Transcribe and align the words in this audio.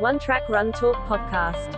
One 0.00 0.18
Track 0.18 0.48
Run 0.48 0.72
Talk 0.72 0.96
podcast. 1.06 1.76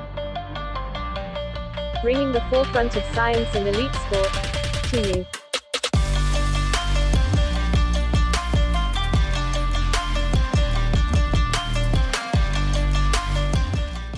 Bringing 2.03 2.31
the 2.31 2.41
forefront 2.43 2.95
of 2.95 3.03
science 3.17 3.53
and 3.57 3.67
elite 3.67 3.93
sport 3.97 4.33
to 4.91 5.01
you. 5.09 5.27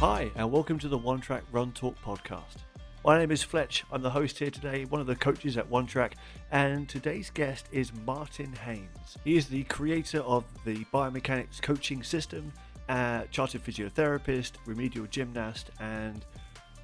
Hi, 0.00 0.30
and 0.36 0.52
welcome 0.52 0.78
to 0.80 0.88
the 0.88 0.98
One 0.98 1.22
Track 1.22 1.44
Run 1.50 1.72
Talk 1.72 1.96
podcast. 2.04 2.58
My 3.06 3.18
name 3.18 3.30
is 3.30 3.42
Fletch. 3.42 3.84
I'm 3.90 4.02
the 4.02 4.10
host 4.10 4.38
here 4.38 4.50
today, 4.50 4.84
one 4.84 5.00
of 5.00 5.06
the 5.06 5.16
coaches 5.16 5.56
at 5.56 5.70
One 5.70 5.86
Track, 5.86 6.16
and 6.52 6.86
today's 6.86 7.30
guest 7.30 7.68
is 7.72 7.90
Martin 8.06 8.52
Haines. 8.52 9.16
He 9.24 9.38
is 9.38 9.48
the 9.48 9.62
creator 9.64 10.20
of 10.20 10.44
the 10.66 10.84
biomechanics 10.92 11.62
coaching 11.62 12.02
system, 12.02 12.52
uh, 12.88 13.22
chartered 13.30 13.64
physiotherapist, 13.64 14.52
remedial 14.66 15.06
gymnast, 15.06 15.70
and 15.80 16.24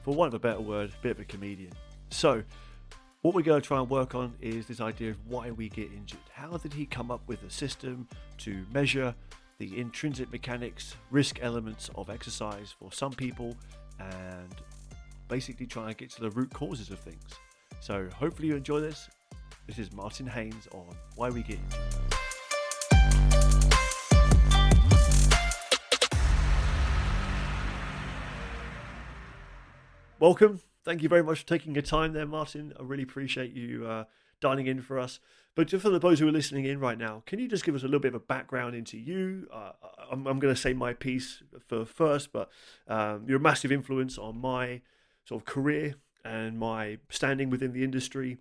for 0.02 0.14
want 0.14 0.28
of 0.28 0.34
a 0.34 0.38
better 0.38 0.60
word, 0.60 0.90
a 0.90 1.02
bit 1.02 1.12
of 1.12 1.20
a 1.20 1.24
comedian. 1.24 1.72
So, 2.10 2.42
what 3.22 3.34
we're 3.34 3.42
going 3.42 3.60
to 3.60 3.66
try 3.66 3.78
and 3.78 3.90
work 3.90 4.14
on 4.14 4.34
is 4.40 4.66
this 4.66 4.80
idea 4.80 5.10
of 5.10 5.18
why 5.26 5.50
we 5.50 5.68
get 5.68 5.92
injured. 5.92 6.20
How 6.32 6.56
did 6.56 6.72
he 6.72 6.86
come 6.86 7.10
up 7.10 7.20
with 7.26 7.42
a 7.42 7.50
system 7.50 8.08
to 8.38 8.64
measure 8.72 9.14
the 9.58 9.78
intrinsic 9.78 10.32
mechanics, 10.32 10.96
risk 11.10 11.38
elements 11.42 11.90
of 11.94 12.08
exercise 12.08 12.74
for 12.78 12.90
some 12.90 13.12
people, 13.12 13.54
and 13.98 14.54
basically 15.28 15.66
try 15.66 15.88
and 15.88 15.96
get 15.98 16.10
to 16.10 16.20
the 16.22 16.30
root 16.30 16.52
causes 16.52 16.90
of 16.90 16.98
things. 16.98 17.22
So 17.80 18.08
hopefully 18.14 18.48
you 18.48 18.56
enjoy 18.56 18.80
this. 18.80 19.08
This 19.66 19.78
is 19.78 19.92
Martin 19.92 20.26
Haines 20.26 20.66
on 20.72 20.86
Why 21.14 21.28
We 21.28 21.42
Get 21.42 21.58
Injured. 21.58 22.29
Welcome. 30.20 30.60
Thank 30.84 31.02
you 31.02 31.08
very 31.08 31.22
much 31.22 31.40
for 31.40 31.46
taking 31.46 31.74
your 31.74 31.80
time 31.80 32.12
there, 32.12 32.26
Martin. 32.26 32.74
I 32.78 32.82
really 32.82 33.04
appreciate 33.04 33.54
you 33.54 33.86
uh, 33.86 34.04
dining 34.38 34.66
in 34.66 34.82
for 34.82 34.98
us. 34.98 35.18
But 35.54 35.68
just 35.68 35.82
for 35.82 35.98
those 35.98 36.20
who 36.20 36.28
are 36.28 36.30
listening 36.30 36.66
in 36.66 36.78
right 36.78 36.98
now, 36.98 37.22
can 37.24 37.38
you 37.38 37.48
just 37.48 37.64
give 37.64 37.74
us 37.74 37.80
a 37.80 37.86
little 37.86 38.00
bit 38.00 38.08
of 38.08 38.16
a 38.16 38.26
background 38.26 38.74
into 38.74 38.98
you? 38.98 39.48
Uh, 39.50 39.72
I'm, 40.12 40.26
I'm 40.26 40.38
going 40.38 40.54
to 40.54 40.60
say 40.60 40.74
my 40.74 40.92
piece 40.92 41.42
for 41.66 41.86
first, 41.86 42.34
but 42.34 42.50
um, 42.86 43.24
you're 43.26 43.38
a 43.38 43.40
massive 43.40 43.72
influence 43.72 44.18
on 44.18 44.38
my 44.38 44.82
sort 45.24 45.40
of 45.40 45.46
career 45.46 45.94
and 46.22 46.58
my 46.58 46.98
standing 47.08 47.48
within 47.48 47.72
the 47.72 47.82
industry 47.82 48.36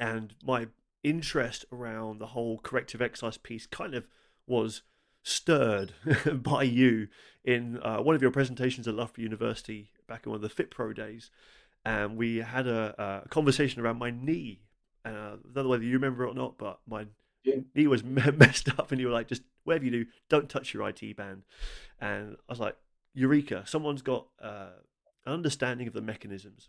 and 0.00 0.34
my 0.42 0.66
interest 1.04 1.64
around 1.70 2.18
the 2.18 2.26
whole 2.26 2.58
corrective 2.58 3.00
exercise 3.00 3.38
piece 3.38 3.68
kind 3.68 3.94
of 3.94 4.08
was 4.48 4.82
stirred 5.22 5.92
by 6.34 6.64
you 6.64 7.06
in 7.44 7.78
uh, 7.82 7.98
one 7.98 8.16
of 8.16 8.22
your 8.22 8.32
presentations 8.32 8.88
at 8.88 8.94
Loughborough 8.94 9.22
University 9.22 9.92
back 10.06 10.26
in 10.26 10.30
one 10.30 10.36
of 10.36 10.42
the 10.42 10.48
Fit 10.48 10.70
Pro 10.70 10.92
days. 10.92 11.30
And 11.84 12.16
we 12.16 12.38
had 12.38 12.66
a, 12.66 13.22
a 13.24 13.28
conversation 13.28 13.82
around 13.82 13.98
my 13.98 14.10
knee. 14.10 14.60
Uh, 15.04 15.08
I 15.08 15.36
don't 15.52 15.64
know 15.64 15.68
whether 15.68 15.84
you 15.84 15.92
remember 15.94 16.24
it 16.24 16.30
or 16.30 16.34
not, 16.34 16.56
but 16.56 16.80
my 16.88 17.06
Yeah. 17.42 17.56
knee 17.74 17.86
was 17.86 18.02
messed 18.04 18.68
up, 18.78 18.90
and 18.90 19.00
you 19.00 19.08
were 19.08 19.12
like, 19.12 19.28
just 19.28 19.42
whatever 19.64 19.84
you 19.84 19.90
do, 19.90 20.06
don't 20.28 20.48
touch 20.48 20.72
your 20.72 20.88
IT 20.88 21.16
band. 21.16 21.42
And 22.00 22.36
I 22.48 22.52
was 22.52 22.60
like, 22.60 22.76
Eureka! 23.12 23.64
Someone's 23.66 24.02
got 24.02 24.26
uh, 24.42 24.70
an 25.26 25.32
understanding 25.32 25.86
of 25.86 25.92
the 25.94 26.00
mechanisms. 26.00 26.68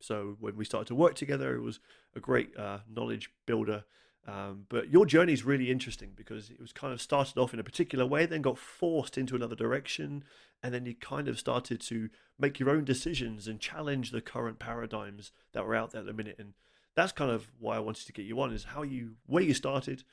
So 0.00 0.36
when 0.40 0.56
we 0.56 0.64
started 0.64 0.86
to 0.88 0.94
work 0.94 1.14
together, 1.14 1.54
it 1.54 1.60
was 1.60 1.80
a 2.16 2.20
great 2.20 2.56
uh, 2.56 2.78
knowledge 2.88 3.30
builder. 3.46 3.84
Um, 4.26 4.66
but 4.68 4.90
your 4.90 5.06
journey 5.06 5.32
is 5.32 5.44
really 5.44 5.70
interesting 5.70 6.12
because 6.14 6.50
it 6.50 6.60
was 6.60 6.72
kind 6.72 6.92
of 6.92 7.00
started 7.00 7.38
off 7.38 7.54
in 7.54 7.60
a 7.60 7.64
particular 7.64 8.04
way, 8.06 8.26
then 8.26 8.42
got 8.42 8.58
forced 8.58 9.16
into 9.16 9.34
another 9.34 9.56
direction, 9.56 10.24
and 10.62 10.74
then 10.74 10.84
you 10.86 10.94
kind 10.94 11.26
of 11.26 11.38
started 11.38 11.80
to 11.80 12.10
make 12.38 12.60
your 12.60 12.70
own 12.70 12.84
decisions 12.84 13.48
and 13.48 13.60
challenge 13.60 14.10
the 14.10 14.20
current 14.20 14.58
paradigms 14.58 15.32
that 15.52 15.66
were 15.66 15.74
out 15.74 15.90
there 15.90 16.02
at 16.02 16.06
the 16.06 16.12
minute. 16.12 16.36
And 16.38 16.52
that's 16.94 17.12
kind 17.12 17.30
of 17.30 17.50
why 17.58 17.76
I 17.76 17.80
wanted 17.80 18.06
to 18.06 18.12
get 18.12 18.26
you 18.26 18.40
on 18.40 18.52
is 18.52 18.64
how 18.64 18.82
you 18.82 19.16
where 19.26 19.42
you 19.42 19.54
started, 19.54 20.04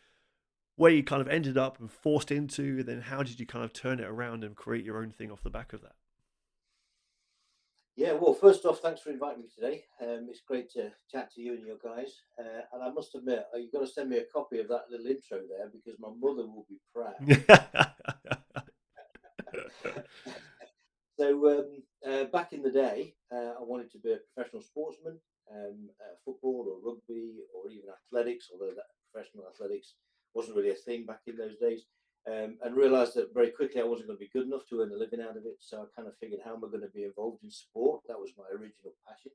where 0.78 0.92
you 0.92 1.04
kind 1.04 1.22
of 1.22 1.28
ended 1.28 1.58
up 1.58 1.80
and 1.80 1.92
forced 1.92 2.32
into, 2.32 2.78
and 2.80 2.86
then 2.86 3.02
how 3.02 3.24
did 3.24 3.40
you 3.40 3.46
kind 3.46 3.66
of 3.66 3.74
turn 3.74 4.00
it 4.00 4.08
around 4.08 4.44
and 4.44 4.56
create 4.56 4.86
your 4.86 5.02
own 5.02 5.12
thing 5.12 5.32
off 5.32 5.44
the 5.44 5.50
back 5.50 5.74
of 5.74 5.82
that? 5.82 5.96
Yeah, 7.98 8.14
well, 8.14 8.36
first 8.36 8.64
off, 8.64 8.80
thanks 8.80 9.02
for 9.02 9.10
inviting 9.10 9.42
me 9.42 9.48
today. 9.54 9.86
Um, 10.00 10.28
it's 10.30 10.44
great 10.48 10.70
to 10.74 10.92
chat 11.12 11.34
to 11.34 11.42
you 11.42 11.54
and 11.54 11.66
your 11.66 11.78
guys. 11.84 12.22
Uh, 12.40 12.62
and 12.72 12.84
I 12.84 12.92
must 12.92 13.16
admit, 13.16 13.46
uh, 13.52 13.58
you've 13.58 13.72
got 13.72 13.80
to 13.80 13.88
send 13.88 14.12
me 14.12 14.18
a 14.20 14.26
copy 14.32 14.60
of 14.60 14.68
that 14.68 14.84
little 14.92 15.08
intro 15.08 15.40
there 15.50 15.68
because 15.74 16.00
my 16.00 16.10
mother 16.10 16.46
will 16.46 16.68
be 16.70 16.80
proud. 16.94 17.16
so, 21.20 21.50
um, 21.50 21.82
uh, 22.08 22.26
back 22.26 22.54
in 22.54 22.62
the 22.62 22.70
day, 22.70 23.16
uh, 23.34 23.56
I 23.60 23.64
wanted 23.64 23.92
to 23.94 23.98
be 23.98 24.12
a 24.12 24.20
professional 24.32 24.62
sportsman, 24.62 25.18
um, 25.52 25.90
uh, 26.00 26.14
football 26.24 26.68
or 26.70 26.78
rugby 26.88 27.40
or 27.52 27.72
even 27.72 27.90
athletics, 27.90 28.50
although 28.54 28.76
that 28.76 28.86
professional 29.12 29.46
athletics 29.52 29.96
wasn't 30.36 30.56
really 30.56 30.70
a 30.70 30.76
thing 30.76 31.08
back 31.08 31.22
in 31.26 31.36
those 31.36 31.58
days. 31.58 31.88
Um, 32.28 32.58
and 32.62 32.76
realized 32.76 33.16
that 33.16 33.34
very 33.34 33.52
quickly 33.52 33.80
I 33.80 33.86
wasn't 33.86 34.08
going 34.10 34.20
to 34.20 34.26
be 34.26 34.32
good 34.34 34.48
enough 34.48 34.68
to 34.68 34.82
earn 34.82 34.92
a 34.92 34.98
living 34.98 35.22
out 35.22 35.38
of 35.38 35.46
it. 35.46 35.56
So 35.60 35.78
I 35.78 35.86
kind 35.96 36.10
of 36.10 36.18
figured, 36.18 36.42
how 36.44 36.56
am 36.56 36.66
I 36.66 36.68
going 36.68 36.82
to 36.82 36.94
be 36.94 37.06
involved 37.06 37.42
in 37.42 37.50
sport? 37.50 38.02
That 38.08 38.20
was 38.20 38.32
my 38.38 38.44
original 38.52 38.92
passion. 39.08 39.32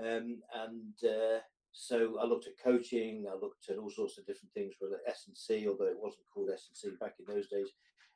Um, 0.00 0.38
and 0.54 1.10
uh, 1.10 1.40
so 1.72 2.18
I 2.18 2.24
looked 2.24 2.46
at 2.46 2.62
coaching. 2.62 3.26
I 3.30 3.34
looked 3.34 3.68
at 3.68 3.76
all 3.76 3.90
sorts 3.90 4.16
of 4.16 4.26
different 4.26 4.54
things 4.54 4.72
for 4.78 4.88
S 5.06 5.24
and 5.26 5.36
C, 5.36 5.68
although 5.68 5.84
it 5.84 5.98
wasn't 6.00 6.24
called 6.32 6.48
S 6.50 6.68
and 6.70 6.76
C 6.76 6.96
back 6.98 7.16
in 7.18 7.26
those 7.32 7.48
days. 7.48 7.68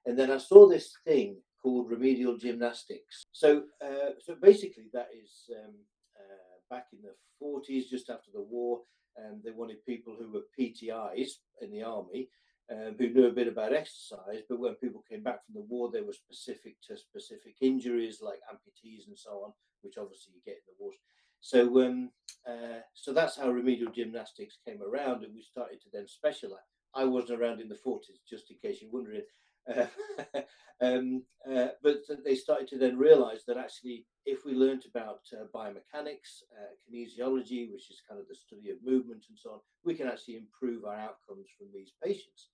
And 0.07 0.19
then 0.19 0.31
I 0.31 0.39
saw 0.39 0.67
this 0.67 0.95
thing 1.05 1.37
called 1.63 1.91
remedial 1.91 2.39
gymnastics. 2.39 3.27
So, 3.33 3.65
uh, 3.85 4.15
so 4.21 4.37
basically, 4.41 4.85
that 4.95 5.09
is 5.13 5.51
um, 5.51 5.75
uh, 6.17 6.75
back 6.75 6.87
in 6.93 7.01
the 7.03 7.15
40s, 7.45 7.89
just 7.91 8.09
after 8.09 8.31
the 8.33 8.43
war. 8.43 8.81
And 9.17 9.43
they 9.43 9.51
wanted 9.51 9.85
people 9.85 10.17
who 10.19 10.31
were 10.31 10.43
PTIs 10.59 11.31
in 11.61 11.73
the 11.73 11.83
army 11.83 12.29
um, 12.71 12.95
who 12.99 13.09
knew 13.09 13.27
a 13.27 13.33
bit 13.33 13.49
about 13.49 13.73
exercise, 13.73 14.43
but 14.49 14.61
when 14.61 14.75
people 14.75 15.03
came 15.09 15.23
back 15.23 15.45
from 15.45 15.55
the 15.55 15.67
war, 15.69 15.91
they 15.91 16.03
were 16.03 16.12
specific 16.12 16.77
to 16.87 16.97
specific 16.97 17.55
injuries 17.61 18.21
like 18.21 18.41
amputees 18.53 19.09
and 19.09 19.19
so 19.19 19.43
on, 19.45 19.53
which 19.83 19.97
obviously 19.99 20.34
you 20.34 20.41
get 20.45 20.56
in 20.56 20.69
the 20.69 20.84
wars. 20.84 20.97
So, 21.41 21.87
um, 21.87 22.11
uh, 22.47 22.81
so 22.95 23.12
that's 23.12 23.37
how 23.37 23.49
remedial 23.49 23.93
gymnastics 23.93 24.59
came 24.67 24.83
around, 24.83 25.25
and 25.25 25.34
we 25.34 25.43
started 25.43 25.81
to 25.83 25.89
then 25.93 26.09
specialize. 26.09 26.61
I 26.95 27.05
wasn't 27.05 27.41
around 27.41 27.61
in 27.61 27.69
the 27.69 27.75
40s, 27.75 28.21
just 28.29 28.51
in 28.51 28.56
case 28.59 28.83
you're 28.83 28.91
wondering. 28.91 29.23
Uh, 29.69 29.87
um, 30.81 31.23
uh, 31.50 31.69
but 31.83 31.99
they 32.25 32.35
started 32.35 32.69
to 32.69 32.79
then 32.79 32.99
realize 32.99 33.45
that 33.47 33.56
actually, 33.56 34.06
if 34.27 34.45
we 34.45 34.53
learnt 34.53 34.85
about 34.85 35.21
uh, 35.33 35.45
biomechanics, 35.55 36.43
uh, 36.53 36.73
kinesiology, 36.85 37.71
which 37.71 37.91
is 37.91 38.03
kind 38.09 38.21
of 38.21 38.29
the 38.29 38.35
study 38.35 38.71
of 38.71 38.77
movement 38.85 39.25
and 39.29 39.39
so 39.39 39.50
on, 39.50 39.61
we 39.85 39.95
can 39.95 40.06
actually 40.06 40.37
improve 40.37 40.85
our 40.85 40.97
outcomes 40.97 41.47
from 41.56 41.69
these 41.73 41.93
patients. 42.03 42.49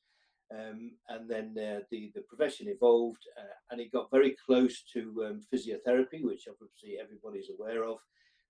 Um, 0.55 0.93
and 1.09 1.29
then 1.29 1.55
uh, 1.59 1.81
the 1.91 2.13
the 2.15 2.23
profession 2.29 2.69
evolved, 2.69 3.25
uh, 3.39 3.55
and 3.71 3.81
it 3.81 3.93
got 3.93 4.11
very 4.11 4.37
close 4.47 4.85
to 4.93 5.01
um, 5.27 5.41
physiotherapy, 5.53 6.23
which 6.23 6.47
obviously 6.49 6.99
everybody's 7.01 7.51
aware 7.51 7.85
of. 7.85 7.99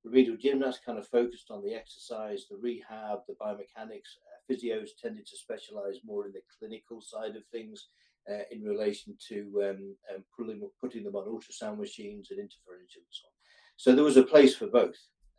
Remedial 0.05 0.37
gymnasts 0.37 0.83
kind 0.85 0.99
of 0.99 1.09
focused 1.09 1.51
on 1.51 1.63
the 1.63 1.73
exercise, 1.73 2.45
the 2.51 2.59
rehab, 2.59 3.21
the 3.27 3.35
biomechanics. 3.41 4.19
Uh, 4.21 4.53
physios 4.53 4.91
tended 5.01 5.25
to 5.27 5.37
specialize 5.37 6.01
more 6.05 6.27
in 6.27 6.33
the 6.33 6.43
clinical 6.59 7.01
side 7.01 7.37
of 7.37 7.47
things 7.47 7.89
uh, 8.31 8.45
in 8.51 8.63
relation 8.63 9.17
to 9.29 9.51
um, 9.63 9.97
um, 10.15 10.25
pulling, 10.37 10.61
putting 10.81 11.05
them 11.05 11.17
on 11.17 11.27
ultrasound 11.27 11.79
machines 11.79 12.29
and 12.31 12.39
interferential 12.39 13.01
and 13.01 13.11
so 13.11 13.27
on. 13.27 13.33
So 13.77 13.95
there 13.95 14.05
was 14.05 14.19
a 14.19 14.23
place 14.23 14.55
for 14.55 14.67
both. 14.67 14.97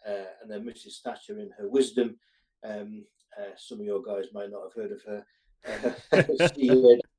Uh, 0.07 0.25
and 0.41 0.49
then 0.49 0.63
Mrs. 0.63 1.01
Thatcher, 1.03 1.39
in 1.39 1.49
her 1.57 1.69
wisdom, 1.69 2.17
um, 2.63 3.05
uh, 3.39 3.53
some 3.57 3.79
of 3.79 3.85
your 3.85 4.01
guys 4.01 4.25
might 4.33 4.51
not 4.51 4.63
have 4.63 4.73
heard 4.73 4.91
of 4.91 5.01
her. 5.07 5.25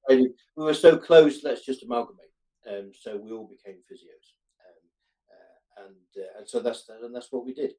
Uh, 0.09 0.17
we 0.57 0.65
were 0.65 0.75
so 0.75 0.97
close, 0.97 1.43
let's 1.43 1.65
just 1.65 1.83
amalgamate. 1.83 2.27
Um, 2.69 2.93
so 2.99 3.17
we 3.17 3.31
all 3.33 3.49
became 3.49 3.81
physios. 3.91 4.35
Um, 4.65 4.87
uh, 5.31 5.85
and, 5.85 6.25
uh, 6.25 6.39
and 6.39 6.49
so 6.49 6.61
that's 6.61 6.85
that, 6.87 7.03
and 7.03 7.15
that's 7.15 7.33
what 7.33 7.45
we 7.45 7.55
did. 7.55 7.73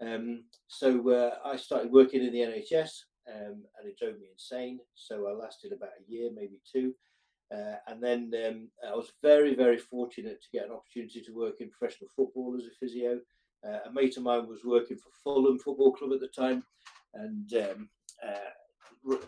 Um, 0.00 0.44
so 0.68 1.10
uh, 1.10 1.34
I 1.44 1.56
started 1.56 1.92
working 1.92 2.22
in 2.24 2.32
the 2.32 2.40
NHS, 2.40 2.90
um, 3.28 3.64
and 3.78 3.86
it 3.86 3.98
drove 3.98 4.18
me 4.18 4.28
insane. 4.32 4.80
So 4.94 5.26
I 5.28 5.32
lasted 5.32 5.72
about 5.72 5.90
a 5.90 6.10
year, 6.10 6.30
maybe 6.34 6.60
two, 6.70 6.94
uh, 7.54 7.76
and 7.88 8.02
then 8.02 8.32
um, 8.46 8.68
I 8.86 8.94
was 8.94 9.12
very, 9.22 9.54
very 9.54 9.78
fortunate 9.78 10.40
to 10.42 10.48
get 10.52 10.66
an 10.66 10.72
opportunity 10.72 11.20
to 11.22 11.32
work 11.32 11.60
in 11.60 11.70
professional 11.70 12.08
football 12.14 12.56
as 12.56 12.66
a 12.66 12.74
physio. 12.78 13.20
Uh, 13.66 13.78
a 13.86 13.92
mate 13.92 14.16
of 14.16 14.22
mine 14.22 14.48
was 14.48 14.64
working 14.64 14.96
for 14.96 15.10
Fulham 15.22 15.58
Football 15.58 15.92
Club 15.92 16.12
at 16.14 16.20
the 16.20 16.28
time, 16.28 16.62
and 17.14 17.52
um, 17.54 17.88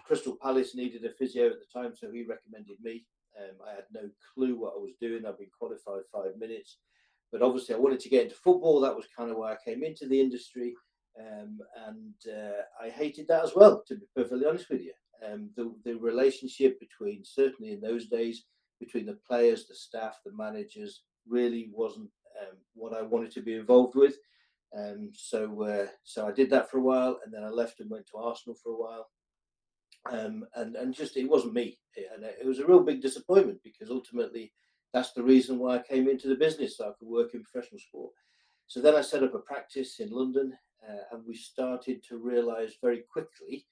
Crystal 0.05 0.37
Palace 0.41 0.75
needed 0.75 1.05
a 1.05 1.11
physio 1.11 1.47
at 1.47 1.59
the 1.59 1.81
time, 1.81 1.95
so 1.97 2.11
he 2.11 2.25
recommended 2.25 2.77
me. 2.83 3.05
Um, 3.39 3.57
I 3.67 3.75
had 3.75 3.85
no 3.93 4.09
clue 4.35 4.57
what 4.57 4.75
I 4.77 4.81
was 4.81 4.93
doing. 5.01 5.25
I've 5.25 5.39
been 5.39 5.49
qualified 5.59 6.03
five 6.13 6.37
minutes, 6.39 6.79
but 7.31 7.43
obviously 7.43 7.75
I 7.75 7.79
wanted 7.79 8.01
to 8.01 8.11
get 8.11 8.25
into 8.25 8.35
football. 8.35 8.81
That 8.81 8.95
was 8.95 9.07
kind 9.17 9.31
of 9.31 9.39
why 9.39 9.53
I 9.53 9.57
came 9.65 9.83
into 9.83 10.07
the 10.07 10.21
industry, 10.21 10.75
um, 11.19 11.59
and 11.87 12.15
uh, 12.31 12.63
I 12.85 12.91
hated 12.91 13.29
that 13.29 13.45
as 13.45 13.53
well. 13.57 13.83
To 13.89 13.95
be 13.95 14.07
perfectly 14.15 14.47
honest 14.47 14.69
with 14.69 14.83
you, 14.83 14.93
um, 15.27 15.51
the 15.57 15.75
the 15.85 15.95
relationship 15.95 16.79
between 16.79 17.25
certainly 17.25 17.73
in 17.73 17.81
those 17.81 18.07
days 18.07 18.45
between 18.79 19.07
the 19.07 19.19
players, 19.27 19.67
the 19.67 19.75
staff, 19.75 20.19
the 20.25 20.33
managers 20.33 21.03
really 21.29 21.71
wasn't 21.73 22.11
um, 22.41 22.57
what 22.75 22.93
I 22.93 23.03
wanted 23.03 23.31
to 23.33 23.41
be 23.41 23.55
involved 23.55 23.95
with. 23.95 24.17
Um, 24.77 25.11
so 25.15 25.63
uh, 25.63 25.87
so 26.05 26.27
I 26.27 26.33
did 26.33 26.51
that 26.51 26.71
for 26.71 26.79
a 26.79 26.83
while, 26.83 27.19
and 27.25 27.33
then 27.33 27.45
I 27.45 27.49
left 27.49 27.81
and 27.81 27.91
went 27.91 28.07
to 28.09 28.19
Arsenal 28.19 28.57
for 28.63 28.73
a 28.73 28.77
while. 28.77 29.09
Um, 30.11 30.45
and 30.57 30.75
and 30.75 30.93
just 30.93 31.17
it 31.17 31.29
wasn't 31.29 31.55
me, 31.55 31.79
and 32.15 32.25
it 32.25 32.45
was 32.47 32.59
a 32.59 32.67
real 32.67 32.83
big 32.83 33.01
disappointment 33.01 33.61
because 33.63 33.89
ultimately 33.89 34.53
that's 34.93 35.13
the 35.13 35.23
reason 35.23 35.59
why 35.59 35.77
I 35.77 35.83
came 35.83 36.09
into 36.09 36.29
the 36.29 36.35
business 36.35 36.77
so 36.77 36.89
I 36.89 36.93
could 36.99 37.09
work 37.09 37.35
in 37.35 37.45
professional 37.45 37.79
sport. 37.79 38.13
So 38.67 38.81
then 38.81 38.95
I 38.95 39.01
set 39.01 39.23
up 39.23 39.35
a 39.35 39.39
practice 39.39 40.01
in 40.01 40.11
London, 40.11 40.55
uh, 40.89 41.03
and 41.13 41.23
we 41.27 41.35
started 41.35 42.03
to 42.09 42.19
realise 42.19 42.75
very 42.83 43.05
quickly 43.13 43.67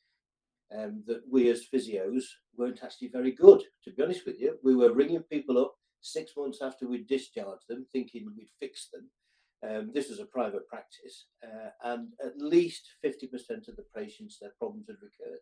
um, 0.76 1.02
that 1.06 1.22
we 1.28 1.48
as 1.50 1.66
physios 1.72 2.24
weren't 2.56 2.82
actually 2.82 3.08
very 3.08 3.32
good. 3.32 3.62
To 3.84 3.92
be 3.92 4.02
honest 4.02 4.26
with 4.26 4.38
you, 4.40 4.58
we 4.62 4.76
were 4.76 4.92
ringing 4.92 5.22
people 5.22 5.58
up 5.58 5.74
six 6.00 6.32
months 6.36 6.60
after 6.62 6.86
we 6.86 7.04
discharged 7.04 7.64
them, 7.68 7.86
thinking 7.92 8.32
we'd 8.36 8.48
fix 8.58 8.88
them. 8.92 9.10
Um, 9.68 9.90
this 9.92 10.08
was 10.08 10.20
a 10.20 10.24
private 10.24 10.66
practice, 10.68 11.26
uh, 11.44 11.70
and 11.84 12.08
at 12.24 12.38
least 12.38 12.88
50% 13.04 13.68
of 13.68 13.76
the 13.76 13.84
patients, 13.94 14.38
their 14.38 14.52
problems 14.58 14.86
had 14.86 14.96
recurred. 15.02 15.40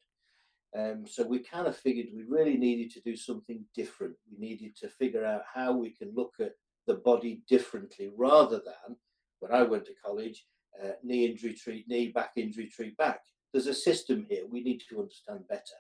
Um, 0.77 1.07
so 1.07 1.27
we 1.27 1.39
kind 1.39 1.67
of 1.67 1.77
figured 1.77 2.09
we 2.15 2.25
really 2.29 2.57
needed 2.57 2.91
to 2.93 3.01
do 3.01 3.17
something 3.17 3.65
different. 3.75 4.15
We 4.31 4.39
needed 4.39 4.77
to 4.77 4.89
figure 4.89 5.25
out 5.25 5.43
how 5.53 5.73
we 5.73 5.91
can 5.91 6.13
look 6.15 6.35
at 6.41 6.53
the 6.87 6.95
body 6.95 7.43
differently 7.49 8.11
rather 8.17 8.57
than 8.57 8.97
when 9.41 9.53
I 9.53 9.63
went 9.63 9.87
to 9.87 9.95
college, 10.05 10.45
uh, 10.83 10.93
knee 11.03 11.27
injury 11.27 11.55
treat 11.55 11.89
knee, 11.89 12.09
back 12.09 12.33
injury 12.37 12.69
treat 12.69 12.97
back. 12.97 13.21
There's 13.53 13.67
a 13.67 13.75
system 13.75 14.27
here 14.29 14.45
we 14.47 14.63
need 14.63 14.83
to 14.89 15.01
understand 15.01 15.49
better. 15.49 15.79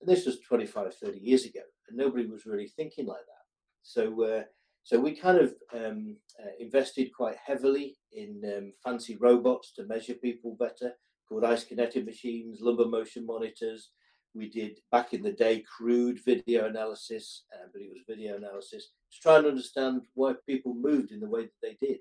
And 0.00 0.08
this 0.08 0.26
was 0.26 0.40
25, 0.40 0.94
30 0.94 1.18
years 1.18 1.44
ago, 1.44 1.60
and 1.88 1.96
nobody 1.96 2.26
was 2.26 2.46
really 2.46 2.68
thinking 2.68 3.06
like 3.06 3.24
that. 3.26 3.44
So, 3.82 4.24
uh, 4.24 4.42
so 4.82 4.98
we 4.98 5.16
kind 5.16 5.38
of 5.38 5.54
um, 5.74 6.16
uh, 6.42 6.50
invested 6.58 7.10
quite 7.14 7.36
heavily 7.44 7.96
in 8.12 8.42
um, 8.56 8.72
fancy 8.84 9.16
robots 9.16 9.72
to 9.74 9.86
measure 9.86 10.14
people 10.14 10.56
better, 10.58 10.92
called 11.28 11.44
isokinetic 11.44 12.04
machines, 12.04 12.58
lumbar 12.60 12.86
motion 12.86 13.26
monitors. 13.26 13.90
We 14.36 14.50
did 14.50 14.80
back 14.92 15.14
in 15.14 15.22
the 15.22 15.32
day 15.32 15.60
crude 15.60 16.20
video 16.22 16.66
analysis, 16.66 17.44
uh, 17.54 17.68
but 17.72 17.80
it 17.80 17.88
was 17.90 18.02
video 18.06 18.36
analysis 18.36 18.90
to 19.12 19.20
try 19.20 19.38
and 19.38 19.46
understand 19.46 20.02
why 20.14 20.34
people 20.46 20.74
moved 20.74 21.10
in 21.10 21.20
the 21.20 21.28
way 21.28 21.44
that 21.44 21.52
they 21.62 21.86
did. 21.86 22.00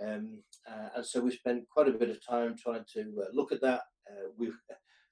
Um, 0.00 0.38
uh, 0.68 0.88
and 0.96 1.06
so 1.06 1.20
we 1.20 1.32
spent 1.32 1.68
quite 1.68 1.88
a 1.88 1.92
bit 1.92 2.10
of 2.10 2.24
time 2.24 2.56
trying 2.56 2.84
to 2.94 3.22
uh, 3.22 3.30
look 3.32 3.50
at 3.50 3.60
that. 3.62 3.82
Uh, 4.08 4.28
we 4.38 4.50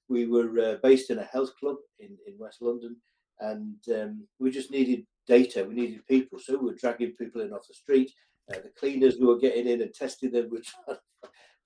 we 0.08 0.26
were 0.26 0.58
uh, 0.60 0.76
based 0.82 1.10
in 1.10 1.18
a 1.18 1.24
health 1.24 1.50
club 1.58 1.76
in, 1.98 2.16
in 2.26 2.38
West 2.38 2.62
London, 2.62 2.96
and 3.40 3.76
um, 3.94 4.26
we 4.38 4.50
just 4.50 4.70
needed 4.70 5.04
data. 5.26 5.64
We 5.64 5.74
needed 5.74 6.06
people, 6.06 6.38
so 6.38 6.58
we 6.58 6.66
were 6.66 6.76
dragging 6.76 7.12
people 7.12 7.40
in 7.40 7.52
off 7.52 7.66
the 7.66 7.74
street. 7.74 8.12
Uh, 8.52 8.58
the 8.58 8.70
cleaners 8.78 9.16
we 9.18 9.26
were 9.26 9.38
getting 9.38 9.66
in 9.66 9.82
and 9.82 9.94
testing 9.94 10.32
them. 10.32 10.48
We 10.50 10.58
were 10.88 10.98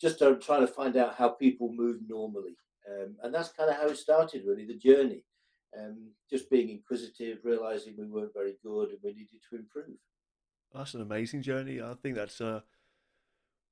just 0.01 0.19
trying 0.19 0.67
to 0.67 0.67
find 0.67 0.97
out 0.97 1.17
how 1.17 1.31
people 1.31 1.73
move 1.73 2.01
normally, 2.07 2.57
um, 2.91 3.17
and 3.23 3.35
that's 3.35 3.53
kind 3.53 3.71
of 3.71 3.77
how 3.77 3.89
it 3.89 3.97
started. 3.97 4.45
Really, 4.47 4.67
the 4.67 4.79
journey. 4.79 5.25
Um, 5.79 6.11
just 6.31 6.49
being 6.49 6.71
inquisitive, 6.71 7.39
realizing 7.45 7.95
we 7.99 8.07
weren't 8.07 8.33
very 8.33 8.55
good 8.63 8.91
and 8.91 8.99
we 9.03 9.11
needed 9.11 9.41
to 9.51 9.57
improve. 9.57 9.99
That's 10.73 10.95
an 10.95 11.03
amazing 11.03 11.43
journey. 11.43 11.83
I 11.83 11.95
think 11.95 12.15
that's 12.15 12.41
uh, 12.41 12.61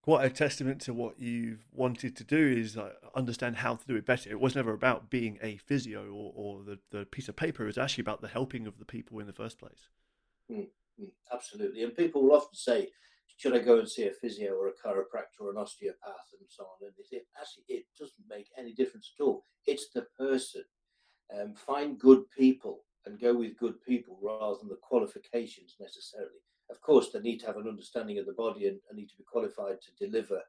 quite 0.02 0.26
a 0.26 0.30
testament 0.30 0.82
to 0.82 0.92
what 0.92 1.18
you've 1.18 1.64
wanted 1.72 2.14
to 2.16 2.24
do 2.24 2.36
is 2.36 2.76
uh, 2.76 2.90
understand 3.14 3.56
how 3.56 3.76
to 3.76 3.86
do 3.86 3.96
it 3.96 4.04
better. 4.04 4.28
It 4.28 4.40
was 4.40 4.54
never 4.54 4.72
about 4.72 5.08
being 5.08 5.38
a 5.42 5.56
physio 5.56 6.10
or, 6.12 6.32
or 6.34 6.62
the, 6.62 6.78
the 6.90 7.06
piece 7.06 7.28
of 7.28 7.36
paper. 7.36 7.62
It 7.62 7.68
was 7.68 7.78
actually 7.78 8.02
about 8.02 8.20
the 8.20 8.28
helping 8.28 8.66
of 8.66 8.78
the 8.78 8.84
people 8.84 9.18
in 9.18 9.26
the 9.26 9.32
first 9.32 9.58
place. 9.58 9.88
Mm, 10.50 10.66
absolutely. 11.32 11.84
And 11.84 11.96
people 11.96 12.22
will 12.22 12.36
often 12.36 12.54
say, 12.54 12.90
should 13.36 13.54
I 13.54 13.58
go 13.58 13.78
and 13.78 13.88
see 13.88 14.06
a 14.06 14.12
physio 14.12 14.52
or 14.52 14.68
a 14.68 14.72
chiropractor 14.72 15.40
or 15.40 15.50
an 15.50 15.56
osteopath 15.56 16.28
and 16.38 16.48
so 16.48 16.64
on? 16.64 16.86
And 16.86 16.92
they 16.96 17.04
say, 17.04 17.22
actually, 17.38 17.64
it 17.68 17.84
doesn't 17.98 18.28
make 18.28 18.46
any 18.58 18.72
difference 18.72 19.12
at 19.18 19.22
all. 19.22 19.44
It's 19.66 19.88
the 19.94 20.06
person. 20.18 20.62
Um, 21.34 21.54
find 21.54 21.98
good 21.98 22.30
people 22.36 22.84
and 23.06 23.20
go 23.20 23.34
with 23.34 23.58
good 23.58 23.80
people 23.82 24.18
rather 24.22 24.56
than 24.60 24.68
the 24.68 24.78
qualifications 24.82 25.76
necessarily 25.80 26.44
of 26.70 26.80
course, 26.80 27.10
they 27.10 27.20
need 27.20 27.38
to 27.38 27.46
have 27.46 27.56
an 27.56 27.68
understanding 27.68 28.18
of 28.18 28.26
the 28.26 28.32
body 28.32 28.66
and, 28.66 28.78
and 28.88 28.98
need 28.98 29.08
to 29.10 29.16
be 29.16 29.24
qualified 29.24 29.76
to 29.82 30.06
deliver 30.06 30.40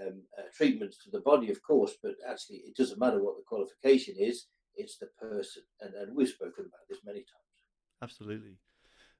um, 0.00 0.22
uh, 0.38 0.42
treatments 0.54 0.98
to 1.04 1.10
the 1.10 1.20
body, 1.20 1.50
of 1.50 1.62
course. 1.62 1.94
But 2.02 2.14
actually, 2.28 2.58
it 2.58 2.76
doesn't 2.76 2.98
matter 2.98 3.22
what 3.22 3.36
the 3.36 3.44
qualification 3.46 4.14
is; 4.18 4.46
it's 4.76 4.98
the 4.98 5.08
person, 5.20 5.62
and, 5.80 5.94
and 5.94 6.14
we've 6.14 6.28
spoken 6.28 6.66
about 6.66 6.86
this 6.88 6.98
many 7.04 7.20
times. 7.20 7.56
Absolutely. 8.02 8.56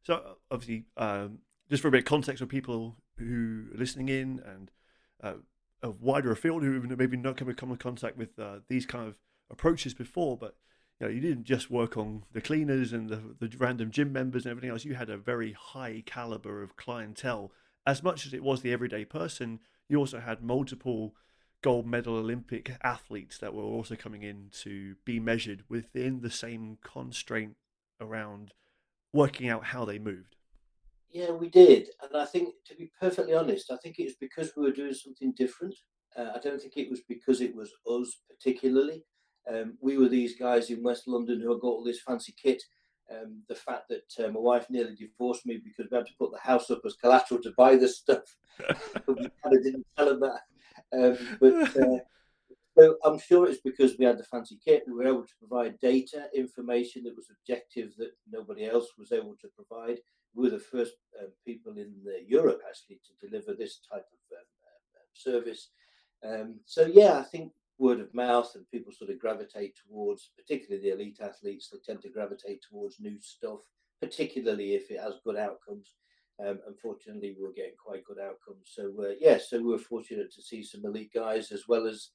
So, 0.03 0.37
obviously, 0.51 0.87
um, 0.97 1.39
just 1.71 1.83
for 1.83 1.89
a 1.89 1.91
bit 1.91 1.99
of 1.99 2.05
context 2.05 2.41
for 2.41 2.47
people 2.47 2.97
who 3.19 3.67
are 3.75 3.79
listening 3.79 4.09
in 4.09 4.41
and 4.45 4.71
uh, 5.23 5.35
a 5.83 5.91
wider 5.91 6.35
field 6.35 6.63
who 6.63 6.81
maybe 6.97 7.17
not 7.17 7.37
come 7.37 7.49
in 7.49 7.77
contact 7.77 8.17
with 8.17 8.39
uh, 8.39 8.59
these 8.69 8.87
kind 8.87 9.07
of 9.07 9.15
approaches 9.51 9.95
before, 9.95 10.37
but 10.37 10.57
you 11.01 11.07
know, 11.07 11.13
you 11.13 11.21
didn't 11.21 11.45
just 11.45 11.71
work 11.71 11.97
on 11.97 12.25
the 12.33 12.41
cleaners 12.41 12.93
and 12.93 13.11
the, 13.11 13.21
the 13.39 13.55
random 13.59 13.91
gym 13.91 14.13
members 14.13 14.45
and 14.45 14.51
everything 14.51 14.71
else. 14.71 14.85
You 14.85 14.95
had 14.95 15.11
a 15.11 15.19
very 15.19 15.53
high 15.53 16.03
caliber 16.07 16.63
of 16.63 16.77
clientele. 16.77 17.53
As 17.87 18.03
much 18.03 18.27
as 18.27 18.33
it 18.33 18.43
was 18.43 18.63
the 18.63 18.73
everyday 18.73 19.05
person, 19.05 19.61
you 19.89 19.99
also 19.99 20.21
had 20.21 20.43
multiple 20.43 21.15
gold 21.63 21.87
medal 21.87 22.17
Olympic 22.17 22.73
athletes 22.83 23.39
that 23.39 23.55
were 23.55 23.63
also 23.63 23.95
coming 23.95 24.23
in 24.23 24.49
to 24.63 24.97
be 25.05 25.21
measured 25.21 25.65
within 25.69 26.21
the 26.21 26.31
same 26.31 26.79
constraint 26.83 27.57
around 28.01 28.53
working 29.13 29.49
out 29.49 29.67
how 29.67 29.85
they 29.85 29.99
moved. 29.99 30.36
Yeah, 31.17 31.31
we 31.31 31.49
did. 31.49 31.89
And 32.03 32.15
I 32.15 32.27
think, 32.27 32.53
to 32.67 32.75
be 32.75 32.91
perfectly 33.01 33.33
honest, 33.33 33.71
I 33.71 33.79
think 33.79 33.99
it 33.99 34.05
was 34.05 34.17
because 34.21 34.53
we 34.55 34.65
were 34.65 34.71
doing 34.71 34.93
something 34.93 35.33
different. 35.33 35.75
Uh, 36.15 36.33
I 36.35 36.39
don't 36.41 36.61
think 36.61 36.77
it 36.77 36.91
was 36.91 37.01
because 37.09 37.41
it 37.41 37.57
was 37.57 37.73
us 37.91 38.21
particularly. 38.29 39.03
Um, 39.51 39.79
we 39.81 39.97
were 39.97 40.11
these 40.11 40.39
guys 40.39 40.69
in 40.69 40.83
West 40.83 41.09
London 41.09 41.41
who 41.41 41.51
had 41.53 41.63
got 41.63 41.69
all 41.69 41.85
this 41.85 42.03
fancy 42.03 42.35
kit. 42.37 42.63
Um, 43.11 43.41
the 43.49 43.55
fact 43.55 43.89
that 43.89 44.13
uh, 44.23 44.31
my 44.31 44.41
wife 44.41 44.69
nearly 44.69 44.95
divorced 44.95 45.47
me 45.47 45.59
because 45.65 45.91
we 45.91 45.97
had 45.97 46.05
to 46.05 46.13
put 46.19 46.33
the 46.33 46.39
house 46.39 46.71
up 46.71 46.83
as 46.85 46.97
collateral 46.97 47.41
to 47.45 47.55
buy 47.57 47.77
this 47.77 47.97
stuff. 47.97 48.37
we 49.09 49.15
kind 49.15 49.57
of 49.57 49.63
didn't 49.63 49.87
tell 49.97 50.07
them 50.07 50.21
that. 50.21 50.41
Um, 50.93 51.39
but 51.41 51.83
uh, 51.83 51.99
so 52.79 52.97
I'm 53.07 53.19
sure 53.19 53.49
it's 53.49 53.63
because 53.63 53.97
we 53.99 54.05
had 54.05 54.19
the 54.19 54.25
fancy 54.25 54.59
kit. 54.63 54.85
We 54.87 54.93
were 54.93 55.07
able 55.07 55.25
to 55.25 55.37
provide 55.39 55.81
data, 55.81 56.29
information 56.35 57.05
that 57.05 57.17
was 57.17 57.31
objective 57.31 57.97
that 57.97 58.11
nobody 58.31 58.67
else 58.67 58.89
was 58.99 59.13
able 59.13 59.35
to 59.41 59.49
provide. 59.57 59.97
We 60.35 60.45
were 60.45 60.51
the 60.51 60.59
first 60.59 60.95
uh, 61.21 61.27
people 61.45 61.73
in 61.79 61.95
Europe 62.27 62.61
actually 62.69 63.01
to 63.07 63.27
deliver 63.27 63.55
this 63.55 63.81
type 63.91 64.07
of 64.13 64.37
um, 64.39 64.47
uh, 64.97 65.07
service. 65.15 65.71
Um, 66.25 66.61
so 66.65 66.87
yeah, 66.87 67.19
I 67.19 67.23
think 67.23 67.53
word 67.79 68.01
of 68.01 68.13
mouth 68.15 68.51
and 68.55 68.69
people 68.71 68.93
sort 68.93 69.11
of 69.11 69.19
gravitate 69.19 69.75
towards, 69.77 70.31
particularly 70.37 70.83
the 70.83 70.95
elite 70.95 71.19
athletes, 71.23 71.69
they 71.69 71.79
tend 71.85 72.03
to 72.03 72.09
gravitate 72.09 72.65
towards 72.69 73.01
new 73.01 73.19
stuff, 73.21 73.61
particularly 74.01 74.75
if 74.75 74.91
it 74.91 75.01
has 75.01 75.15
good 75.25 75.37
outcomes. 75.37 75.93
Um, 76.45 76.61
unfortunately, 76.67 77.35
we 77.39 77.49
are 77.49 77.53
getting 77.53 77.77
quite 77.83 78.05
good 78.05 78.19
outcomes. 78.19 78.71
So, 78.75 78.93
uh, 79.01 79.15
yeah, 79.21 79.39
so 79.39 79.63
we 79.63 79.75
are 79.75 79.79
fortunate 79.79 80.33
to 80.35 80.43
see 80.43 80.63
some 80.63 80.85
elite 80.85 81.13
guys 81.15 81.51
as 81.51 81.67
well 81.67 81.87
as 81.87 82.11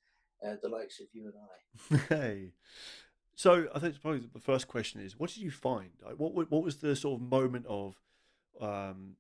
uh, 0.46 0.56
the 0.62 0.70
likes 0.70 1.00
of 1.00 1.08
you 1.14 1.26
and 1.26 1.98
I. 2.00 2.16
hey. 2.16 2.52
So, 3.42 3.66
I 3.74 3.80
think 3.80 4.00
probably 4.00 4.20
the 4.32 4.40
first 4.40 4.68
question 4.68 5.02
is 5.02 5.18
what 5.18 5.32
did 5.32 5.42
you 5.42 5.50
find? 5.50 5.90
Like, 6.06 6.20
what, 6.20 6.52
what 6.52 6.64
was 6.64 6.76
the 6.76 6.96
sort 6.96 7.20
of 7.20 7.28
moment 7.28 7.66
of 7.68 7.96
um, 8.62 9.16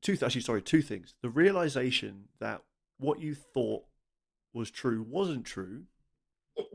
two, 0.00 0.16
actually, 0.24 0.40
sorry, 0.40 0.62
two 0.62 0.80
things. 0.80 1.12
The 1.20 1.28
realization 1.28 2.28
that 2.40 2.62
what 2.96 3.20
you 3.20 3.34
thought 3.34 3.84
was 4.54 4.70
true 4.70 5.04
wasn't 5.06 5.44
true, 5.44 5.82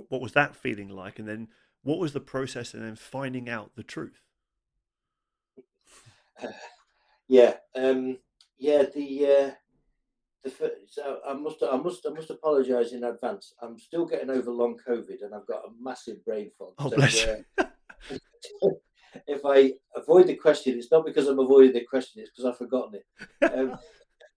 what 0.09 0.21
was 0.21 0.33
that 0.33 0.55
feeling 0.55 0.89
like? 0.89 1.17
And 1.17 1.27
then 1.27 1.47
what 1.81 1.97
was 1.97 2.13
the 2.13 2.19
process 2.19 2.75
and 2.75 2.83
then 2.83 2.95
finding 2.95 3.49
out 3.49 3.71
the 3.75 3.81
truth? 3.81 4.21
Uh, 6.39 6.49
yeah, 7.27 7.55
um, 7.73 8.19
yeah. 8.59 8.83
The 8.83 9.25
uh, 9.25 9.51
the 10.43 10.71
so 10.87 11.19
I 11.27 11.33
must 11.33 11.63
I 11.63 11.77
must 11.77 12.05
I 12.09 12.13
must 12.13 12.29
apologise 12.29 12.93
in 12.93 13.03
advance. 13.03 13.53
I'm 13.61 13.77
still 13.77 14.05
getting 14.05 14.29
over 14.29 14.51
long 14.51 14.77
COVID 14.87 15.23
and 15.23 15.35
I've 15.35 15.47
got 15.47 15.65
a 15.65 15.71
massive 15.81 16.23
brain 16.25 16.51
fog. 16.57 16.73
Oh, 16.79 16.89
so, 16.89 16.95
bless 16.95 17.27
uh, 17.27 17.41
if 19.27 19.41
I 19.45 19.73
avoid 19.95 20.27
the 20.27 20.35
question, 20.35 20.77
it's 20.77 20.91
not 20.91 21.05
because 21.05 21.27
I'm 21.27 21.39
avoiding 21.39 21.73
the 21.73 21.85
question; 21.85 22.21
it's 22.21 22.31
because 22.31 22.45
I've 22.45 22.57
forgotten 22.57 22.99
it. 22.99 23.51
Um, 23.53 23.77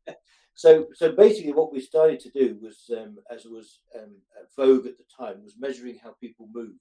so, 0.54 0.86
so 0.94 1.12
basically, 1.12 1.52
what 1.52 1.72
we 1.72 1.80
started 1.80 2.20
to 2.20 2.30
do 2.30 2.58
was, 2.60 2.90
um, 2.96 3.18
as 3.30 3.44
was 3.44 3.80
um, 3.98 4.16
vogue 4.56 4.86
at 4.86 4.98
the 4.98 5.04
time, 5.16 5.42
was 5.42 5.56
measuring 5.58 5.98
how 6.02 6.14
people 6.20 6.48
moved, 6.52 6.80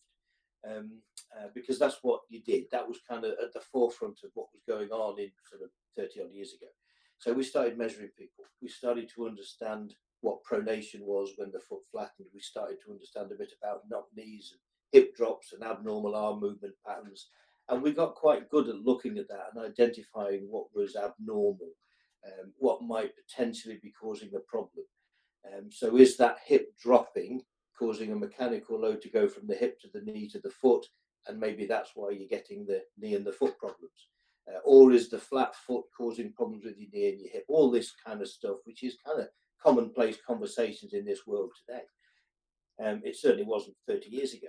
um, 0.68 0.92
uh, 1.38 1.48
because 1.54 1.80
that's 1.80 2.00
what 2.02 2.22
you 2.30 2.42
did. 2.42 2.66
That 2.72 2.88
was 2.88 3.00
kind 3.08 3.26
of 3.26 3.32
at 3.32 3.54
the 3.54 3.62
forefront 3.72 4.20
of 4.24 4.32
what 4.34 4.48
was 4.54 4.64
going 4.68 4.90
on 4.90 5.20
in 5.20 5.32
sort 5.50 5.64
of 5.64 5.70
thirty 5.96 6.22
odd 6.22 6.34
years 6.34 6.54
ago. 6.54 6.68
So 7.22 7.32
we 7.34 7.44
started 7.44 7.78
measuring 7.78 8.10
people. 8.18 8.46
We 8.64 8.68
started 8.68 9.08
to 9.14 9.28
understand 9.28 9.94
what 10.22 10.44
pronation 10.44 11.02
was 11.02 11.34
when 11.38 11.52
the 11.52 11.60
foot 11.60 11.82
flattened. 11.92 12.30
We 12.34 12.40
started 12.40 12.78
to 12.84 12.92
understand 12.92 13.32
a 13.32 13.36
bit 13.36 13.54
about 13.62 13.84
knock 13.88 14.08
knees 14.16 14.52
and 14.52 14.60
hip 14.92 15.16
drops 15.16 15.54
and 15.54 15.64
abnormal 15.64 16.16
arm 16.16 16.40
movement 16.40 16.74
patterns. 16.84 17.28
And 17.70 17.84
we 17.84 17.92
got 17.92 18.16
quite 18.16 18.50
good 18.50 18.70
at 18.70 18.84
looking 18.84 19.20
at 19.20 19.28
that 19.28 19.52
and 19.54 19.64
identifying 19.64 20.48
what 20.50 20.66
was 20.74 20.96
abnormal, 20.96 21.70
um, 22.26 22.54
what 22.58 22.82
might 22.82 23.12
potentially 23.16 23.78
be 23.84 23.92
causing 23.92 24.32
a 24.36 24.40
problem. 24.40 24.86
Um, 25.46 25.70
so, 25.72 25.98
is 25.98 26.18
that 26.18 26.40
hip 26.44 26.76
dropping 26.82 27.42
causing 27.78 28.12
a 28.14 28.16
mechanical 28.16 28.82
load 28.82 29.00
to 29.04 29.10
go 29.10 29.28
from 29.28 29.46
the 29.46 29.56
hip 29.56 29.80
to 29.82 29.90
the 29.94 30.02
knee 30.02 30.28
to 30.30 30.40
the 30.40 30.50
foot? 30.50 30.88
And 31.28 31.40
maybe 31.40 31.68
that's 31.68 31.92
why 31.94 32.10
you're 32.10 32.28
getting 32.28 32.66
the 32.66 32.82
knee 32.98 33.14
and 33.14 33.26
the 33.28 33.32
foot 33.32 33.60
problems. 33.60 34.08
Uh, 34.48 34.60
or 34.66 34.92
is 34.92 35.10
the 35.10 35.20
flat 35.20 35.56
foot 35.56 35.86
causing 35.96 36.34
problems 36.34 36.64
with 36.66 36.78
your 36.78 36.90
knee 36.92 37.10
and 37.10 37.22
your 37.22 37.32
hip? 37.32 37.46
All 37.48 37.70
this 37.70 37.94
kind 38.06 38.22
of 38.22 38.28
stuff, 38.28 38.58
which 38.66 38.84
is 38.84 38.98
kind 39.06 39.20
of 39.20 39.28
commonplace 39.62 40.18
conversations 40.26 40.94
in 40.94 41.06
this 41.06 41.28
world 41.28 41.52
today. 41.66 41.84
Um, 42.84 43.02
it 43.04 43.16
certainly 43.16 43.46
wasn't 43.46 43.76
30 43.88 44.10
years 44.10 44.34
ago. 44.34 44.48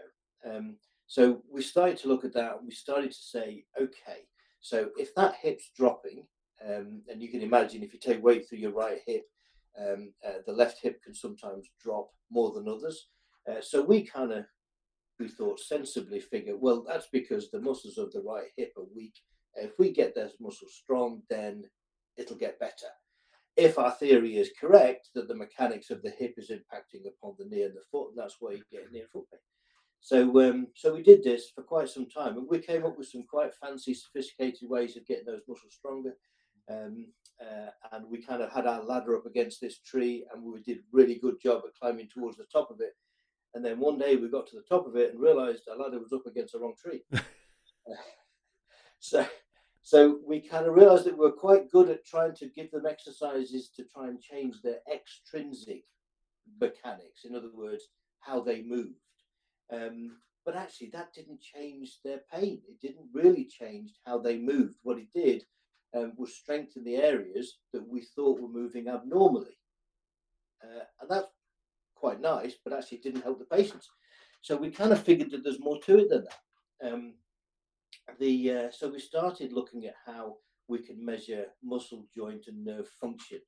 Um, 0.48 0.76
so 1.06 1.42
we 1.52 1.62
started 1.62 1.98
to 1.98 2.08
look 2.08 2.24
at 2.24 2.32
that 2.34 2.64
we 2.64 2.70
started 2.70 3.12
to 3.12 3.18
say, 3.18 3.64
okay, 3.80 4.26
so 4.60 4.90
if 4.96 5.14
that 5.16 5.34
hip's 5.40 5.70
dropping, 5.76 6.24
um, 6.66 7.02
and 7.10 7.20
you 7.20 7.28
can 7.28 7.42
imagine 7.42 7.82
if 7.82 7.92
you 7.92 7.98
take 7.98 8.22
weight 8.22 8.48
through 8.48 8.58
your 8.58 8.72
right 8.72 9.00
hip, 9.06 9.24
um, 9.78 10.12
uh, 10.26 10.38
the 10.46 10.52
left 10.52 10.78
hip 10.82 11.02
can 11.02 11.14
sometimes 11.14 11.68
drop 11.82 12.10
more 12.30 12.52
than 12.52 12.68
others. 12.68 13.08
Uh, 13.50 13.60
so 13.60 13.82
we 13.82 14.04
kind 14.04 14.32
of, 14.32 14.44
we 15.18 15.28
thought 15.28 15.58
sensibly 15.58 16.20
figure, 16.20 16.56
well, 16.56 16.84
that's 16.86 17.08
because 17.12 17.50
the 17.50 17.60
muscles 17.60 17.98
of 17.98 18.12
the 18.12 18.22
right 18.22 18.48
hip 18.56 18.72
are 18.76 18.86
weak. 18.94 19.14
If 19.56 19.78
we 19.78 19.92
get 19.92 20.14
those 20.14 20.34
muscles 20.40 20.74
strong, 20.74 21.22
then 21.28 21.64
it'll 22.16 22.36
get 22.36 22.58
better 22.58 22.88
if 23.56 23.78
our 23.78 23.90
theory 23.92 24.36
is 24.36 24.50
correct 24.58 25.10
that 25.14 25.28
the 25.28 25.34
mechanics 25.34 25.90
of 25.90 26.02
the 26.02 26.10
hip 26.10 26.34
is 26.38 26.50
impacting 26.50 27.06
upon 27.06 27.34
the 27.38 27.44
knee 27.44 27.62
and 27.62 27.74
the 27.74 27.82
foot, 27.90 28.08
and 28.10 28.18
that's 28.18 28.36
why 28.40 28.52
you 28.52 28.62
get 28.70 28.90
knee 28.90 29.00
and 29.00 29.10
foot 29.10 29.24
pain. 29.30 29.40
So, 30.00 30.40
um, 30.48 30.68
so 30.74 30.94
we 30.94 31.02
did 31.02 31.22
this 31.22 31.50
for 31.54 31.62
quite 31.62 31.88
some 31.88 32.08
time, 32.08 32.38
and 32.38 32.48
we 32.48 32.58
came 32.58 32.84
up 32.84 32.98
with 32.98 33.08
some 33.08 33.24
quite 33.28 33.54
fancy, 33.54 33.94
sophisticated 33.94 34.68
ways 34.68 34.96
of 34.96 35.06
getting 35.06 35.26
those 35.26 35.42
muscles 35.46 35.74
stronger. 35.74 36.14
Um, 36.70 37.08
uh, 37.40 37.70
and 37.92 38.06
we 38.08 38.22
kind 38.22 38.40
of 38.40 38.52
had 38.52 38.66
our 38.66 38.82
ladder 38.82 39.16
up 39.16 39.26
against 39.26 39.60
this 39.60 39.80
tree, 39.80 40.24
and 40.32 40.42
we 40.42 40.62
did 40.62 40.78
a 40.78 40.90
really 40.92 41.16
good 41.16 41.40
job 41.42 41.62
at 41.66 41.78
climbing 41.78 42.08
towards 42.08 42.38
the 42.38 42.46
top 42.52 42.70
of 42.70 42.80
it. 42.80 42.94
And 43.54 43.64
then 43.64 43.78
one 43.78 43.98
day 43.98 44.16
we 44.16 44.30
got 44.30 44.46
to 44.48 44.56
the 44.56 44.62
top 44.62 44.86
of 44.86 44.96
it 44.96 45.12
and 45.12 45.20
realised 45.20 45.64
our 45.68 45.76
ladder 45.76 46.00
was 46.00 46.12
up 46.12 46.24
against 46.26 46.54
the 46.54 46.60
wrong 46.60 46.74
tree. 46.80 47.02
so, 48.98 49.26
so 49.82 50.20
we 50.26 50.40
kind 50.40 50.66
of 50.66 50.74
realized 50.74 51.04
that 51.04 51.18
we 51.18 51.26
are 51.26 51.32
quite 51.32 51.70
good 51.70 51.90
at 51.90 52.06
trying 52.06 52.34
to 52.36 52.46
give 52.46 52.70
them 52.70 52.86
exercises 52.86 53.70
to 53.76 53.84
try 53.84 54.08
and 54.08 54.20
change 54.20 54.62
their 54.62 54.78
extrinsic 54.92 55.82
mechanics. 56.60 57.24
In 57.24 57.34
other 57.34 57.50
words, 57.52 57.88
how 58.20 58.40
they 58.40 58.62
moved. 58.62 59.00
Um, 59.72 60.18
but 60.44 60.56
actually, 60.56 60.90
that 60.90 61.12
didn't 61.12 61.40
change 61.40 61.98
their 62.04 62.20
pain. 62.32 62.60
It 62.68 62.80
didn't 62.80 63.08
really 63.12 63.44
change 63.44 63.90
how 64.04 64.18
they 64.18 64.38
moved. 64.38 64.76
What 64.82 64.98
it 64.98 65.12
did 65.12 65.44
um, 65.96 66.12
was 66.16 66.34
strengthen 66.34 66.84
the 66.84 66.96
areas 66.96 67.58
that 67.72 67.86
we 67.86 68.02
thought 68.02 68.40
were 68.40 68.48
moving 68.48 68.88
abnormally. 68.88 69.58
Uh, 70.62 70.84
and 71.00 71.10
that's 71.10 71.28
quite 71.94 72.20
nice, 72.20 72.54
but 72.64 72.72
actually, 72.72 72.98
it 72.98 73.04
didn't 73.04 73.22
help 73.22 73.38
the 73.38 73.56
patients. 73.56 73.88
So 74.42 74.56
we 74.56 74.70
kind 74.70 74.92
of 74.92 75.02
figured 75.02 75.30
that 75.30 75.44
there's 75.44 75.60
more 75.60 75.80
to 75.82 75.98
it 75.98 76.08
than 76.08 76.24
that. 76.24 76.92
Um, 76.92 77.14
the 78.18 78.50
uh, 78.50 78.70
so 78.70 78.90
we 78.90 78.98
started 78.98 79.52
looking 79.52 79.86
at 79.86 79.94
how 80.06 80.36
we 80.68 80.78
can 80.78 81.04
measure 81.04 81.46
muscle, 81.62 82.06
joint, 82.14 82.44
and 82.46 82.64
nerve 82.64 82.88
function. 83.00 83.40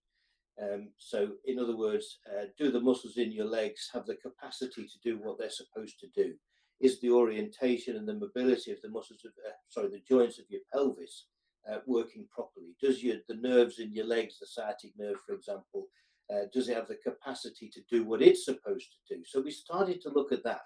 Um, 0.62 0.90
so, 0.98 1.32
in 1.46 1.58
other 1.58 1.76
words, 1.76 2.20
uh, 2.30 2.44
do 2.58 2.70
the 2.70 2.80
muscles 2.80 3.16
in 3.16 3.32
your 3.32 3.46
legs 3.46 3.90
have 3.92 4.06
the 4.06 4.16
capacity 4.16 4.86
to 4.86 4.98
do 5.02 5.18
what 5.18 5.38
they're 5.38 5.50
supposed 5.50 5.98
to 6.00 6.06
do? 6.14 6.34
Is 6.80 7.00
the 7.00 7.10
orientation 7.10 7.96
and 7.96 8.06
the 8.06 8.14
mobility 8.14 8.70
of 8.70 8.80
the 8.82 8.90
muscles 8.90 9.24
of, 9.24 9.32
uh, 9.46 9.52
sorry, 9.68 9.88
the 9.88 10.02
joints 10.08 10.38
of 10.38 10.44
your 10.48 10.60
pelvis 10.72 11.26
uh, 11.70 11.78
working 11.86 12.26
properly? 12.30 12.76
Does 12.80 13.02
your 13.02 13.16
the 13.28 13.36
nerves 13.36 13.78
in 13.78 13.92
your 13.92 14.06
legs, 14.06 14.38
the 14.38 14.46
sciatic 14.46 14.92
nerve, 14.96 15.16
for 15.26 15.34
example, 15.34 15.86
uh, 16.32 16.46
does 16.52 16.68
it 16.68 16.76
have 16.76 16.88
the 16.88 16.96
capacity 16.96 17.68
to 17.70 17.80
do 17.90 18.04
what 18.04 18.22
it's 18.22 18.44
supposed 18.44 18.88
to 18.92 19.16
do? 19.16 19.22
So 19.24 19.40
we 19.40 19.50
started 19.50 20.00
to 20.02 20.10
look 20.10 20.32
at 20.32 20.44
that. 20.44 20.62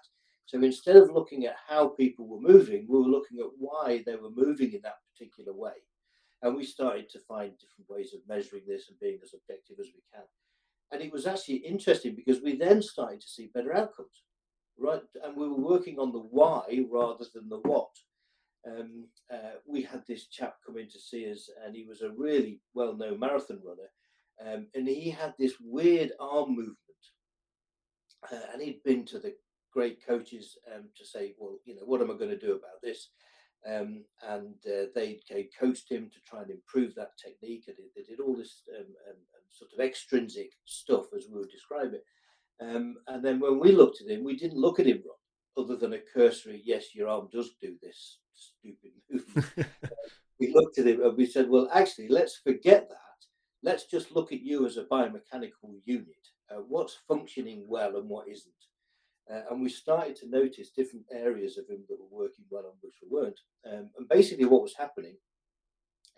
So 0.49 0.59
instead 0.63 0.95
of 0.95 1.11
looking 1.11 1.45
at 1.45 1.57
how 1.67 1.89
people 1.89 2.27
were 2.27 2.41
moving, 2.41 2.87
we 2.89 2.97
were 2.97 3.05
looking 3.05 3.37
at 3.37 3.51
why 3.59 4.01
they 4.03 4.15
were 4.15 4.31
moving 4.31 4.73
in 4.73 4.81
that 4.81 4.97
particular 5.13 5.53
way. 5.53 5.73
And 6.41 6.55
we 6.55 6.65
started 6.65 7.07
to 7.11 7.19
find 7.19 7.51
different 7.51 7.87
ways 7.87 8.15
of 8.15 8.27
measuring 8.27 8.63
this 8.67 8.89
and 8.89 8.99
being 8.99 9.19
as 9.21 9.35
objective 9.35 9.77
as 9.79 9.91
we 9.93 10.01
can. 10.11 10.23
And 10.91 11.03
it 11.03 11.13
was 11.13 11.27
actually 11.27 11.57
interesting 11.57 12.15
because 12.15 12.41
we 12.41 12.55
then 12.55 12.81
started 12.81 13.21
to 13.21 13.27
see 13.27 13.51
better 13.53 13.75
outcomes, 13.75 14.23
right? 14.79 15.03
And 15.23 15.37
we 15.37 15.47
were 15.47 15.59
working 15.59 15.99
on 15.99 16.11
the 16.11 16.17
why 16.17 16.83
rather 16.91 17.25
than 17.31 17.47
the 17.47 17.59
what. 17.59 17.91
Um, 18.67 19.05
uh, 19.31 19.59
we 19.67 19.83
had 19.83 20.01
this 20.07 20.25
chap 20.29 20.55
come 20.65 20.79
in 20.79 20.89
to 20.89 20.99
see 20.99 21.31
us, 21.31 21.47
and 21.63 21.75
he 21.75 21.83
was 21.83 22.01
a 22.01 22.09
really 22.09 22.59
well 22.73 22.95
known 22.95 23.19
marathon 23.19 23.59
runner. 23.63 23.91
Um, 24.43 24.65
and 24.73 24.87
he 24.87 25.11
had 25.11 25.35
this 25.37 25.53
weird 25.61 26.13
arm 26.19 26.55
movement. 26.55 26.77
Uh, 28.31 28.39
and 28.51 28.63
he'd 28.63 28.81
been 28.83 29.05
to 29.05 29.19
the 29.19 29.35
great 29.71 30.05
coaches 30.05 30.57
um, 30.73 30.85
to 30.97 31.05
say, 31.05 31.33
well, 31.37 31.57
you 31.65 31.75
know, 31.75 31.83
what 31.85 32.01
am 32.01 32.11
I 32.11 32.15
going 32.15 32.29
to 32.29 32.39
do 32.39 32.51
about 32.51 32.81
this? 32.81 33.09
Um, 33.67 34.05
and 34.27 34.55
uh, 34.65 34.87
they, 34.95 35.19
they, 35.29 35.49
coached 35.59 35.91
him 35.91 36.09
to 36.13 36.19
try 36.25 36.41
and 36.41 36.49
improve 36.49 36.95
that 36.95 37.17
technique. 37.17 37.65
And 37.67 37.75
they, 37.95 38.03
did 38.03 38.21
all 38.21 38.35
this 38.35 38.63
um, 38.73 38.85
um, 38.85 39.15
um, 39.15 39.43
sort 39.49 39.71
of 39.73 39.83
extrinsic 39.83 40.51
stuff, 40.65 41.07
as 41.15 41.25
we 41.29 41.39
would 41.39 41.51
describe 41.51 41.93
it. 41.93 42.05
Um, 42.61 42.95
and 43.07 43.23
then 43.23 43.39
when 43.39 43.59
we 43.59 43.73
looked 43.73 44.01
at 44.01 44.09
him, 44.09 44.23
we 44.23 44.37
didn't 44.37 44.59
look 44.59 44.79
at 44.79 44.87
him 44.87 45.03
wrong, 45.05 45.65
other 45.65 45.75
than 45.75 45.93
a 45.93 45.99
cursory, 46.13 46.61
yes, 46.63 46.95
your 46.95 47.09
arm 47.09 47.27
does 47.31 47.51
do 47.61 47.75
this 47.81 48.19
stupid 48.33 48.91
move. 49.09 49.65
we 50.39 50.53
looked 50.53 50.77
at 50.77 50.87
him 50.87 51.03
and 51.03 51.17
we 51.17 51.25
said, 51.25 51.49
well, 51.49 51.69
actually, 51.73 52.07
let's 52.07 52.37
forget 52.37 52.89
that. 52.89 52.97
Let's 53.61 53.85
just 53.85 54.13
look 54.13 54.31
at 54.31 54.41
you 54.41 54.65
as 54.65 54.77
a 54.77 54.85
biomechanical 54.85 55.79
unit. 55.83 56.27
Uh, 56.49 56.61
what's 56.67 56.97
functioning 57.07 57.65
well 57.67 57.97
and 57.97 58.07
what 58.07 58.29
isn't. 58.29 58.53
Uh, 59.31 59.41
and 59.51 59.61
we 59.61 59.69
started 59.69 60.15
to 60.15 60.29
notice 60.29 60.71
different 60.71 61.05
areas 61.11 61.57
of 61.57 61.67
him 61.67 61.83
that 61.87 61.99
were 61.99 62.23
working 62.23 62.45
well 62.49 62.63
and 62.63 62.73
which 62.81 62.95
weren't. 63.09 63.39
Um, 63.65 63.89
and 63.97 64.09
basically, 64.09 64.45
what 64.45 64.63
was 64.63 64.75
happening 64.75 65.17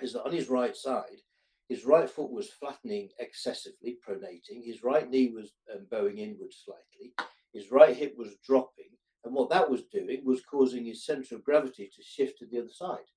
is 0.02 0.14
that 0.14 0.24
on 0.24 0.32
his 0.32 0.50
right 0.50 0.76
side, 0.76 1.20
his 1.68 1.86
right 1.86 2.10
foot 2.10 2.32
was 2.32 2.50
flattening 2.50 3.10
excessively, 3.20 3.98
pronating. 4.06 4.64
His 4.64 4.84
right 4.84 5.10
knee 5.10 5.30
was 5.30 5.54
um, 5.74 5.88
bowing 5.90 6.18
inward 6.18 6.52
slightly. 6.54 7.14
His 7.54 7.72
right 7.72 7.96
hip 7.96 8.16
was 8.18 8.36
dropping. 8.46 8.90
And 9.24 9.34
what 9.34 9.50
that 9.52 9.70
was 9.70 9.84
doing 9.84 10.22
was 10.26 10.42
causing 10.42 10.86
his 10.86 11.06
center 11.06 11.36
of 11.36 11.44
gravity 11.44 11.90
to 11.96 12.04
shift 12.04 12.40
to 12.40 12.46
the 12.46 12.60
other 12.60 12.72
side. 12.74 13.08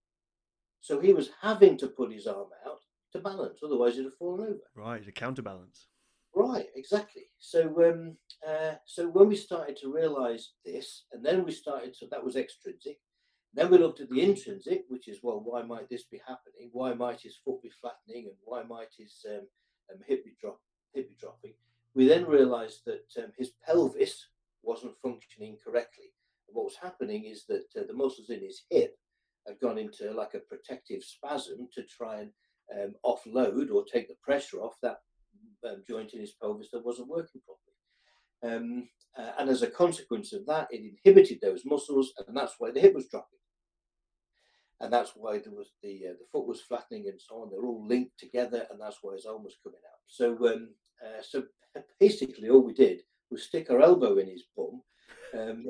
So 0.81 1.01
he 1.01 1.15
was 1.15 1.31
having 1.41 1.79
to 1.79 1.89
put 1.89 2.13
his 2.13 2.27
arm 2.27 2.49
out 2.67 2.81
to 3.13 3.21
balance, 3.21 3.61
otherwise, 3.65 3.95
he'd 3.95 4.05
have 4.05 4.17
fallen 4.19 4.41
over. 4.41 4.61
Right, 4.75 5.07
a 5.07 5.13
counterbalance. 5.13 5.87
Right, 6.35 6.67
exactly. 6.75 7.23
So, 7.39 7.63
um, 7.89 8.17
uh, 8.47 8.75
so 8.85 9.09
when 9.09 9.29
we 9.29 9.37
started 9.37 9.77
to 9.79 9.93
realise 9.93 10.53
this, 10.65 11.05
and 11.13 11.25
then 11.25 11.45
we 11.45 11.53
started 11.53 11.95
to 11.95 12.07
that 12.09 12.25
was 12.25 12.37
extrinsic. 12.37 12.99
Then 13.55 13.71
we 13.71 13.79
looked 13.79 14.01
at 14.01 14.11
the 14.11 14.21
intrinsic, 14.21 14.85
which 14.89 15.09
is 15.09 15.21
well, 15.23 15.41
why 15.43 15.63
might 15.63 15.89
this 15.89 16.05
be 16.05 16.21
happening? 16.27 16.71
Why 16.73 16.93
might 16.93 17.21
his 17.21 17.37
foot 17.45 17.63
be 17.63 17.71
flattening, 17.71 18.27
and 18.27 18.37
why 18.45 18.63
might 18.65 18.89
his 18.99 19.25
um, 19.29 19.47
um, 19.93 20.01
hip 20.07 20.25
be 20.25 20.33
drop 20.41 20.61
hip 20.93 21.09
be 21.09 21.17
dropping? 21.19 21.55
We 21.95 22.09
then 22.09 22.27
realised 22.27 22.83
that 22.87 23.07
um, 23.23 23.33
his 23.39 23.53
pelvis 23.65 24.27
wasn't 24.63 24.99
functioning 25.03 25.57
correctly. 25.65 26.13
And 26.49 26.57
what 26.57 26.65
was 26.65 26.77
happening 26.83 27.25
is 27.25 27.45
that 27.47 27.67
uh, 27.77 27.87
the 27.87 27.95
muscles 27.95 28.31
in 28.31 28.41
his 28.41 28.63
hip 28.71 28.97
had 29.47 29.61
gone 29.61 29.79
into 29.79 30.11
like 30.13 30.35
a 30.35 30.41
protective 30.41 31.03
spasm 31.03 31.69
to 31.75 31.83
try 31.83 32.21
and 32.21 32.31
um, 32.75 32.95
offload 33.05 33.71
or 33.73 33.85
take 33.85 34.09
the 34.09 34.17
pressure 34.23 34.61
off 34.61 34.75
that 34.83 34.99
um, 35.69 35.83
joint 35.87 36.13
in 36.13 36.21
his 36.21 36.33
pelvis 36.33 36.71
that 36.73 36.85
wasn't 36.85 37.09
working 37.09 37.41
properly. 37.45 37.64
Um, 38.45 38.89
uh, 39.17 39.31
and 39.39 39.49
as 39.49 39.63
a 39.63 39.69
consequence 39.71 40.33
of 40.33 40.45
that, 40.47 40.69
it 40.71 40.83
inhibited 40.83 41.39
those 41.41 41.65
muscles, 41.65 42.13
and 42.27 42.37
that's 42.37 42.55
why 42.59 42.71
the 42.71 42.81
hip 42.81 42.95
was 42.95 43.09
dropping. 43.09 43.39
And 44.81 44.93
that's 44.93 45.13
why 45.15 45.39
there 45.39 45.53
was 45.53 45.71
the 45.83 46.09
uh, 46.11 46.13
the 46.19 46.27
foot 46.33 46.47
was 46.47 46.61
flattening 46.61 47.07
and 47.09 47.21
so 47.21 47.37
on. 47.37 47.51
They're 47.51 47.65
all 47.65 47.87
linked 47.87 48.19
together, 48.19 48.67
and 48.71 48.81
that's 48.81 48.99
why 49.03 49.15
his 49.15 49.25
arm 49.25 49.45
was 49.45 49.57
coming 49.63 49.81
out. 49.87 50.01
So, 50.09 50.33
um, 50.53 50.71
uh, 51.03 51.23
so 51.23 51.45
basically, 52.01 52.51
all 52.51 52.63
we 52.63 52.75
did 52.75 53.03
was 53.31 53.45
stick 53.45 53.71
our 53.71 53.81
elbow 53.81 54.19
in 54.19 54.27
his 54.27 54.45
bum, 54.57 54.83
um, 55.39 55.67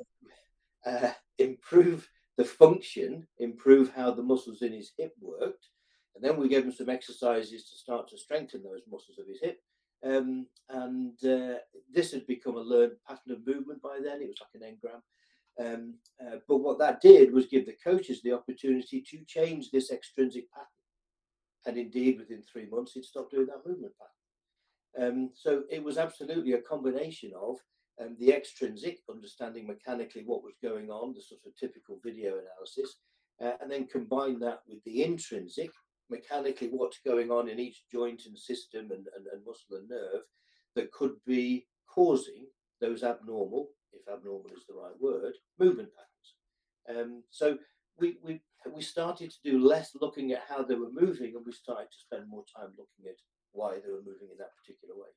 uh, 0.87 1.13
improve 1.39 2.09
the 2.37 2.45
function, 2.45 3.27
improve 3.39 3.93
how 3.95 4.11
the 4.11 4.23
muscles 4.23 4.63
in 4.63 4.73
his 4.73 4.93
hip 4.99 5.13
worked, 5.21 5.69
and 6.15 6.25
then 6.25 6.39
we 6.39 6.49
gave 6.49 6.65
him 6.65 6.73
some 6.73 6.89
exercises 6.89 7.69
to 7.71 7.77
start 7.77 8.09
to 8.09 8.19
strengthen 8.19 8.63
those 8.63 8.83
muscles 8.91 9.19
of 9.19 9.29
his 9.29 9.41
hip. 9.41 9.61
Um, 10.05 10.47
and 10.69 11.25
uh, 11.25 11.59
this 11.93 12.13
had 12.13 12.27
become 12.27 12.57
a 12.57 12.61
learned 12.61 12.97
pattern 13.07 13.33
of 13.33 13.47
movement 13.47 13.81
by 13.83 13.99
then. 14.03 14.21
It 14.21 14.29
was 14.29 14.41
like 14.41 14.63
an 14.63 14.77
engram. 14.77 15.01
Um, 15.59 15.95
uh, 16.21 16.39
but 16.49 16.59
what 16.59 16.79
that 16.81 17.01
did 17.01 17.33
was 17.33 17.47
give 17.47 17.67
the 17.67 17.77
coaches 17.83 18.21
the 18.23 18.33
opportunity 18.33 19.03
to 19.11 19.25
change 19.27 19.71
this 19.71 19.91
extrinsic 19.91 20.51
pattern. 20.53 20.67
And 21.67 21.79
indeed, 21.79 22.19
within 22.19 22.43
three 22.43 22.67
months, 22.67 22.93
he'd 22.93 23.05
stopped 23.05 23.31
doing 23.31 23.47
that 23.47 23.67
movement 23.67 23.93
pattern. 23.99 24.11
Um, 24.97 25.31
so 25.35 25.63
it 25.71 25.83
was 25.83 25.97
absolutely 25.97 26.53
a 26.53 26.61
combination 26.63 27.33
of 27.41 27.57
um, 28.01 28.17
the 28.19 28.33
extrinsic, 28.33 28.99
understanding 29.11 29.67
mechanically 29.67 30.23
what 30.25 30.43
was 30.43 30.55
going 30.63 30.91
on, 30.91 31.15
the 31.15 31.23
sort 31.23 31.41
of 31.47 31.57
typical 31.57 31.99
video 32.05 32.33
analysis, 32.33 32.97
uh, 33.43 33.53
and 33.61 33.71
then 33.71 33.87
combine 33.87 34.39
that 34.41 34.61
with 34.69 34.83
the 34.85 35.03
intrinsic, 35.03 35.71
mechanically 36.11 36.69
what's 36.69 36.99
going 37.05 37.31
on 37.31 37.49
in 37.49 37.59
each 37.59 37.83
joint 37.91 38.23
and 38.27 38.39
system 38.39 38.91
and, 38.91 39.07
and, 39.17 39.27
and 39.33 39.45
muscle 39.47 39.77
and 39.77 39.89
nerve 39.89 40.23
that 40.75 40.93
could 40.93 41.15
be 41.27 41.67
causing 41.89 42.47
those 42.81 43.03
abnormal, 43.03 43.69
if 43.93 44.07
abnormal 44.13 44.51
is 44.57 44.65
the 44.69 44.75
right 44.75 44.95
word, 45.01 45.35
movement 45.59 45.89
patterns. 45.95 47.01
Um, 47.01 47.23
so 47.31 47.59
we, 47.99 48.17
we, 48.23 48.41
we 48.75 48.83
started 48.83 49.31
to 49.31 49.51
do 49.51 49.59
less 49.59 49.93
looking 50.01 50.33
at 50.33 50.43
how 50.49 50.63
they 50.63 50.75
were 50.75 50.91
moving 50.93 51.35
and 51.37 51.47
we 51.47 51.53
started 51.53 51.89
to 51.91 51.99
spend 51.99 52.29
more 52.29 52.45
time 52.55 52.71
looking 52.77 53.09
at 53.09 53.17
why 53.53 53.75
they 53.75 53.91
were 53.91 54.03
moving 54.05 54.29
in 54.31 54.39
that 54.39 54.57
particular 54.63 54.95
way. 54.95 55.09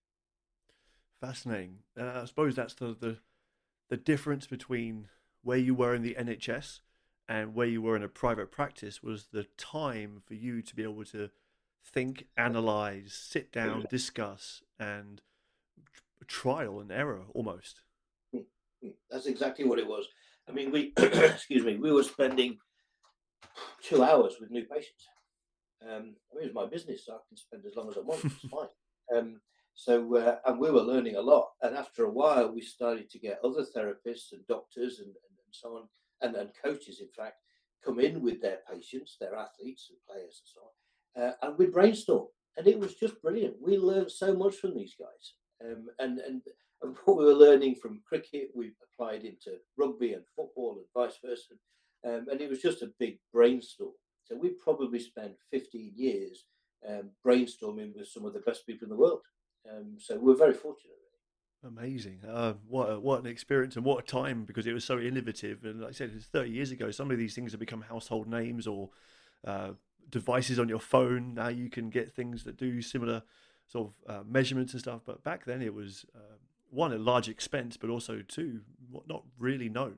Fascinating. 1.20 1.80
Uh, 2.00 2.22
I 2.22 2.26
suppose 2.26 2.56
that's 2.56 2.76
the, 2.76 2.96
the 3.00 3.18
the 3.90 3.98
difference 3.98 4.48
between 4.48 5.08
where 5.44 5.58
you 5.58 5.74
were 5.74 5.96
in 5.96 6.02
the 6.02 6.16
NHS 6.20 6.80
and 7.30 7.54
where 7.54 7.68
you 7.68 7.82
were 7.82 7.96
in 7.96 8.04
a 8.04 8.08
private 8.08 8.52
practice 8.52 9.04
was 9.04 9.28
the 9.32 9.46
time 9.58 10.22
for 10.26 10.34
you 10.34 10.62
to 10.62 10.76
be 10.76 10.84
able 10.84 11.06
to 11.06 11.30
think, 11.86 12.28
analyze, 12.38 13.14
sit 13.14 13.52
down, 13.52 13.86
discuss, 13.90 14.62
and 14.80 15.22
trial 16.28 16.80
and 16.80 16.92
error 16.92 17.24
almost. 17.34 17.82
Hmm, 18.34 18.42
hmm. 18.82 18.90
That's 19.10 19.26
exactly 19.26 19.66
what 19.66 19.80
it 19.80 19.88
was. 19.88 20.06
I 20.48 20.52
mean, 20.52 20.72
we 20.72 20.94
excuse 20.98 21.64
me, 21.64 21.78
we 21.78 21.92
were 21.92 22.04
spending 22.04 22.58
two 23.82 24.04
hours 24.04 24.36
with 24.40 24.52
new 24.52 24.64
patients. 24.64 25.08
Um, 25.82 26.16
I 26.32 26.38
mean, 26.38 26.46
it's 26.46 26.56
my 26.56 26.66
business, 26.66 27.06
so 27.06 27.14
I 27.14 27.20
can 27.28 27.38
spend 27.38 27.64
as 27.66 27.76
long 27.76 27.90
as 27.90 27.98
I 27.98 28.02
want. 28.02 28.24
It's 28.26 28.36
fine. 28.52 28.68
Um, 29.16 29.42
so, 29.76 30.16
uh, 30.16 30.38
and 30.46 30.60
we 30.60 30.72
were 30.72 30.82
learning 30.82 31.16
a 31.16 31.22
lot. 31.22 31.50
And 31.62 31.76
after 31.76 32.04
a 32.04 32.10
while, 32.10 32.52
we 32.52 32.62
started 32.62 33.10
to 33.12 33.20
get 33.20 33.40
other 33.44 33.64
therapists 33.64 34.32
and 34.32 34.46
doctors 34.48 35.00
and, 35.00 35.10
and 35.10 35.52
so 35.52 35.78
on, 35.78 35.84
and, 36.22 36.36
and 36.36 36.50
coaches, 36.64 37.00
in 37.00 37.10
fact, 37.16 37.38
come 37.84 38.00
in 38.00 38.22
with 38.22 38.42
their 38.42 38.60
patients, 38.72 39.18
their 39.20 39.36
athletes 39.36 39.90
and 39.90 39.98
players 40.08 40.42
and 40.42 40.50
so 40.54 40.62
on. 40.62 41.24
Uh, 41.24 41.34
and 41.44 41.58
we 41.58 41.68
brainstorm. 41.68 42.28
And 42.58 42.68
it 42.68 42.80
was 42.80 42.96
just 42.96 43.22
brilliant. 43.22 43.56
We 43.62 43.78
learned 43.78 44.12
so 44.12 44.34
much 44.34 44.56
from 44.56 44.76
these 44.76 44.96
guys. 45.00 45.34
Um, 45.64 45.88
and, 46.00 46.20
and, 46.20 46.42
and 46.82 46.96
what 47.06 47.18
we 47.18 47.26
were 47.26 47.34
learning 47.34 47.76
from 47.76 48.02
cricket, 48.08 48.50
we 48.56 48.74
applied 48.84 49.24
into 49.24 49.58
rugby 49.78 50.14
and 50.14 50.24
football 50.36 50.78
and 50.78 50.86
vice 50.94 51.18
versa. 51.24 51.54
Um, 52.06 52.28
and 52.32 52.42
it 52.42 52.50
was 52.50 52.62
just 52.62 52.82
a 52.82 52.94
big 53.00 53.20
brainstorm. 53.34 53.94
So 54.24 54.36
we 54.36 54.50
probably 54.50 55.00
spent 55.00 55.34
15 55.52 55.94
years 55.96 56.46
um, 56.88 57.10
brainstorming 57.26 57.96
with 57.96 58.08
some 58.08 58.26
of 58.26 58.34
the 58.34 58.40
best 58.40 58.66
people 58.66 58.86
in 58.86 58.90
the 58.90 58.96
world. 58.96 59.22
Um, 59.72 59.96
so 59.98 60.18
we're 60.20 60.36
very 60.36 60.54
fortunate. 60.54 60.96
Amazing! 61.66 62.20
Uh, 62.28 62.54
what 62.68 62.86
a, 62.86 63.00
what 63.00 63.20
an 63.22 63.28
experience 63.28 63.76
and 63.76 63.84
what 63.84 64.04
a 64.04 64.06
time 64.06 64.46
because 64.46 64.68
it 64.68 64.74
was 64.74 64.86
so 64.86 65.00
innovative. 65.00 65.66
And 65.66 65.82
like 65.82 65.90
I 65.90 65.94
said, 65.94 66.12
it's 66.16 66.28
thirty 66.28 66.52
years 66.52 66.72
ago. 66.72 66.92
Some 66.92 67.10
of 67.10 67.18
these 67.18 67.34
things 67.34 67.52
have 67.52 67.60
become 67.60 67.82
household 67.82 68.28
names 68.28 68.68
or 68.68 68.90
uh, 69.46 69.72
devices 70.10 70.60
on 70.60 70.70
your 70.70 70.80
phone. 70.80 71.34
Now 71.34 71.48
you 71.48 71.70
can 71.70 71.90
get 71.90 72.12
things 72.12 72.44
that 72.44 72.58
do 72.58 72.82
similar 72.82 73.24
sort 73.68 73.90
of 74.08 74.16
uh, 74.16 74.24
measurements 74.28 74.74
and 74.74 74.82
stuff. 74.82 75.02
But 75.06 75.24
back 75.24 75.46
then 75.46 75.62
it 75.62 75.74
was 75.74 76.06
uh, 76.16 76.38
one 76.70 76.94
a 76.94 76.98
large 76.98 77.30
expense, 77.30 77.78
but 77.78 77.90
also 77.90 78.22
two 78.28 78.62
not 79.08 79.24
really 79.40 79.70
known. 79.70 79.98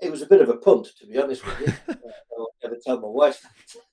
It 0.00 0.10
was 0.10 0.22
a 0.22 0.26
bit 0.26 0.40
of 0.40 0.48
a 0.48 0.56
punt, 0.56 0.88
to 0.98 1.06
be 1.06 1.18
honest 1.18 1.46
with 1.46 1.60
you. 1.60 1.72
I'll 2.36 2.54
never 2.62 2.76
tell 2.84 3.00
my 3.00 3.08
wife. 3.08 3.46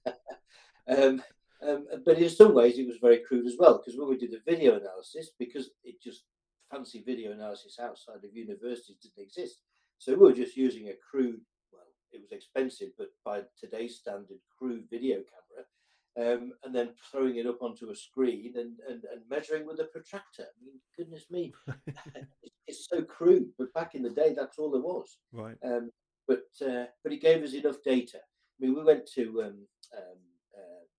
um, 0.87 1.23
um, 1.67 1.87
but 2.05 2.17
in 2.17 2.29
some 2.29 2.53
ways, 2.53 2.77
it 2.77 2.87
was 2.87 2.97
very 3.01 3.19
crude 3.19 3.45
as 3.45 3.55
well 3.57 3.77
because 3.77 3.99
when 3.99 4.09
we 4.09 4.17
did 4.17 4.31
the 4.31 4.41
video 4.45 4.77
analysis, 4.77 5.31
because 5.37 5.69
it 5.83 6.01
just 6.01 6.23
fancy 6.71 7.03
video 7.05 7.31
analysis 7.31 7.77
outside 7.79 8.23
of 8.23 8.35
universities 8.35 8.97
didn't 9.01 9.23
exist, 9.23 9.59
so 9.97 10.13
we 10.13 10.19
were 10.19 10.33
just 10.33 10.57
using 10.57 10.89
a 10.89 10.93
crude. 11.09 11.41
Well, 11.71 11.83
it 12.11 12.21
was 12.21 12.31
expensive, 12.31 12.89
but 12.97 13.09
by 13.23 13.41
today's 13.59 13.97
standard, 13.97 14.39
crude 14.57 14.85
video 14.89 15.17
camera, 15.17 16.33
um, 16.33 16.53
and 16.63 16.73
then 16.73 16.89
throwing 17.11 17.37
it 17.37 17.45
up 17.45 17.61
onto 17.61 17.89
a 17.89 17.95
screen 17.95 18.53
and, 18.55 18.79
and, 18.89 19.03
and 19.11 19.21
measuring 19.29 19.65
with 19.65 19.79
a 19.79 19.85
protractor. 19.85 20.43
I 20.43 20.65
mean, 20.65 20.79
goodness 20.97 21.25
me, 21.29 21.53
it's 22.67 22.87
so 22.89 23.03
crude. 23.03 23.49
But 23.57 23.73
back 23.73 23.95
in 23.95 24.03
the 24.03 24.09
day, 24.09 24.33
that's 24.35 24.57
all 24.57 24.71
there 24.71 24.81
was. 24.81 25.17
Right. 25.31 25.57
Um, 25.63 25.91
but 26.27 26.45
uh, 26.65 26.85
but 27.03 27.13
it 27.13 27.21
gave 27.21 27.43
us 27.43 27.53
enough 27.53 27.77
data. 27.83 28.17
I 28.17 28.65
mean, 28.65 28.75
we 28.75 28.83
went 28.83 29.09
to 29.15 29.43
um, 29.43 29.67
um 29.97 30.17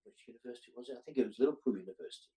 which 0.04 0.26
university 0.26 0.72
was 0.76 0.88
it? 0.88 0.96
I 0.98 1.02
think 1.02 1.18
it 1.18 1.26
was 1.26 1.38
Liverpool 1.38 1.76
University, 1.76 2.30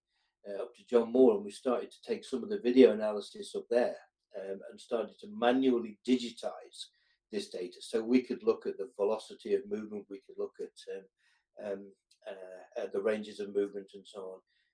uh, 0.48 0.64
up 0.64 0.76
to 0.76 0.86
John 0.90 1.12
Moore, 1.12 1.36
and 1.36 1.46
we 1.46 1.52
started 1.52 1.92
to 1.92 2.02
take 2.08 2.26
some 2.26 2.44
of 2.44 2.50
the 2.50 2.60
video 2.60 2.92
analysis 2.92 3.56
up 3.56 3.66
there 3.70 3.98
um, 4.40 4.60
and 4.70 4.80
started 4.80 5.18
to 5.20 5.28
manually 5.36 5.98
digitize 6.08 6.90
this 7.32 7.50
data. 7.50 7.78
So 7.82 8.02
we 8.02 8.22
could 8.22 8.44
look 8.44 8.66
at 8.66 8.78
the 8.78 8.90
velocity 8.98 9.54
of 9.54 9.70
movement, 9.70 10.06
we 10.10 10.22
could 10.26 10.38
look 10.38 10.54
at 10.60 10.96
um, 10.96 11.72
um, 11.72 11.92
uh, 12.28 12.82
uh, 12.82 12.88
the 12.94 13.02
ranges 13.02 13.40
of 13.40 13.56
movement 13.56 13.88
and 13.94 14.06
so 14.06 14.20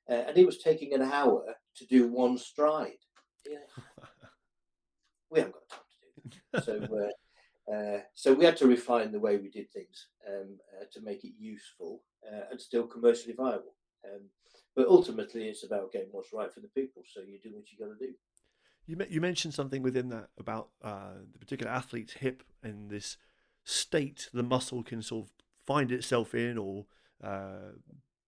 on. 0.10 0.16
Uh, 0.16 0.24
and 0.28 0.38
it 0.38 0.46
was 0.46 0.58
taking 0.58 0.94
an 0.94 1.02
hour 1.02 1.56
to 1.76 1.86
do 1.86 2.08
one 2.08 2.38
stride. 2.38 2.92
Yeah. 3.50 3.84
we 5.30 5.40
haven't 5.40 5.54
got 5.54 5.70
time 5.70 5.80
to 5.90 6.30
do 6.30 6.38
that. 6.54 6.64
So 6.66 6.98
uh, 6.98 7.10
uh, 7.72 8.00
so 8.16 8.34
we 8.34 8.46
had 8.46 8.58
to 8.58 8.68
refine 8.68 9.12
the 9.12 9.20
way 9.20 9.38
we 9.38 9.50
did 9.50 9.72
things 9.72 10.08
um, 10.28 10.58
uh, 10.80 10.86
to 10.92 11.02
make 11.02 11.24
it 11.24 11.34
useful 11.40 12.02
uh, 12.28 12.46
and 12.52 12.62
still 12.62 12.88
commercially 12.88 13.34
viable. 13.34 13.76
Um, 14.06 14.22
but 14.76 14.88
ultimately, 14.88 15.48
it's 15.48 15.64
about 15.64 15.92
getting 15.92 16.10
what's 16.12 16.34
right 16.34 16.52
for 16.52 16.62
the 16.62 16.70
people. 16.70 17.04
So 17.06 17.22
you 17.22 17.40
do 17.44 17.56
what 17.56 17.72
you 17.72 17.78
got 17.78 17.98
to 17.98 18.06
do. 18.06 18.14
You 18.86 18.98
you 19.10 19.22
mentioned 19.22 19.54
something 19.54 19.84
within 19.84 20.10
that 20.10 20.30
about 20.38 20.70
uh, 20.84 21.20
the 21.32 21.40
particular 21.40 21.72
athlete's 21.72 22.14
hip 22.14 22.44
and 22.64 22.90
this 22.90 23.18
state 23.64 24.28
the 24.34 24.44
muscle 24.44 24.82
can 24.82 25.02
sort 25.02 25.26
of 25.26 25.32
find 25.66 25.92
itself 25.92 26.34
in 26.34 26.58
or 26.58 26.86
uh, 27.24 27.74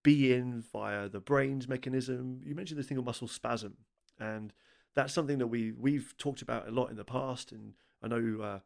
be 0.04 0.34
in 0.34 0.62
via 0.62 1.10
the 1.10 1.20
brain's 1.20 1.68
mechanism. 1.68 2.42
You 2.44 2.56
mentioned 2.56 2.80
this 2.80 2.88
thing 2.88 2.98
of 2.98 3.06
muscle 3.06 3.28
spasm, 3.28 3.78
and 4.20 4.54
that's 4.96 5.14
something 5.14 5.38
that 5.40 5.48
we 5.48 5.72
we've 5.72 6.14
talked 6.18 6.42
about 6.42 6.68
a 6.68 6.72
lot 6.72 6.90
in 6.92 6.98
the 6.98 7.06
past. 7.06 7.52
And 7.52 7.74
I 8.04 8.08
know 8.08 8.62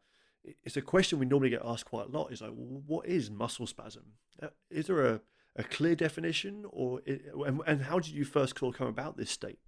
it's 0.64 0.76
a 0.76 0.82
question 0.82 1.18
we 1.18 1.26
normally 1.26 1.50
get 1.50 1.62
asked 1.64 1.86
quite 1.86 2.06
a 2.06 2.10
lot 2.10 2.32
is 2.32 2.40
like 2.40 2.52
what 2.52 3.06
is 3.06 3.30
muscle 3.30 3.66
spasm 3.66 4.04
uh, 4.42 4.48
is 4.70 4.86
there 4.86 5.06
a, 5.06 5.20
a 5.56 5.64
clear 5.64 5.94
definition 5.94 6.64
or 6.70 7.00
and, 7.46 7.60
and, 7.66 7.82
how 7.82 7.98
did 7.98 8.12
you 8.12 8.24
first 8.24 8.54
come 8.54 8.74
about 8.86 9.16
this 9.16 9.30
state 9.30 9.58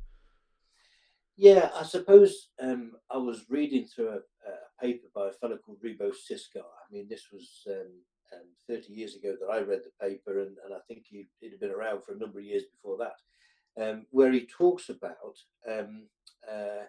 yeah 1.37 1.71
i 1.75 1.83
suppose 1.83 2.49
um, 2.61 2.93
i 3.11 3.17
was 3.17 3.45
reading 3.49 3.85
through 3.87 4.09
a, 4.09 4.17
a, 4.17 4.83
paper 4.83 5.09
by 5.15 5.29
a 5.29 5.33
fellow 5.33 5.59
called 5.59 5.79
Rebo 5.85 6.11
Siscar. 6.11 6.63
i 6.63 6.93
mean 6.93 7.07
this 7.09 7.27
was 7.33 7.67
um, 7.69 7.91
um, 8.33 8.47
30 8.69 8.93
years 8.93 9.17
ago 9.17 9.35
that 9.39 9.53
i 9.53 9.59
read 9.59 9.81
the 9.85 10.07
paper 10.07 10.41
and, 10.41 10.57
and 10.65 10.75
i 10.75 10.79
think 10.89 11.05
he, 11.09 11.27
it 11.41 11.51
had 11.51 11.61
been 11.61 11.71
around 11.71 12.03
for 12.03 12.13
a 12.13 12.19
number 12.19 12.39
of 12.39 12.45
years 12.45 12.65
before 12.75 12.97
that 12.99 13.17
um, 13.83 14.07
where 14.11 14.33
he 14.33 14.47
talks 14.47 14.89
about 14.89 15.37
um, 15.69 16.07
uh, 16.51 16.85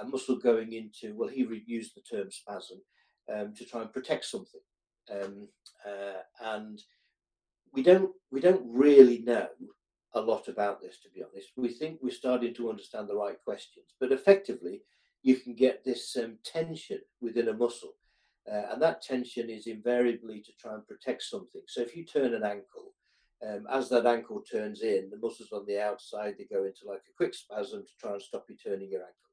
a 0.00 0.04
muscle 0.04 0.38
going 0.38 0.72
into 0.72 1.14
well 1.16 1.28
he 1.28 1.46
used 1.66 1.94
the 1.94 2.00
term 2.00 2.30
spasm 2.30 2.78
um, 3.32 3.54
to 3.54 3.64
try 3.64 3.82
and 3.82 3.92
protect 3.92 4.24
something. 4.24 4.60
Um, 5.10 5.48
uh, 5.86 6.22
and 6.54 6.82
we 7.72 7.82
don't 7.82 8.10
we 8.30 8.40
don't 8.40 8.62
really 8.64 9.18
know 9.18 9.48
a 10.14 10.20
lot 10.20 10.48
about 10.48 10.80
this, 10.80 10.98
to 11.00 11.08
be 11.08 11.22
honest. 11.22 11.48
We 11.56 11.68
think 11.68 11.98
we're 12.02 12.10
starting 12.10 12.54
to 12.54 12.70
understand 12.70 13.08
the 13.08 13.16
right 13.16 13.36
questions, 13.42 13.94
but 13.98 14.12
effectively, 14.12 14.82
you 15.22 15.36
can 15.36 15.54
get 15.54 15.84
this 15.84 16.16
um, 16.16 16.38
tension 16.44 17.00
within 17.20 17.48
a 17.48 17.54
muscle, 17.54 17.94
uh, 18.50 18.72
and 18.72 18.82
that 18.82 19.02
tension 19.02 19.48
is 19.48 19.66
invariably 19.66 20.40
to 20.40 20.52
try 20.60 20.74
and 20.74 20.86
protect 20.86 21.22
something. 21.22 21.62
So 21.66 21.80
if 21.80 21.96
you 21.96 22.04
turn 22.04 22.34
an 22.34 22.44
ankle, 22.44 22.92
um, 23.46 23.66
as 23.70 23.88
that 23.88 24.06
ankle 24.06 24.40
turns 24.40 24.82
in, 24.82 25.10
the 25.10 25.16
muscles 25.16 25.50
on 25.52 25.64
the 25.66 25.80
outside 25.80 26.34
they 26.38 26.44
go 26.44 26.64
into 26.64 26.86
like 26.86 27.02
a 27.08 27.16
quick 27.16 27.34
spasm 27.34 27.82
to 27.82 27.92
try 27.98 28.12
and 28.12 28.22
stop 28.22 28.44
you 28.48 28.56
turning 28.56 28.90
your 28.90 29.00
ankle. 29.00 29.31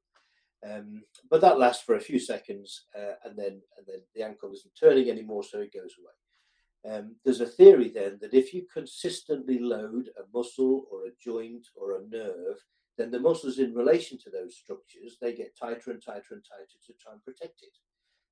Um, 0.68 1.02
but 1.30 1.40
that 1.40 1.58
lasts 1.58 1.82
for 1.82 1.94
a 1.94 2.00
few 2.00 2.18
seconds, 2.18 2.84
uh, 2.96 3.14
and 3.24 3.36
then 3.36 3.62
and 3.78 3.86
then 3.86 4.02
the 4.14 4.22
ankle 4.22 4.52
isn't 4.52 4.74
turning 4.78 5.08
anymore, 5.08 5.42
so 5.42 5.60
it 5.60 5.72
goes 5.72 5.94
away. 5.98 6.94
Um, 6.94 7.16
there's 7.24 7.40
a 7.40 7.46
theory 7.46 7.90
then 7.94 8.18
that 8.20 8.34
if 8.34 8.54
you 8.54 8.66
consistently 8.72 9.58
load 9.58 10.08
a 10.18 10.22
muscle 10.32 10.86
or 10.90 11.06
a 11.06 11.16
joint 11.22 11.66
or 11.76 11.96
a 11.96 12.08
nerve, 12.08 12.56
then 12.96 13.10
the 13.10 13.20
muscles 13.20 13.58
in 13.58 13.74
relation 13.74 14.18
to 14.18 14.30
those 14.30 14.56
structures 14.56 15.16
they 15.20 15.34
get 15.34 15.56
tighter 15.58 15.90
and 15.90 16.02
tighter 16.04 16.32
and 16.32 16.44
tighter 16.44 16.78
to 16.86 16.92
try 17.00 17.12
and 17.12 17.24
protect 17.24 17.62
it. 17.62 17.76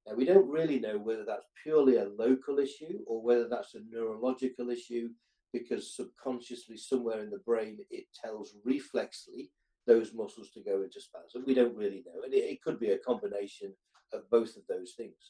Now 0.07 0.15
we 0.15 0.25
don't 0.25 0.49
really 0.49 0.79
know 0.79 0.99
whether 0.99 1.25
that's 1.25 1.47
purely 1.63 1.97
a 1.97 2.09
local 2.19 2.59
issue 2.59 3.01
or 3.07 3.23
whether 3.23 3.49
that's 3.49 3.75
a 3.75 3.81
neurological 3.91 4.71
issue 4.71 5.11
because 5.53 5.97
subconsciously 5.97 6.77
somewhere 6.77 7.23
in 7.23 7.31
the 7.31 7.39
brain 7.39 7.79
it 7.91 8.05
tells 8.15 8.55
reflexly 8.67 9.51
those 9.91 10.11
muscles 10.21 10.49
to 10.53 10.61
go 10.71 10.77
into 10.85 11.01
spasm. 11.01 11.41
We 11.47 11.59
don't 11.59 11.81
really 11.83 12.03
know, 12.07 12.19
and 12.25 12.33
it, 12.39 12.45
it 12.53 12.63
could 12.65 12.79
be 12.85 12.91
a 12.93 13.05
combination 13.11 13.71
of 14.17 14.21
both 14.37 14.53
of 14.59 14.65
those 14.69 14.91
things. 14.99 15.23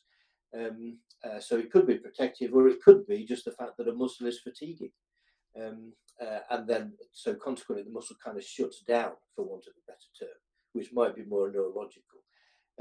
Um, 0.59 0.79
uh, 1.27 1.41
so 1.47 1.53
it 1.59 1.71
could 1.73 1.87
be 1.87 2.05
protective, 2.07 2.51
or 2.55 2.65
it 2.69 2.83
could 2.85 3.03
be 3.13 3.21
just 3.33 3.45
the 3.45 3.57
fact 3.61 3.75
that 3.77 3.93
a 3.93 4.01
muscle 4.03 4.27
is 4.31 4.41
fatiguing, 4.47 4.95
um, 5.61 5.79
uh, 6.25 6.41
and 6.53 6.63
then 6.71 6.85
so 7.25 7.31
consequently 7.47 7.85
the 7.87 7.99
muscle 7.99 8.17
kind 8.25 8.39
of 8.39 8.45
shuts 8.55 8.79
down, 8.95 9.15
for 9.33 9.45
want 9.45 9.65
of 9.69 9.75
a 9.81 9.85
better 9.91 10.11
term, 10.21 10.39
which 10.77 10.91
might 10.99 11.15
be 11.19 11.35
more 11.35 11.49
neurological. 11.51 12.21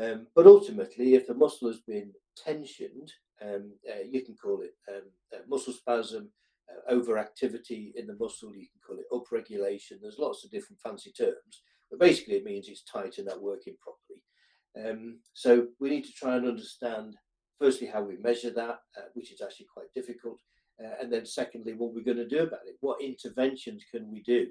Um, 0.04 0.20
but 0.36 0.46
ultimately, 0.56 1.08
if 1.18 1.24
the 1.28 1.40
muscle 1.44 1.68
has 1.72 1.82
been 1.94 2.10
tensioned 2.46 3.12
Um, 3.40 3.66
uh, 3.92 4.04
you 4.14 4.22
can 4.26 4.36
call 4.44 4.58
it 4.68 4.74
um, 4.94 5.08
muscle 5.54 5.76
spasm, 5.82 6.24
overactivity 6.92 7.94
in 7.96 8.08
the 8.08 8.18
muscle. 8.20 8.54
You 8.56 8.68
can 8.68 8.82
call 8.86 8.98
it 9.00 9.12
upregulation. 9.12 10.00
There's 10.02 10.20
lots 10.20 10.44
of 10.44 10.52
different 10.52 10.80
fancy 10.80 11.12
terms, 11.12 11.64
but 11.90 12.00
basically 12.00 12.36
it 12.36 12.46
means 12.46 12.68
it's 12.68 12.84
tight 12.84 13.18
and 13.18 13.28
not 13.28 13.42
working 13.42 13.76
properly. 13.82 14.24
Um, 14.78 15.20
so 15.34 15.68
we 15.80 15.90
need 15.90 16.06
to 16.06 16.14
try 16.14 16.36
and 16.36 16.48
understand 16.48 17.16
firstly 17.60 17.88
how 17.88 18.04
we 18.04 18.18
measure 18.18 18.52
that, 18.52 18.80
uh, 18.98 19.08
which 19.14 19.32
is 19.32 19.42
actually 19.42 19.68
quite 19.74 19.92
difficult, 19.94 20.40
uh, 20.84 21.02
and 21.02 21.12
then 21.12 21.26
secondly 21.26 21.74
what 21.74 21.94
we're 21.94 22.04
going 22.04 22.18
to 22.18 22.28
do 22.28 22.44
about 22.44 22.68
it. 22.68 22.76
What 22.82 23.02
interventions 23.02 23.84
can 23.92 24.12
we 24.12 24.22
do? 24.22 24.48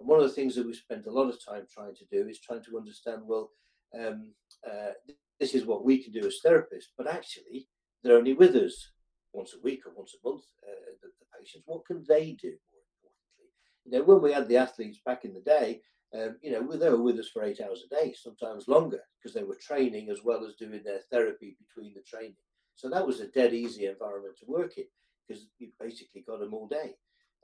And 0.00 0.08
one 0.08 0.20
of 0.20 0.26
the 0.26 0.34
things 0.34 0.54
that 0.56 0.66
we 0.66 0.74
spend 0.74 1.06
a 1.06 1.12
lot 1.12 1.28
of 1.28 1.44
time 1.44 1.66
trying 1.72 1.94
to 1.94 2.04
do 2.10 2.28
is 2.28 2.40
trying 2.40 2.62
to 2.64 2.78
understand 2.78 3.22
well, 3.24 3.50
um, 3.98 4.32
uh, 4.68 4.92
this 5.40 5.54
is 5.54 5.64
what 5.64 5.84
we 5.84 6.02
can 6.02 6.12
do 6.12 6.26
as 6.26 6.40
therapists, 6.44 6.90
but 6.96 7.06
actually 7.06 7.68
they're 8.02 8.16
only 8.16 8.34
with 8.34 8.54
us 8.56 8.90
once 9.32 9.54
a 9.54 9.62
week 9.62 9.86
or 9.86 9.92
once 9.94 10.14
a 10.14 10.28
month. 10.28 10.44
Uh, 10.66 10.92
the, 11.02 11.08
the, 11.08 11.26
patients, 11.38 11.64
what 11.66 11.84
can 11.86 12.04
they 12.08 12.32
do? 12.32 12.54
More 12.72 12.82
importantly, 12.90 13.48
you 13.84 13.92
know, 13.92 14.04
when 14.04 14.22
we 14.22 14.32
had 14.32 14.48
the 14.48 14.56
athletes 14.56 15.00
back 15.04 15.24
in 15.24 15.34
the 15.34 15.40
day, 15.40 15.80
um, 16.14 16.36
you 16.42 16.50
know, 16.50 16.66
they 16.76 16.88
were 16.88 17.02
with 17.02 17.18
us 17.18 17.28
for 17.28 17.44
eight 17.44 17.60
hours 17.60 17.84
a 17.84 17.94
day, 17.94 18.14
sometimes 18.14 18.66
longer, 18.66 19.00
because 19.18 19.34
they 19.34 19.44
were 19.44 19.58
training 19.60 20.08
as 20.10 20.20
well 20.24 20.44
as 20.44 20.54
doing 20.54 20.82
their 20.84 21.00
therapy 21.10 21.56
between 21.58 21.94
the 21.94 22.02
training. 22.02 22.36
So 22.76 22.88
that 22.88 23.06
was 23.06 23.20
a 23.20 23.28
dead 23.28 23.52
easy 23.52 23.86
environment 23.86 24.36
to 24.38 24.46
work 24.46 24.78
in 24.78 24.84
because 25.26 25.46
you 25.58 25.68
basically 25.78 26.22
got 26.26 26.40
them 26.40 26.54
all 26.54 26.68
day. 26.68 26.94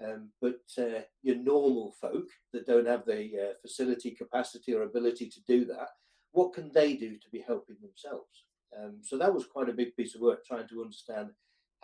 Um, 0.04 0.30
but 0.40 0.60
uh, 0.78 1.02
your 1.22 1.36
normal 1.36 1.94
folk 2.00 2.26
that 2.52 2.66
don't 2.66 2.86
have 2.86 3.04
the 3.04 3.30
uh, 3.36 3.52
facility 3.62 4.10
capacity 4.10 4.74
or 4.74 4.82
ability 4.82 5.28
to 5.28 5.40
do 5.46 5.64
that, 5.66 5.88
what 6.32 6.52
can 6.52 6.72
they 6.72 6.94
do 6.94 7.16
to 7.18 7.30
be 7.30 7.44
helping 7.46 7.76
themselves? 7.80 8.44
Um, 8.76 8.98
so 9.02 9.16
that 9.18 9.32
was 9.32 9.46
quite 9.46 9.68
a 9.68 9.74
big 9.74 9.94
piece 9.94 10.14
of 10.14 10.20
work 10.20 10.44
trying 10.44 10.66
to 10.68 10.82
understand 10.82 11.30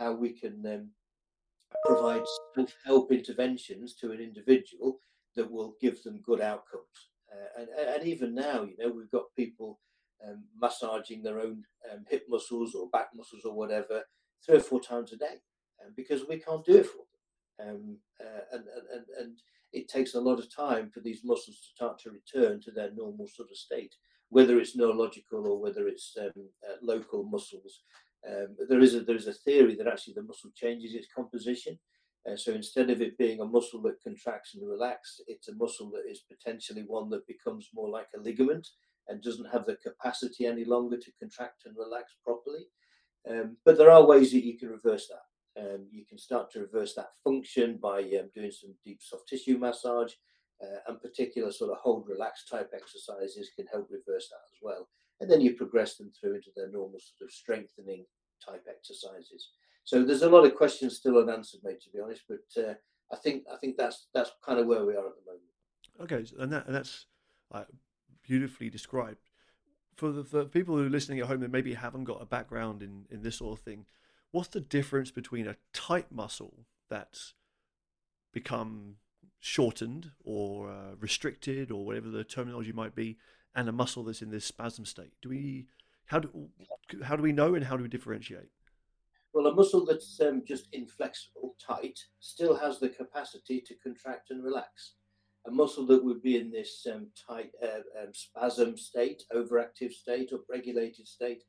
how 0.00 0.12
we 0.12 0.30
can 0.30 0.64
um, 0.66 0.88
provide 1.84 2.22
self-help 2.54 3.12
interventions 3.12 3.94
to 3.94 4.10
an 4.12 4.20
individual 4.20 4.98
that 5.36 5.48
will 5.48 5.74
give 5.80 6.02
them 6.02 6.20
good 6.24 6.40
outcomes. 6.40 7.10
Uh, 7.30 7.60
and, 7.60 7.68
and 7.94 8.08
even 8.08 8.34
now, 8.34 8.62
you 8.62 8.74
know, 8.78 8.92
we've 8.92 9.10
got 9.10 9.36
people 9.36 9.78
um, 10.26 10.42
massaging 10.60 11.22
their 11.22 11.38
own 11.38 11.62
um, 11.92 12.04
hip 12.08 12.24
muscles 12.28 12.74
or 12.74 12.88
back 12.90 13.08
muscles 13.14 13.42
or 13.44 13.54
whatever 13.54 14.02
three 14.44 14.56
or 14.56 14.60
four 14.60 14.80
times 14.80 15.12
a 15.12 15.16
day 15.16 15.36
um, 15.84 15.92
because 15.96 16.22
we 16.28 16.38
can't 16.38 16.64
do 16.64 16.76
it 16.76 16.86
for 16.86 17.04
them. 17.58 17.68
Um, 17.68 17.96
uh, 18.20 18.40
and, 18.52 18.64
and, 18.94 19.04
and 19.20 19.38
it 19.72 19.88
takes 19.88 20.14
a 20.14 20.20
lot 20.20 20.38
of 20.38 20.54
time 20.54 20.90
for 20.92 21.00
these 21.00 21.20
muscles 21.22 21.58
to 21.58 21.68
start 21.76 21.98
to 22.00 22.10
return 22.10 22.60
to 22.62 22.70
their 22.70 22.90
normal 22.94 23.28
sort 23.28 23.50
of 23.50 23.56
state, 23.56 23.94
whether 24.30 24.58
it's 24.58 24.76
neurological 24.76 25.46
or 25.46 25.60
whether 25.60 25.86
it's 25.86 26.16
um, 26.20 26.32
uh, 26.68 26.76
local 26.82 27.22
muscles. 27.24 27.82
Um, 28.28 28.56
there 28.68 28.80
is 28.80 28.94
a 28.94 29.00
there 29.00 29.16
is 29.16 29.26
a 29.26 29.32
theory 29.32 29.74
that 29.76 29.86
actually 29.86 30.14
the 30.14 30.22
muscle 30.22 30.50
changes 30.54 30.94
its 30.94 31.08
composition. 31.14 31.78
Uh, 32.30 32.36
so 32.36 32.52
instead 32.52 32.90
of 32.90 33.00
it 33.00 33.16
being 33.16 33.40
a 33.40 33.44
muscle 33.46 33.80
that 33.82 34.02
contracts 34.02 34.54
and 34.54 34.68
relaxes, 34.68 35.24
it's 35.26 35.48
a 35.48 35.54
muscle 35.54 35.90
that 35.90 36.04
is 36.10 36.20
potentially 36.28 36.84
one 36.86 37.08
that 37.08 37.26
becomes 37.26 37.70
more 37.74 37.88
like 37.88 38.08
a 38.14 38.20
ligament 38.20 38.66
and 39.08 39.22
doesn't 39.22 39.50
have 39.50 39.64
the 39.64 39.76
capacity 39.76 40.46
any 40.46 40.64
longer 40.64 40.98
to 40.98 41.10
contract 41.18 41.62
and 41.64 41.74
relax 41.76 42.14
properly. 42.22 42.66
Um, 43.28 43.56
but 43.64 43.78
there 43.78 43.90
are 43.90 44.06
ways 44.06 44.32
that 44.32 44.44
you 44.44 44.58
can 44.58 44.68
reverse 44.68 45.08
that. 45.08 45.62
Um, 45.62 45.86
you 45.90 46.04
can 46.06 46.18
start 46.18 46.50
to 46.52 46.60
reverse 46.60 46.94
that 46.94 47.10
function 47.24 47.78
by 47.82 48.00
um, 48.00 48.30
doing 48.34 48.50
some 48.50 48.74
deep 48.84 49.00
soft 49.02 49.28
tissue 49.28 49.58
massage 49.58 50.12
uh, 50.62 50.78
and 50.88 51.00
particular 51.00 51.50
sort 51.50 51.70
of 51.70 51.78
hold 51.78 52.06
relax 52.08 52.44
type 52.44 52.70
exercises 52.74 53.50
can 53.56 53.66
help 53.66 53.88
reverse 53.90 54.28
that 54.30 54.44
as 54.52 54.58
well. 54.62 54.88
And 55.20 55.30
then 55.30 55.40
you 55.40 55.54
progress 55.54 55.96
them 55.96 56.10
through 56.18 56.36
into 56.36 56.50
their 56.56 56.70
normal 56.70 56.98
sort 56.98 57.28
of 57.28 57.32
strengthening 57.32 58.06
type 58.44 58.64
exercises. 58.68 59.50
So 59.84 60.04
there's 60.04 60.22
a 60.22 60.30
lot 60.30 60.44
of 60.44 60.54
questions 60.54 60.96
still 60.96 61.18
unanswered, 61.18 61.60
mate, 61.62 61.80
to 61.82 61.90
be 61.90 62.00
honest. 62.00 62.22
But 62.28 62.62
uh, 62.62 62.74
I 63.12 63.16
think 63.16 63.44
I 63.52 63.56
think 63.56 63.76
that's 63.76 64.08
that's 64.14 64.30
kind 64.44 64.58
of 64.58 64.66
where 64.66 64.84
we 64.84 64.94
are 64.94 65.06
at 65.06 65.14
the 65.16 65.30
moment. 65.30 65.50
Okay, 66.00 66.24
and 66.38 66.52
that 66.52 66.66
and 66.66 66.74
that's 66.74 67.06
uh, 67.52 67.64
beautifully 68.22 68.70
described. 68.70 69.18
For 69.96 70.12
the 70.12 70.24
for 70.24 70.44
people 70.44 70.76
who 70.76 70.86
are 70.86 70.90
listening 70.90 71.20
at 71.20 71.26
home 71.26 71.40
that 71.40 71.50
maybe 71.50 71.74
haven't 71.74 72.04
got 72.04 72.22
a 72.22 72.26
background 72.26 72.82
in 72.82 73.06
in 73.10 73.22
this 73.22 73.36
sort 73.36 73.58
of 73.58 73.64
thing, 73.64 73.86
what's 74.30 74.48
the 74.48 74.60
difference 74.60 75.10
between 75.10 75.46
a 75.46 75.56
tight 75.72 76.10
muscle 76.10 76.66
that's 76.88 77.34
become 78.32 78.96
shortened 79.40 80.12
or 80.24 80.70
uh, 80.70 80.94
restricted 81.00 81.70
or 81.70 81.84
whatever 81.84 82.08
the 82.08 82.24
terminology 82.24 82.72
might 82.72 82.94
be, 82.94 83.18
and 83.54 83.68
a 83.68 83.72
muscle 83.72 84.04
that's 84.04 84.22
in 84.22 84.30
this 84.30 84.44
spasm 84.44 84.84
state? 84.84 85.12
Do 85.22 85.30
we 85.30 85.66
how 86.06 86.20
do 86.20 86.48
how 87.02 87.16
do 87.16 87.22
we 87.22 87.32
know 87.32 87.54
and 87.54 87.64
how 87.64 87.76
do 87.76 87.82
we 87.82 87.88
differentiate? 87.88 88.50
Well, 89.32 89.46
a 89.46 89.54
muscle 89.54 89.84
that's 89.84 90.20
um, 90.20 90.42
just 90.44 90.66
inflexible, 90.72 91.54
tight, 91.64 92.00
still 92.18 92.56
has 92.56 92.80
the 92.80 92.88
capacity 92.88 93.60
to 93.60 93.74
contract 93.76 94.30
and 94.30 94.42
relax. 94.42 94.94
A 95.46 95.50
muscle 95.50 95.86
that 95.86 96.04
would 96.04 96.20
be 96.20 96.36
in 96.36 96.50
this 96.50 96.84
um, 96.92 97.06
tight 97.28 97.52
uh, 97.62 98.02
um, 98.02 98.12
spasm 98.12 98.76
state, 98.76 99.22
overactive 99.32 99.92
state, 99.92 100.30
or 100.32 100.40
regulated 100.50 101.06
state, 101.06 101.44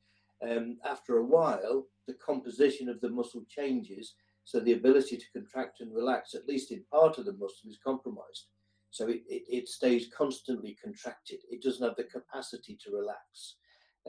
um, 0.48 0.78
after 0.84 1.18
a 1.18 1.24
while, 1.24 1.86
the 2.06 2.14
composition 2.14 2.88
of 2.88 3.00
the 3.00 3.10
muscle 3.10 3.44
changes, 3.48 4.14
so 4.44 4.60
the 4.60 4.72
ability 4.72 5.16
to 5.16 5.24
contract 5.32 5.80
and 5.80 5.94
relax, 5.94 6.34
at 6.34 6.48
least 6.48 6.72
in 6.72 6.84
part 6.90 7.18
of 7.18 7.26
the 7.26 7.32
muscle, 7.32 7.68
is 7.68 7.78
compromised. 7.84 8.46
So 8.90 9.08
it, 9.08 9.22
it, 9.26 9.42
it 9.48 9.68
stays 9.68 10.08
constantly 10.16 10.76
contracted. 10.82 11.38
It 11.50 11.62
doesn't 11.62 11.86
have 11.86 11.96
the 11.96 12.04
capacity 12.04 12.78
to 12.84 12.90
relax. 12.90 13.56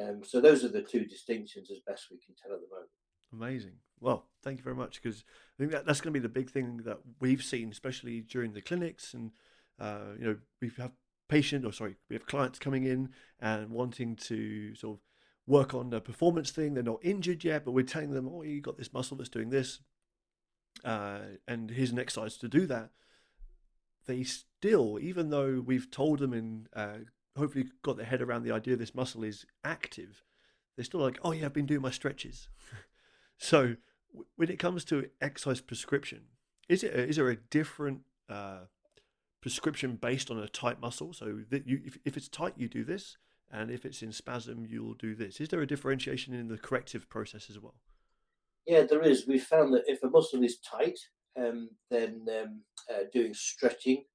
Um, 0.02 0.22
so 0.24 0.42
those 0.42 0.64
are 0.64 0.70
the 0.70 0.82
two 0.82 1.06
distinctions 1.06 1.70
as 1.72 1.80
best 1.88 2.08
we 2.12 2.18
can 2.18 2.36
tell 2.36 2.54
at 2.54 2.62
the 2.62 2.74
moment. 2.74 2.90
Amazing. 3.32 3.78
Well, 4.00 4.26
thank 4.44 4.58
you 4.58 4.64
very 4.64 4.76
much 4.76 5.02
because 5.02 5.24
I 5.58 5.64
think 5.64 5.72
that 5.72 5.86
that's 5.86 6.02
going 6.02 6.14
to 6.14 6.20
be 6.20 6.24
the 6.24 6.30
big 6.30 6.50
thing 6.50 6.82
that 6.86 7.00
we've 7.20 7.44
seen, 7.44 7.72
especially 7.72 8.22
during 8.22 8.54
the 8.54 8.62
clinics. 8.62 9.14
And 9.14 9.32
uh, 9.80 10.16
you 10.20 10.26
know, 10.26 10.38
we 10.62 10.72
have 10.78 10.92
patient 11.30 11.66
or 11.66 11.72
sorry, 11.72 11.96
we 12.10 12.16
have 12.16 12.26
clients 12.26 12.60
coming 12.60 12.84
in 12.84 13.10
and 13.40 13.70
wanting 13.70 14.16
to 14.16 14.76
sort 14.76 14.98
of 14.98 15.02
work 15.48 15.74
on 15.74 15.94
a 15.94 16.02
performance 16.02 16.52
thing. 16.52 16.74
They're 16.74 16.84
not 16.84 17.00
injured 17.02 17.44
yet, 17.44 17.66
but 17.66 17.72
we're 17.72 17.84
telling 17.84 18.12
them, 18.12 18.30
oh, 18.32 18.44
you 18.44 18.62
got 18.62 18.78
this 18.78 18.94
muscle 18.94 19.18
that's 19.18 19.30
doing 19.30 19.50
this, 19.50 19.80
uh, 20.84 21.20
and 21.48 21.72
his 21.72 21.92
an 21.92 22.00
exercise 22.00 22.38
to 22.38 22.48
do 22.48 22.66
that. 22.68 22.90
They 24.06 24.24
still, 24.24 25.00
even 25.02 25.30
though 25.30 25.64
we've 25.66 25.90
told 25.90 26.20
them 26.20 26.34
and 26.34 26.68
uh, 26.76 26.98
hopefully 27.38 27.66
got 27.84 27.98
their 27.98 28.06
head 28.06 28.22
around 28.22 28.44
the 28.44 28.52
idea 28.52 28.76
this 28.76 28.96
muscle 28.96 29.24
is 29.24 29.46
active, 29.64 30.24
they're 30.76 30.86
still 30.86 31.00
like, 31.00 31.20
oh 31.24 31.32
yeah, 31.32 31.46
I've 31.46 31.54
been 31.54 31.66
doing 31.66 31.82
my 31.82 31.92
stretches. 31.92 32.50
so 33.38 33.76
when 34.36 34.50
it 34.50 34.60
comes 34.60 34.84
to 34.86 35.10
exercise 35.22 35.62
prescription, 35.62 36.24
is 36.70 36.84
it 36.84 36.94
is 36.94 37.16
there 37.16 37.30
a 37.30 37.36
different 37.36 38.02
uh, 38.30 38.66
prescription 39.42 39.96
based 39.96 40.32
on 40.32 40.38
a 40.38 40.48
tight 40.48 40.80
muscle? 40.80 41.14
So 41.14 41.40
that 41.50 41.68
you, 41.68 41.82
if, 41.86 41.98
if 42.06 42.18
it's 42.18 42.28
tight, 42.28 42.54
you 42.58 42.68
do 42.68 42.84
this, 42.84 43.18
and 43.52 43.70
if 43.70 43.86
it's 43.86 44.02
in 44.02 44.12
spasm, 44.12 44.66
you'll 44.68 44.96
do 44.96 45.16
this. 45.16 45.40
Is 45.40 45.50
there 45.50 45.62
a 45.62 45.68
differentiation 45.68 46.34
in 46.34 46.48
the 46.48 46.58
corrective 46.58 47.10
process 47.10 47.50
as 47.50 47.60
well? 47.60 47.76
Yeah, 48.66 48.84
there 48.84 49.02
is. 49.04 49.28
We 49.28 49.40
found 49.40 49.74
that 49.74 49.84
if 49.88 50.04
a 50.04 50.10
muscle 50.10 50.44
is 50.44 50.60
tight, 50.60 51.00
um, 51.38 51.70
then 51.90 52.26
um, 52.30 52.62
uh, 52.90 53.04
doing 53.12 53.34
stretching, 53.34 54.06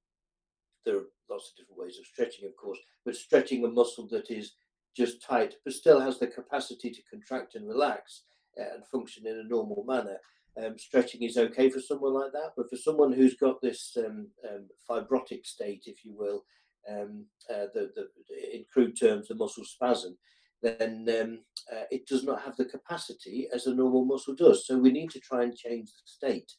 there 0.85 0.97
are 0.97 1.05
lots 1.29 1.51
of 1.51 1.57
different 1.57 1.79
ways 1.79 1.97
of 1.99 2.05
stretching, 2.05 2.45
of 2.45 2.55
course, 2.55 2.79
but 3.05 3.15
stretching 3.15 3.63
a 3.63 3.67
muscle 3.67 4.07
that 4.09 4.31
is 4.31 4.53
just 4.95 5.21
tight 5.21 5.55
but 5.63 5.73
still 5.73 5.99
has 5.99 6.19
the 6.19 6.27
capacity 6.27 6.89
to 6.89 7.01
contract 7.09 7.55
and 7.55 7.67
relax 7.67 8.23
uh, 8.59 8.73
and 8.73 8.87
function 8.87 9.27
in 9.27 9.37
a 9.37 9.43
normal 9.43 9.83
manner. 9.87 10.17
Um, 10.57 10.77
stretching 10.77 11.23
is 11.23 11.37
okay 11.37 11.69
for 11.69 11.79
someone 11.79 12.13
like 12.13 12.31
that, 12.33 12.51
but 12.57 12.69
for 12.69 12.75
someone 12.75 13.13
who's 13.13 13.35
got 13.35 13.61
this 13.61 13.95
um, 13.97 14.27
um, 14.49 14.67
fibrotic 14.89 15.45
state, 15.45 15.83
if 15.85 16.03
you 16.03 16.15
will, 16.17 16.43
um, 16.89 17.25
uh, 17.49 17.67
the, 17.73 17.91
the, 17.95 18.55
in 18.55 18.65
crude 18.71 18.99
terms, 18.99 19.27
the 19.27 19.35
muscle 19.35 19.63
spasm, 19.63 20.17
then 20.61 21.07
um, 21.21 21.39
uh, 21.71 21.83
it 21.91 22.07
does 22.07 22.23
not 22.23 22.41
have 22.41 22.55
the 22.57 22.65
capacity 22.65 23.47
as 23.53 23.67
a 23.67 23.73
normal 23.73 24.05
muscle 24.05 24.35
does. 24.35 24.67
So 24.67 24.77
we 24.77 24.91
need 24.91 25.09
to 25.11 25.19
try 25.19 25.43
and 25.43 25.55
change 25.55 25.89
the 25.89 26.01
state. 26.05 26.51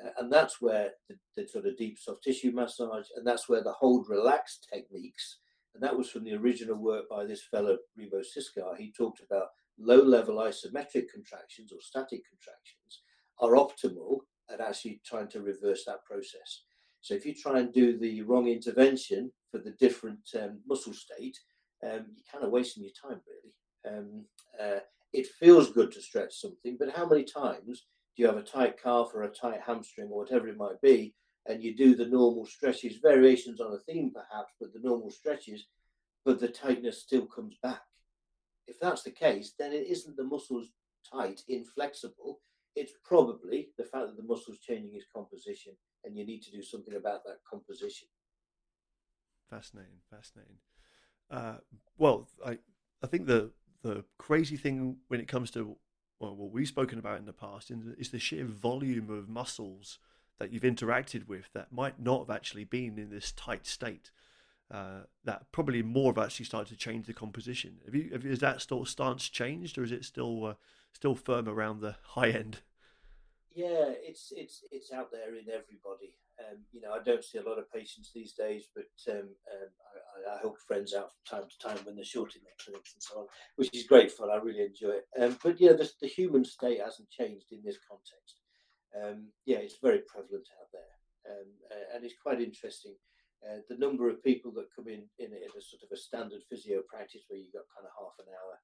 Uh, 0.00 0.10
and 0.18 0.32
that's 0.32 0.60
where 0.60 0.90
the, 1.08 1.16
the, 1.36 1.48
sort 1.48 1.66
of 1.66 1.76
deep 1.76 1.98
soft 1.98 2.22
tissue 2.22 2.52
massage, 2.52 3.06
and 3.16 3.26
that's 3.26 3.48
where 3.48 3.62
the 3.62 3.72
hold 3.72 4.06
relax 4.08 4.60
techniques, 4.72 5.38
and 5.74 5.82
that 5.82 5.96
was 5.96 6.10
from 6.10 6.24
the 6.24 6.34
original 6.34 6.76
work 6.76 7.08
by 7.08 7.24
this 7.24 7.42
fellow 7.50 7.76
Rebo 7.98 8.22
Siskar. 8.22 8.76
He 8.78 8.92
talked 8.92 9.20
about 9.20 9.48
low 9.78 10.02
level 10.02 10.36
isometric 10.36 11.06
contractions 11.12 11.72
or 11.72 11.80
static 11.80 12.22
contractions 12.28 13.02
are 13.40 13.52
optimal 13.52 14.18
at 14.52 14.60
actually 14.60 15.00
trying 15.04 15.28
to 15.28 15.42
reverse 15.42 15.84
that 15.86 16.04
process. 16.04 16.62
So 17.00 17.14
if 17.14 17.24
you 17.24 17.34
try 17.34 17.60
and 17.60 17.72
do 17.72 17.98
the 17.98 18.22
wrong 18.22 18.46
intervention 18.46 19.32
for 19.50 19.58
the 19.58 19.72
different 19.72 20.20
um, 20.40 20.60
muscle 20.66 20.92
state, 20.92 21.38
um, 21.84 22.06
you're 22.14 22.30
kind 22.30 22.44
of 22.44 22.50
wasting 22.50 22.82
your 22.82 22.92
time, 22.92 23.20
really. 23.26 23.54
Um, 23.96 24.24
uh, 24.60 24.80
it 25.12 25.26
feels 25.26 25.72
good 25.72 25.90
to 25.92 26.02
stretch 26.02 26.34
something, 26.34 26.76
but 26.78 26.94
how 26.94 27.06
many 27.06 27.24
times 27.24 27.86
do 28.16 28.22
you 28.22 28.26
have 28.26 28.36
a 28.36 28.42
tight 28.42 28.80
calf 28.80 29.10
or 29.14 29.22
a 29.22 29.28
tight 29.28 29.60
hamstring 29.64 30.08
or 30.10 30.18
whatever 30.18 30.48
it 30.48 30.56
might 30.56 30.80
be, 30.82 31.14
and 31.46 31.62
you 31.62 31.74
do 31.74 31.94
the 31.94 32.06
normal 32.06 32.44
stretches, 32.46 32.98
variations 33.02 33.60
on 33.60 33.72
a 33.72 33.78
theme 33.78 34.12
perhaps, 34.12 34.52
but 34.60 34.72
the 34.72 34.80
normal 34.80 35.10
stretches, 35.10 35.66
but 36.24 36.38
the 36.38 36.48
tightness 36.48 37.02
still 37.02 37.26
comes 37.26 37.56
back? 37.62 37.82
If 38.66 38.78
that's 38.78 39.02
the 39.02 39.10
case, 39.10 39.54
then 39.58 39.72
it 39.72 39.86
isn't 39.88 40.16
the 40.16 40.24
muscles 40.24 40.68
tight, 41.10 41.42
inflexible, 41.48 42.40
it's 42.76 42.92
probably 43.04 43.70
the 43.78 43.84
fact 43.84 44.06
that 44.06 44.16
the 44.16 44.22
muscle's 44.22 44.60
changing 44.60 44.94
its 44.94 45.06
composition 45.14 45.72
and 46.04 46.16
you 46.16 46.24
need 46.24 46.42
to 46.42 46.52
do 46.52 46.62
something 46.62 46.94
about 46.94 47.24
that 47.24 47.38
composition. 47.48 48.08
Fascinating, 49.48 49.98
fascinating. 50.08 50.58
Uh, 51.30 51.56
well, 51.98 52.28
I 52.44 52.58
I 53.02 53.06
think 53.06 53.26
the 53.26 53.50
the 53.82 54.04
crazy 54.18 54.56
thing 54.56 54.96
when 55.08 55.20
it 55.20 55.28
comes 55.28 55.50
to 55.52 55.76
well, 56.18 56.36
what 56.36 56.52
we've 56.52 56.68
spoken 56.68 56.98
about 56.98 57.18
in 57.18 57.24
the 57.24 57.32
past 57.32 57.70
is 57.70 58.10
the 58.10 58.18
sheer 58.18 58.44
volume 58.44 59.08
of 59.10 59.28
muscles 59.28 59.98
that 60.38 60.52
you've 60.52 60.62
interacted 60.62 61.26
with 61.26 61.50
that 61.54 61.72
might 61.72 61.98
not 61.98 62.20
have 62.20 62.30
actually 62.30 62.64
been 62.64 62.98
in 62.98 63.10
this 63.10 63.32
tight 63.32 63.66
state. 63.66 64.10
Uh, 64.70 65.00
that 65.24 65.50
probably 65.50 65.82
more 65.82 66.12
have 66.12 66.24
actually 66.24 66.44
started 66.44 66.68
to 66.68 66.76
change 66.76 67.06
the 67.06 67.12
composition. 67.12 67.78
Have 67.84 67.94
you, 67.94 68.10
have, 68.12 68.22
has 68.22 68.38
that 68.38 68.62
sort 68.62 68.86
stance 68.86 69.28
changed, 69.28 69.76
or 69.78 69.82
is 69.82 69.90
it 69.90 70.04
still 70.04 70.44
uh, 70.44 70.54
still 70.92 71.16
firm 71.16 71.48
around 71.48 71.80
the 71.80 71.96
high 72.02 72.30
end? 72.30 72.58
Yeah, 73.52 73.92
it's 74.02 74.32
it's 74.36 74.62
it's 74.70 74.92
out 74.92 75.10
there 75.10 75.34
in 75.34 75.48
everybody. 75.48 76.14
Um, 76.40 76.64
you 76.72 76.80
know, 76.80 76.92
I 76.92 77.02
don't 77.02 77.24
see 77.24 77.38
a 77.38 77.48
lot 77.48 77.58
of 77.58 77.70
patients 77.70 78.12
these 78.14 78.32
days, 78.32 78.68
but 78.74 79.12
um, 79.12 79.28
um, 79.52 79.70
I, 80.28 80.36
I, 80.36 80.40
help 80.40 80.56
friends 80.58 80.94
out 80.94 81.10
from 81.12 81.40
time 81.40 81.48
to 81.48 81.58
time 81.68 81.84
when 81.84 81.96
they're 81.96 82.04
short 82.04 82.34
in 82.34 82.42
their 82.42 82.56
clinics 82.56 82.94
and 82.94 83.02
so 83.02 83.20
on, 83.20 83.26
which 83.56 83.68
is 83.74 83.86
great 83.86 84.10
fun. 84.10 84.30
I 84.30 84.36
really 84.36 84.64
enjoy 84.64 85.00
it. 85.00 85.06
Um, 85.20 85.36
but 85.42 85.60
yeah, 85.60 85.72
the, 85.72 85.90
the, 86.00 86.08
human 86.08 86.44
state 86.44 86.80
hasn't 86.80 87.10
changed 87.10 87.52
in 87.52 87.60
this 87.62 87.76
context. 87.84 88.40
Um, 88.96 89.28
yeah, 89.44 89.58
it's 89.58 89.76
very 89.82 90.00
prevalent 90.08 90.48
out 90.60 90.72
there, 90.72 90.96
uh, 91.28 91.94
and 91.94 92.04
it's 92.04 92.18
quite 92.22 92.40
interesting. 92.40 92.94
Uh, 93.44 93.60
the 93.68 93.76
number 93.76 94.08
of 94.08 94.24
people 94.24 94.52
that 94.52 94.72
come 94.74 94.88
in 94.88 95.04
in, 95.18 95.32
in 95.32 95.52
a 95.56 95.62
sort 95.62 95.82
of 95.82 95.92
a 95.92 95.96
standard 95.96 96.42
physio 96.48 96.80
practice 96.88 97.22
where 97.28 97.38
you've 97.38 97.52
got 97.52 97.68
kind 97.72 97.84
of 97.84 97.92
half 97.96 98.16
an 98.20 98.32
hour 98.32 98.60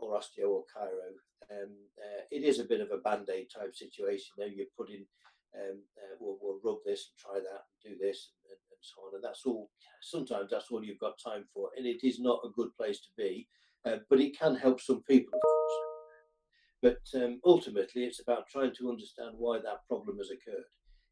or 0.00 0.18
osteo 0.18 0.50
or 0.50 0.64
chiro, 0.70 1.14
um, 1.50 1.72
uh, 1.98 2.22
it 2.30 2.42
is 2.42 2.58
a 2.58 2.64
bit 2.64 2.80
of 2.80 2.90
a 2.90 2.98
band 2.98 3.28
aid 3.28 3.48
type 3.50 3.74
situation. 3.74 4.34
Know, 4.38 4.46
you're 4.46 4.66
putting, 4.76 5.06
um, 5.54 5.78
uh, 5.98 6.16
we'll, 6.20 6.38
we'll, 6.40 6.60
rub 6.64 6.78
this 6.84 7.10
and 7.10 7.18
try 7.18 7.34
that 7.34 7.64
and 7.64 7.98
do 7.98 8.04
this 8.04 8.32
and, 8.48 8.58
and, 8.58 8.80
so 8.80 9.00
on. 9.06 9.14
And 9.14 9.24
that's 9.24 9.46
all, 9.46 9.70
sometimes 10.02 10.50
that's 10.50 10.70
all 10.70 10.84
you've 10.84 10.98
got 10.98 11.14
time 11.24 11.44
for. 11.54 11.70
And 11.76 11.86
it 11.86 12.04
is 12.06 12.20
not 12.20 12.40
a 12.44 12.50
good 12.50 12.74
place 12.76 13.00
to 13.00 13.08
be, 13.16 13.48
uh, 13.86 13.98
but 14.10 14.20
it 14.20 14.38
can 14.38 14.54
help 14.56 14.80
some 14.80 15.02
people, 15.08 15.32
of 15.34 15.40
course. 15.40 15.74
But 16.82 17.22
um, 17.22 17.40
ultimately, 17.44 18.04
it's 18.04 18.20
about 18.20 18.48
trying 18.48 18.74
to 18.78 18.90
understand 18.90 19.36
why 19.38 19.58
that 19.58 19.86
problem 19.88 20.18
has 20.18 20.30
occurred. 20.30 20.64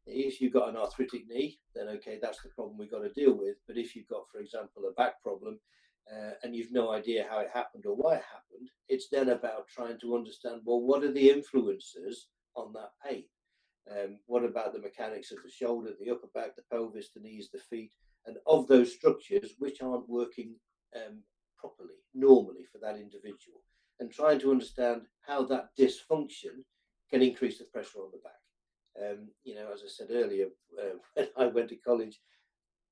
If 0.05 0.41
you've 0.41 0.53
got 0.53 0.69
an 0.69 0.77
arthritic 0.77 1.23
knee, 1.27 1.59
then 1.73 1.87
okay, 1.87 2.19
that's 2.21 2.41
the 2.43 2.49
problem 2.49 2.77
we've 2.77 2.91
got 2.91 3.03
to 3.03 3.09
deal 3.13 3.33
with. 3.33 3.55
But 3.67 3.77
if 3.77 3.95
you've 3.95 4.09
got, 4.09 4.25
for 4.31 4.39
example, 4.39 4.83
a 4.87 4.93
back 4.93 5.21
problem, 5.23 5.59
uh, 6.11 6.31
and 6.43 6.55
you've 6.55 6.71
no 6.71 6.91
idea 6.91 7.25
how 7.29 7.39
it 7.39 7.49
happened 7.53 7.85
or 7.85 7.95
why 7.95 8.15
it 8.15 8.23
happened, 8.29 8.69
it's 8.89 9.07
then 9.09 9.29
about 9.29 9.67
trying 9.67 9.97
to 10.01 10.15
understand 10.15 10.61
well, 10.65 10.81
what 10.81 11.03
are 11.03 11.11
the 11.11 11.29
influences 11.29 12.27
on 12.55 12.73
that 12.73 12.89
pain? 13.05 13.23
Um, 13.91 14.19
what 14.27 14.45
about 14.45 14.73
the 14.73 14.79
mechanics 14.79 15.31
of 15.31 15.39
the 15.43 15.49
shoulder, 15.49 15.91
the 15.99 16.11
upper 16.11 16.27
back, 16.33 16.55
the 16.55 16.63
pelvis, 16.71 17.09
the 17.13 17.21
knees, 17.21 17.49
the 17.51 17.59
feet, 17.59 17.91
and 18.25 18.37
of 18.47 18.67
those 18.67 18.93
structures 18.93 19.55
which 19.59 19.81
aren't 19.81 20.07
working 20.07 20.55
um, 20.95 21.19
properly, 21.57 21.95
normally 22.13 22.65
for 22.71 22.77
that 22.79 22.95
individual, 22.95 23.61
and 23.99 24.11
trying 24.11 24.39
to 24.39 24.51
understand 24.51 25.01
how 25.21 25.43
that 25.43 25.69
dysfunction 25.77 26.63
can 27.09 27.21
increase 27.21 27.57
the 27.57 27.65
pressure 27.65 27.99
on 27.99 28.11
the 28.11 28.19
back. 28.23 28.33
Um, 29.01 29.29
you 29.43 29.55
know, 29.55 29.67
as 29.73 29.81
I 29.83 29.89
said 29.89 30.07
earlier, 30.11 30.47
uh, 30.81 30.97
when 31.13 31.27
I 31.37 31.47
went 31.47 31.69
to 31.69 31.75
college, 31.75 32.19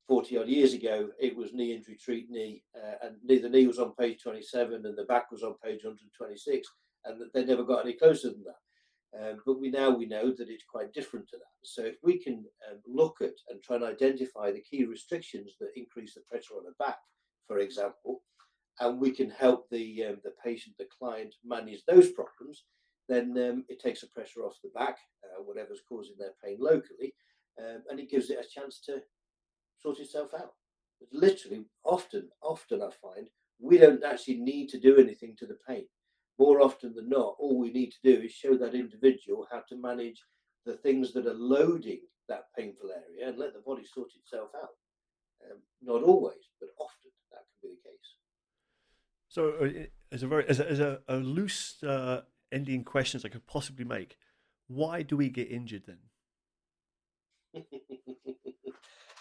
40 0.08 0.40
odd 0.40 0.48
years 0.50 0.74
ago, 0.74 1.10
it 1.20 1.36
was 1.36 1.54
knee 1.54 1.74
injury, 1.74 1.96
treat 1.96 2.30
knee, 2.30 2.64
uh, 2.76 3.08
and 3.08 3.16
the 3.26 3.48
knee 3.48 3.68
was 3.68 3.80
on 3.80 3.94
page 3.96 4.22
27 4.22 4.86
and 4.86 4.98
the 4.98 5.06
back 5.06 5.32
was 5.32 5.44
on 5.44 5.56
page 5.64 5.84
126, 5.84 6.68
and 7.06 7.22
they 7.34 7.46
never 7.46 7.64
got 7.64 7.86
any 7.86 7.94
closer 7.94 8.30
than 8.30 8.44
that. 8.44 8.56
Um, 9.20 9.42
but 9.46 9.60
we 9.60 9.70
now 9.70 9.90
we 9.90 10.06
know 10.06 10.32
that 10.32 10.50
it's 10.50 10.64
quite 10.64 10.94
different 10.94 11.28
to 11.30 11.38
that. 11.38 11.68
So 11.68 11.84
if 11.84 11.96
we 12.02 12.18
can 12.18 12.46
um, 12.70 12.80
look 12.88 13.18
at 13.22 13.34
and 13.50 13.62
try 13.62 13.76
and 13.76 13.86
identify 13.86 14.52
the 14.52 14.62
key 14.62 14.86
restrictions 14.86 15.56
that 15.60 15.72
increase 15.76 16.14
the 16.14 16.22
pressure 16.22 16.56
on 16.56 16.64
the 16.66 16.84
back, 16.84 17.00
for 17.48 17.60
example, 17.60 18.22
and 18.80 19.02
we 19.02 19.12
can 19.12 19.30
help 19.30 19.70
the 19.70 20.06
um, 20.06 20.18
the 20.24 20.34
patient, 20.44 20.76
the 20.80 20.88
client 20.98 21.36
manage 21.44 21.84
those 21.86 22.12
problems, 22.12 22.64
then 23.10 23.38
um, 23.38 23.66
it 23.68 23.82
takes 23.82 24.02
the 24.02 24.08
pressure 24.08 24.42
off 24.42 24.56
the 24.64 24.70
back, 24.74 24.98
uh, 25.26 25.42
whatever's 25.44 25.82
causing 25.88 26.16
their 26.18 26.34
pain 26.44 26.58
locally, 26.60 27.14
um, 27.60 27.84
and 27.90 28.00
it 28.00 28.10
gives 28.10 28.30
it 28.30 28.40
a 28.40 28.60
chance 28.60 28.80
to 28.86 29.02
sort 29.82 30.00
itself 30.00 30.34
out. 30.34 30.54
But 31.00 31.10
literally, 31.12 31.66
often, 31.84 32.30
often 32.42 32.82
I 32.82 32.90
find 33.02 33.28
we 33.60 33.78
don't 33.78 34.04
actually 34.04 34.38
need 34.38 34.70
to 34.70 34.80
do 34.80 34.98
anything 34.98 35.36
to 35.40 35.46
the 35.46 35.58
pain. 35.68 35.86
More 36.42 36.60
often 36.60 36.96
than 36.96 37.08
not, 37.08 37.36
all 37.38 37.60
we 37.60 37.72
need 37.72 37.92
to 37.92 38.02
do 38.04 38.20
is 38.24 38.32
show 38.32 38.58
that 38.58 38.74
individual 38.74 39.48
how 39.52 39.62
to 39.70 39.76
manage 39.76 40.20
the 40.66 40.74
things 40.74 41.14
that 41.14 41.28
are 41.28 41.36
loading 41.36 42.00
that 42.30 42.46
painful 42.58 42.90
area 42.90 43.30
and 43.30 43.38
let 43.38 43.54
the 43.54 43.60
body 43.60 43.84
sort 43.86 44.10
itself 44.20 44.50
out. 44.56 44.74
Um, 45.46 45.60
not 45.84 46.02
always, 46.02 46.50
but 46.60 46.70
often 46.80 47.12
that 47.32 47.44
can 47.46 47.70
be 47.70 47.76
the 47.76 47.90
case. 47.90 48.10
So, 49.30 49.50
uh, 49.62 49.86
as 50.12 50.24
a 50.24 50.28
very 50.28 50.48
as 50.48 50.60
a, 50.60 50.72
as 50.72 50.80
a, 50.80 51.02
a 51.08 51.18
loose 51.18 51.84
uh, 51.84 52.22
ending 52.52 52.84
questions 52.86 53.24
I 53.24 53.30
could 53.30 53.46
possibly 53.46 53.86
make, 53.86 54.18
why 54.68 55.04
do 55.04 55.16
we 55.18 55.30
get 55.30 55.52
injured 55.52 55.84
then? 55.86 56.00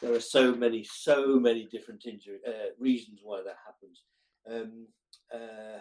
there 0.00 0.14
are 0.14 0.20
so 0.20 0.54
many, 0.54 0.84
so 0.84 1.38
many 1.38 1.66
different 1.66 2.06
injury 2.06 2.38
uh, 2.48 2.72
reasons 2.78 3.20
why 3.22 3.42
that 3.42 3.58
happens. 3.66 4.04
Um, 4.50 4.86
uh, 5.34 5.80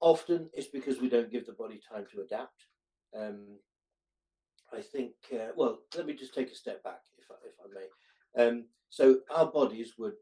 often 0.00 0.50
it's 0.52 0.68
because 0.68 1.00
we 1.00 1.08
don't 1.08 1.30
give 1.30 1.46
the 1.46 1.52
body 1.52 1.80
time 1.92 2.04
to 2.12 2.20
adapt. 2.20 2.66
Um, 3.16 3.58
I 4.72 4.82
think. 4.82 5.12
Uh, 5.32 5.52
well, 5.56 5.78
let 5.96 6.06
me 6.06 6.14
just 6.14 6.34
take 6.34 6.50
a 6.50 6.54
step 6.54 6.82
back, 6.82 7.00
if 7.18 7.24
I, 7.30 7.34
if 7.46 7.54
I 7.64 7.68
may. 7.74 8.46
Um, 8.46 8.64
so 8.90 9.20
our 9.34 9.46
bodies 9.46 9.94
were 9.98 10.14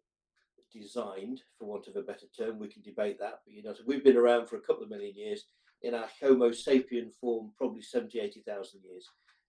designed, 0.73 1.43
for 1.59 1.67
want 1.67 1.89
of 1.89 1.97
a 1.97 2.03
better 2.03 2.27
term, 2.37 2.59
we 2.59 2.69
can 2.69 2.83
debate 2.83 3.19
that, 3.21 3.41
but 3.45 3.55
you 3.55 3.63
know, 3.63 3.73
so 3.73 3.83
we've 3.87 4.05
been 4.05 4.17
around 4.17 4.47
for 4.47 4.57
a 4.57 4.61
couple 4.61 4.83
of 4.83 4.91
million 4.91 5.15
years 5.17 5.45
in 5.83 5.95
our 5.95 6.09
Homo 6.21 6.51
sapien 6.51 7.13
form, 7.21 7.53
probably 7.57 7.83
70, 7.83 8.19
80,000 8.19 8.81
years. 8.83 9.09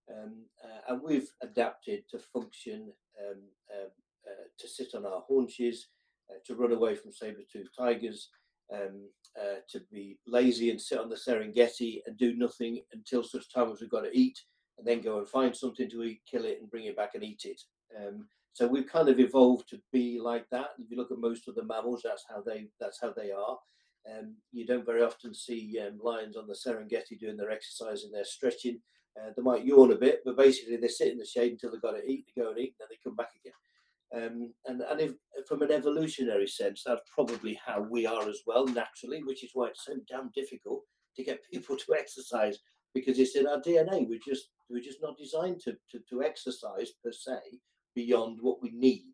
Um, 0.10 0.46
uh, 0.64 0.94
and 0.94 1.02
we've 1.02 1.30
adapted 1.42 2.04
to 2.12 2.20
function, 2.20 2.92
um, 3.20 3.40
um, 3.74 3.90
uh, 4.26 4.48
to 4.60 4.68
sit 4.68 4.94
on 4.96 5.06
our 5.06 5.24
haunches, 5.28 5.88
uh, 6.30 6.40
to 6.46 6.56
run 6.56 6.72
away 6.72 6.96
from 6.96 7.12
saber-toothed 7.12 7.70
tigers, 7.78 8.30
um, 8.74 9.10
uh, 9.40 9.60
to 9.70 9.82
be 9.92 10.18
lazy 10.26 10.72
and 10.72 10.82
sit 10.82 11.00
on 11.00 11.10
the 11.10 11.16
Serengeti 11.16 12.02
and 12.06 12.18
do 12.18 12.36
nothing 12.36 12.82
until 12.94 13.24
such 13.24 13.52
time 13.52 13.72
as 13.72 13.82
we've 13.82 13.90
got 13.90 14.02
to 14.02 14.18
eat, 14.18 14.40
and 14.78 14.88
then 14.88 15.02
go 15.02 15.20
and 15.20 15.28
find 15.28 15.56
something 15.56 15.90
to 15.90 16.04
eat, 16.04 16.22
kill 16.30 16.46
it, 16.46 16.60
and 16.60 16.70
bring 16.70 16.86
it 16.86 16.96
back 16.96 17.16
and 17.16 17.24
eat 17.24 17.42
it. 17.46 17.62
Um, 17.98 18.28
so 18.54 18.68
we've 18.68 18.88
kind 18.88 19.10
of 19.10 19.20
evolved 19.20 19.70
to 19.70 19.80
be 19.94 20.20
like 20.20 20.46
that. 20.50 20.70
If 20.80 20.90
you 20.90 20.98
look 20.98 21.12
at 21.12 21.20
most 21.20 21.48
of 21.48 21.56
the 21.56 21.64
mammals, 21.64 22.02
that's 22.04 22.26
how 22.28 22.42
they 22.42 22.68
that's 22.80 23.00
how 23.00 23.14
they 23.16 23.32
are. 23.32 23.58
Um, 24.12 24.36
you 24.52 24.66
don't 24.66 24.86
very 24.86 25.04
often 25.04 25.34
see 25.34 25.80
um, 25.80 26.00
lions 26.02 26.38
on 26.38 26.48
the 26.48 26.56
Serengeti 26.56 27.20
doing 27.20 27.38
their 27.38 27.52
exercise 27.52 28.04
and 28.04 28.14
their 28.14 28.26
stretching. 28.26 28.80
Uh, 29.20 29.32
they 29.36 29.42
might 29.42 29.66
yawn 29.66 29.92
a 29.92 29.96
bit, 29.96 30.22
but 30.26 30.38
basically 30.38 30.78
they 30.78 30.88
sit 30.88 31.12
in 31.12 31.18
the 31.18 31.26
shade 31.26 31.52
until 31.52 31.72
they've 31.72 31.82
got 31.82 31.92
to 31.92 32.06
eat, 32.06 32.26
they 32.26 32.42
go 32.42 32.50
and 32.50 32.60
eat, 32.60 32.76
and 32.80 32.80
then 32.80 32.88
they 32.90 33.00
come 33.04 33.16
back 33.16 33.32
again. 33.40 33.54
Um, 34.16 34.54
and 34.66 34.82
and 34.82 35.02
if, 35.02 35.12
from 35.48 35.62
an 35.62 35.72
evolutionary 35.72 36.48
sense, 36.48 36.84
that's 36.86 37.02
probably 37.14 37.60
how 37.66 37.82
we 37.82 38.06
are 38.06 38.28
as 38.30 38.42
well, 38.46 38.66
naturally, 38.66 39.22
which 39.24 39.44
is 39.44 39.52
why 39.54 39.68
it's 39.68 39.86
so 39.86 39.96
damn 40.10 40.32
difficult 40.34 40.84
to 41.16 41.24
get 41.24 41.44
people 41.52 41.76
to 41.86 41.96
exercise 41.96 42.60
because 42.94 43.20
it's 43.20 43.36
in 43.36 43.48
our 43.48 43.60
DNA. 43.60 44.08
We're 44.08 44.20
just 44.26 44.50
we're 44.70 44.82
just 44.82 45.02
not 45.02 45.18
designed 45.18 45.60
to 45.62 45.74
to, 45.92 46.00
to 46.10 46.24
exercise 46.24 46.92
per 47.04 47.12
se 47.12 47.40
beyond 47.96 48.38
what 48.42 48.62
we 48.62 48.72
need. 48.72 49.14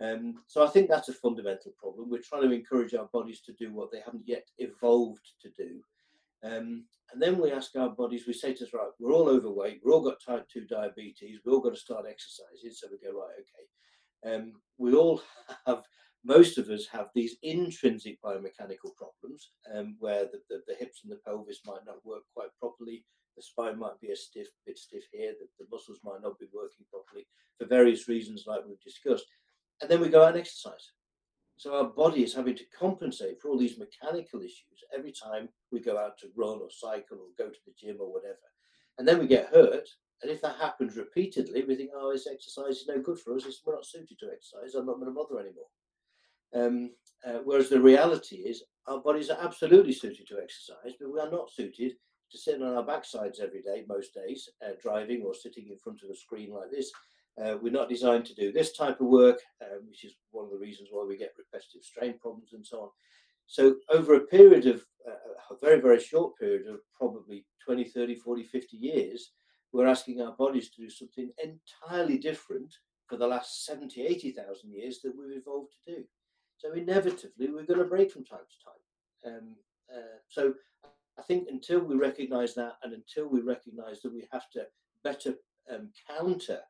Um, 0.00 0.34
so 0.46 0.64
I 0.64 0.68
think 0.68 0.88
that's 0.88 1.08
a 1.08 1.14
fundamental 1.14 1.72
problem. 1.80 2.08
We're 2.08 2.22
trying 2.22 2.42
to 2.42 2.54
encourage 2.54 2.94
our 2.94 3.08
bodies 3.12 3.40
to 3.42 3.52
do 3.54 3.72
what 3.72 3.90
they 3.90 4.00
haven't 4.04 4.24
yet 4.26 4.46
evolved 4.58 5.26
to 5.42 5.50
do. 5.56 5.80
Um, 6.44 6.84
and 7.12 7.20
then 7.20 7.38
we 7.38 7.50
ask 7.50 7.74
our 7.74 7.88
bodies, 7.88 8.24
we 8.26 8.32
say 8.32 8.54
to 8.54 8.64
us, 8.64 8.72
right, 8.72 8.90
we're 9.00 9.12
all 9.12 9.28
overweight, 9.28 9.80
we've 9.84 9.92
all 9.92 10.04
got 10.04 10.22
type 10.24 10.46
2 10.52 10.66
diabetes, 10.66 11.40
we've 11.44 11.54
all 11.54 11.60
got 11.60 11.74
to 11.74 11.80
start 11.80 12.04
exercising. 12.08 12.70
So 12.72 12.86
we 12.90 12.98
go, 12.98 13.18
right, 13.18 13.34
okay. 13.40 13.66
Um, 14.26 14.54
we 14.78 14.94
all 14.94 15.22
have, 15.66 15.82
most 16.24 16.58
of 16.58 16.68
us 16.68 16.86
have 16.92 17.08
these 17.14 17.36
intrinsic 17.42 18.20
biomechanical 18.22 18.94
problems 18.96 19.50
um, 19.74 19.96
where 19.98 20.24
the, 20.24 20.40
the, 20.48 20.62
the, 20.66 20.74
hips 20.74 21.00
and 21.02 21.12
the 21.12 21.20
pelvis 21.24 21.60
might 21.64 21.84
not 21.86 22.04
work 22.04 22.22
quite 22.34 22.50
properly. 22.58 23.04
The 23.36 23.42
spine 23.42 23.78
might 23.78 24.00
be 24.00 24.10
a 24.10 24.16
stiff, 24.16 24.48
bit 24.66 24.78
stiff 24.78 25.04
here. 25.12 25.32
The, 25.38 25.46
the 25.58 25.68
muscles 25.70 26.00
might 26.04 26.22
not 26.22 26.38
be 26.38 26.46
working 26.52 26.86
properly 26.90 27.26
for 27.58 27.66
various 27.66 28.08
reasons, 28.08 28.44
like 28.46 28.60
we've 28.66 28.80
discussed. 28.80 29.26
And 29.80 29.90
then 29.90 30.00
we 30.00 30.08
go 30.08 30.22
out 30.22 30.30
and 30.30 30.38
exercise. 30.38 30.90
So 31.56 31.74
our 31.74 31.84
body 31.84 32.22
is 32.22 32.34
having 32.34 32.56
to 32.56 32.64
compensate 32.78 33.40
for 33.40 33.48
all 33.48 33.58
these 33.58 33.78
mechanical 33.78 34.40
issues 34.40 34.84
every 34.96 35.12
time 35.12 35.48
we 35.72 35.80
go 35.80 35.98
out 35.98 36.16
to 36.18 36.28
run 36.36 36.60
or 36.60 36.70
cycle 36.70 37.18
or 37.18 37.26
go 37.36 37.50
to 37.50 37.58
the 37.66 37.72
gym 37.76 37.96
or 38.00 38.12
whatever. 38.12 38.38
And 38.98 39.06
then 39.06 39.18
we 39.18 39.26
get 39.26 39.52
hurt. 39.52 39.88
And 40.22 40.30
if 40.30 40.40
that 40.42 40.56
happens 40.56 40.96
repeatedly, 40.96 41.64
we 41.64 41.76
think, 41.76 41.90
oh, 41.94 42.12
this 42.12 42.26
exercise 42.26 42.78
is 42.78 42.88
no 42.88 43.00
good 43.00 43.18
for 43.18 43.34
us. 43.34 43.44
We're 43.64 43.74
not 43.74 43.86
suited 43.86 44.18
to 44.18 44.30
exercise. 44.32 44.74
I'm 44.74 44.86
not 44.86 44.96
going 44.96 45.06
to 45.06 45.12
bother 45.12 45.38
anymore. 45.38 45.68
Um, 46.54 46.90
uh, 47.26 47.40
whereas 47.44 47.68
the 47.68 47.80
reality 47.80 48.36
is, 48.36 48.64
our 48.86 49.00
bodies 49.00 49.30
are 49.30 49.38
absolutely 49.40 49.92
suited 49.92 50.26
to 50.28 50.40
exercise, 50.42 50.94
but 50.98 51.12
we 51.12 51.20
are 51.20 51.30
not 51.30 51.50
suited 51.50 51.92
to 52.30 52.38
sitting 52.38 52.62
on 52.62 52.74
our 52.74 52.84
backsides 52.84 53.40
every 53.40 53.62
day, 53.62 53.84
most 53.88 54.14
days, 54.14 54.48
uh, 54.64 54.72
driving 54.82 55.22
or 55.22 55.34
sitting 55.34 55.68
in 55.68 55.78
front 55.78 56.02
of 56.02 56.10
a 56.10 56.16
screen 56.16 56.52
like 56.52 56.70
this. 56.70 56.90
Uh, 57.42 57.56
we're 57.62 57.72
not 57.72 57.88
designed 57.88 58.24
to 58.24 58.34
do 58.34 58.50
this 58.50 58.72
type 58.72 59.00
of 59.00 59.06
work, 59.06 59.40
um, 59.62 59.86
which 59.88 60.04
is 60.04 60.16
one 60.32 60.44
of 60.44 60.50
the 60.50 60.58
reasons 60.58 60.88
why 60.90 61.04
we 61.04 61.16
get 61.16 61.34
repetitive 61.38 61.82
strain 61.82 62.18
problems 62.18 62.52
and 62.52 62.66
so 62.66 62.80
on. 62.80 62.88
So, 63.46 63.76
over 63.90 64.14
a 64.14 64.26
period 64.26 64.66
of 64.66 64.84
uh, 65.06 65.54
a 65.54 65.58
very, 65.60 65.80
very 65.80 66.00
short 66.00 66.36
period 66.36 66.66
of 66.66 66.80
probably 66.94 67.46
20, 67.64 67.84
30, 67.84 68.16
40, 68.16 68.42
50 68.42 68.76
years, 68.76 69.32
we're 69.72 69.86
asking 69.86 70.20
our 70.20 70.32
bodies 70.32 70.70
to 70.70 70.82
do 70.82 70.90
something 70.90 71.30
entirely 71.42 72.18
different 72.18 72.74
for 73.06 73.16
the 73.16 73.26
last 73.26 73.64
70, 73.64 74.02
80,000 74.02 74.72
years 74.72 75.00
that 75.02 75.12
we've 75.16 75.38
evolved 75.38 75.72
to 75.84 75.94
do. 75.96 76.04
So, 76.56 76.72
inevitably, 76.72 77.50
we're 77.50 77.64
going 77.64 77.78
to 77.78 77.84
break 77.84 78.10
from 78.10 78.24
time 78.24 78.40
to 78.40 79.30
time. 79.30 79.36
Um, 79.36 79.56
uh, 79.92 80.18
so, 80.28 80.54
I 81.18 81.22
think 81.22 81.48
until 81.48 81.80
we 81.80 81.96
recognize 81.96 82.54
that 82.54 82.76
and 82.82 82.92
until 82.92 83.28
we 83.28 83.40
recognize 83.40 84.00
that 84.02 84.12
we 84.12 84.28
have 84.32 84.48
to 84.50 84.66
better 85.02 85.34
um, 85.72 85.90
counter 86.08 86.60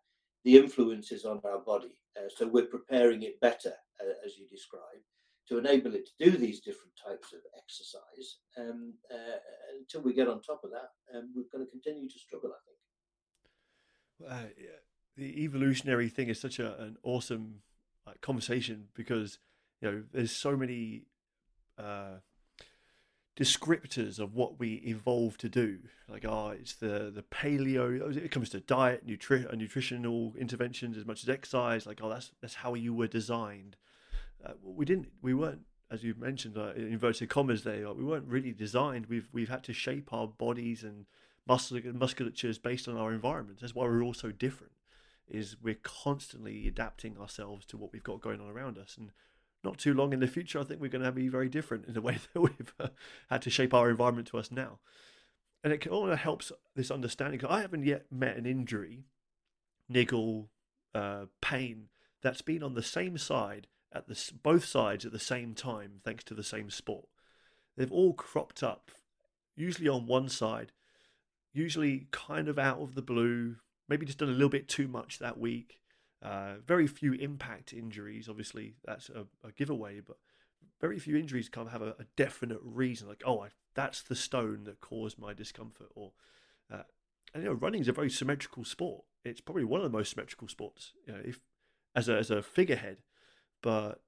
the 0.45 0.57
influences 0.57 1.25
on 1.25 1.41
our 1.45 1.59
body, 1.59 1.99
uh, 2.17 2.29
so 2.35 2.47
we're 2.47 2.67
preparing 2.67 3.23
it 3.23 3.41
better, 3.41 3.75
uh, 4.01 4.27
as 4.27 4.39
you 4.39 4.47
describe, 4.49 5.03
to 5.49 5.59
enable 5.59 5.95
it 5.95 6.07
to 6.07 6.31
do 6.31 6.37
these 6.37 6.61
different 6.61 6.93
types 6.97 7.33
of 7.33 7.41
exercise. 7.57 8.39
Um, 8.59 8.95
uh, 9.13 9.39
until 9.79 10.03
we 10.03 10.13
get 10.13 10.29
on 10.29 10.43
top 10.43 10.63
of 10.65 10.71
that, 10.71 10.91
um, 11.17 11.33
we're 11.35 11.51
going 11.53 11.65
to 11.65 11.71
continue 11.71 12.09
to 12.09 12.19
struggle, 12.19 12.51
I 12.51 12.61
think. 12.67 12.79
Uh. 14.27 14.45
The 15.17 15.43
evolutionary 15.43 16.09
thing 16.09 16.29
is 16.29 16.41
such 16.41 16.61
a, 16.61 16.81
an 16.81 16.97
awesome 17.03 17.63
like, 18.07 18.21
conversation 18.21 18.85
because 18.95 19.41
you 19.81 19.91
know 19.91 20.03
there's 20.13 20.31
so 20.31 20.57
many 20.57 21.07
uh, 21.77 22.19
descriptors 23.37 24.19
of 24.19 24.35
what 24.35 24.59
we 24.59 24.75
evolved 24.75 25.41
to 25.41 25.49
do. 25.49 25.79
Like, 26.09 26.25
oh, 26.25 26.51
it's 26.51 26.75
the 26.75 27.11
the 27.15 27.23
paleo. 27.23 28.17
It 28.17 28.31
comes 28.31 28.51
to 28.51 28.61
diet, 28.61 29.07
nutri- 29.07 29.53
uh, 29.53 29.57
nutritional 29.57 30.35
interventions 30.39 30.97
as 30.97 31.05
much 31.05 31.23
as 31.23 31.29
exercise. 31.29 31.87
Like, 31.87 32.01
oh, 32.03 32.09
that's 32.09 32.33
that's 32.41 32.55
how 32.55 32.75
you 32.75 32.95
were 32.95 33.09
designed. 33.09 33.77
Uh, 34.45 34.53
we 34.63 34.85
didn't. 34.85 35.09
We 35.21 35.35
weren't, 35.35 35.63
as 35.91 36.03
you 36.03 36.15
mentioned, 36.19 36.57
uh, 36.57 36.75
in 36.77 36.93
inverted 36.93 37.29
commas. 37.29 37.65
There, 37.65 37.93
we 37.93 38.05
weren't 38.05 38.27
really 38.27 38.53
designed. 38.53 39.07
We've 39.07 39.29
we've 39.33 39.49
had 39.49 39.65
to 39.65 39.73
shape 39.73 40.13
our 40.13 40.27
bodies 40.27 40.83
and 40.83 41.07
muscle 41.49 41.79
musculatures 41.79 42.61
based 42.61 42.87
on 42.89 42.97
our 42.97 43.13
environment. 43.13 43.59
That's 43.61 43.75
why 43.75 43.85
we're 43.85 44.03
all 44.03 44.15
so 44.15 44.31
different. 44.31 44.73
Is 45.29 45.57
we're 45.61 45.79
constantly 45.83 46.67
adapting 46.69 47.19
ourselves 47.19 47.67
to 47.67 47.77
what 47.77 47.93
we've 47.93 48.03
got 48.03 48.21
going 48.21 48.41
on 48.41 48.49
around 48.49 48.79
us, 48.79 48.97
and 48.99 49.11
not 49.65 49.79
too 49.79 49.93
long 49.93 50.13
in 50.13 50.21
the 50.21 50.27
future, 50.27 50.61
I 50.61 50.65
think 50.65 50.81
we're 50.81 50.89
going 50.89 51.05
to 51.05 51.13
be 51.13 51.29
very 51.29 51.49
different 51.49 51.87
in 51.87 51.95
the 51.95 52.01
way 52.09 52.19
that 52.33 52.41
we've 52.41 52.75
uh, 52.79 52.89
had 53.29 53.43
to 53.43 53.51
shape 53.51 53.75
our 53.75 53.91
environment 53.91 54.29
to 54.29 54.39
us 54.39 54.51
now. 54.51 54.79
And 55.65 55.73
it 55.73 55.87
all 55.89 56.15
helps 56.15 56.53
this 56.77 56.91
understanding. 56.91 57.45
I 57.45 57.61
haven't 57.61 57.85
yet 57.85 58.07
met 58.13 58.37
an 58.37 58.47
injury, 58.47 59.05
niggle, 59.89 60.51
uh, 60.95 61.27
pain 61.41 61.89
that's 62.23 62.43
been 62.43 62.63
on 62.63 62.75
the 62.75 62.83
same 62.83 63.19
side 63.19 63.67
at 63.93 64.09
the 64.09 64.33
both 64.43 64.65
sides 64.65 65.05
at 65.05 65.13
the 65.13 65.19
same 65.19 65.55
time, 65.55 66.01
thanks 66.05 66.25
to 66.25 66.35
the 66.35 66.43
same 66.43 66.71
sport. 66.71 67.07
They've 67.77 67.93
all 67.93 68.13
cropped 68.13 68.63
up, 68.63 68.91
usually 69.57 69.89
on 69.89 70.07
one 70.07 70.29
side, 70.29 70.73
usually 71.59 72.07
kind 72.11 72.49
of 72.49 72.59
out 72.59 72.81
of 72.81 72.95
the 72.95 73.03
blue, 73.03 73.57
maybe 73.89 74.07
just 74.07 74.19
done 74.19 74.29
a 74.29 74.33
little 74.33 74.49
bit 74.49 74.69
too 74.69 74.89
much 74.89 75.19
that 75.19 75.39
week, 75.39 75.81
uh, 76.23 76.55
very 76.67 76.87
few 76.87 77.13
impact 77.15 77.73
injuries, 77.73 78.29
obviously, 78.29 78.75
that's 78.85 79.09
a, 79.11 79.27
a, 79.47 79.53
giveaway, 79.53 80.01
but 80.01 80.17
very 80.81 80.99
few 80.99 81.17
injuries 81.17 81.49
kind 81.49 81.67
of 81.67 81.73
have 81.73 81.83
a, 81.83 81.95
a 81.99 82.05
definite 82.17 82.61
reason, 82.63 83.09
like, 83.09 83.23
oh, 83.25 83.43
I, 83.43 83.49
that's 83.75 84.03
the 84.03 84.17
stone 84.17 84.65
that 84.65 84.81
caused 84.81 85.19
my 85.19 85.33
discomfort. 85.33 85.89
Or, 85.95 86.13
uh, 86.73 86.83
and 87.35 87.45
you 87.45 87.51
know, 87.51 87.55
running 87.55 87.81
is 87.81 87.89
a 87.89 87.93
very 87.93 88.11
symmetrical 88.11 88.65
sport. 88.65 89.05
It's 89.25 89.41
probably 89.41 89.65
one 89.65 89.81
of 89.81 89.91
the 89.91 89.97
most 89.97 90.11
symmetrical 90.11 90.49
sports, 90.49 90.93
you 91.07 91.13
know, 91.13 91.21
if 91.25 91.41
as 91.95 92.09
a, 92.09 92.17
as 92.17 92.31
a 92.31 92.43
figurehead, 92.43 92.99
but 93.63 94.01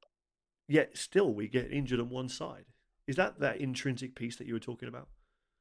yet 0.67 0.97
still 0.97 1.33
we 1.33 1.49
get 1.49 1.73
injured 1.73 2.01
on 2.01 2.09
one 2.09 2.29
side. 2.29 2.67
Is 3.07 3.17
that 3.17 3.41
that 3.41 3.61
intrinsic 3.61 4.15
piece 4.15 4.37
that 4.37 4.47
you 4.47 4.55
were 4.55 4.61
talking 4.61 4.89
about? 4.89 5.09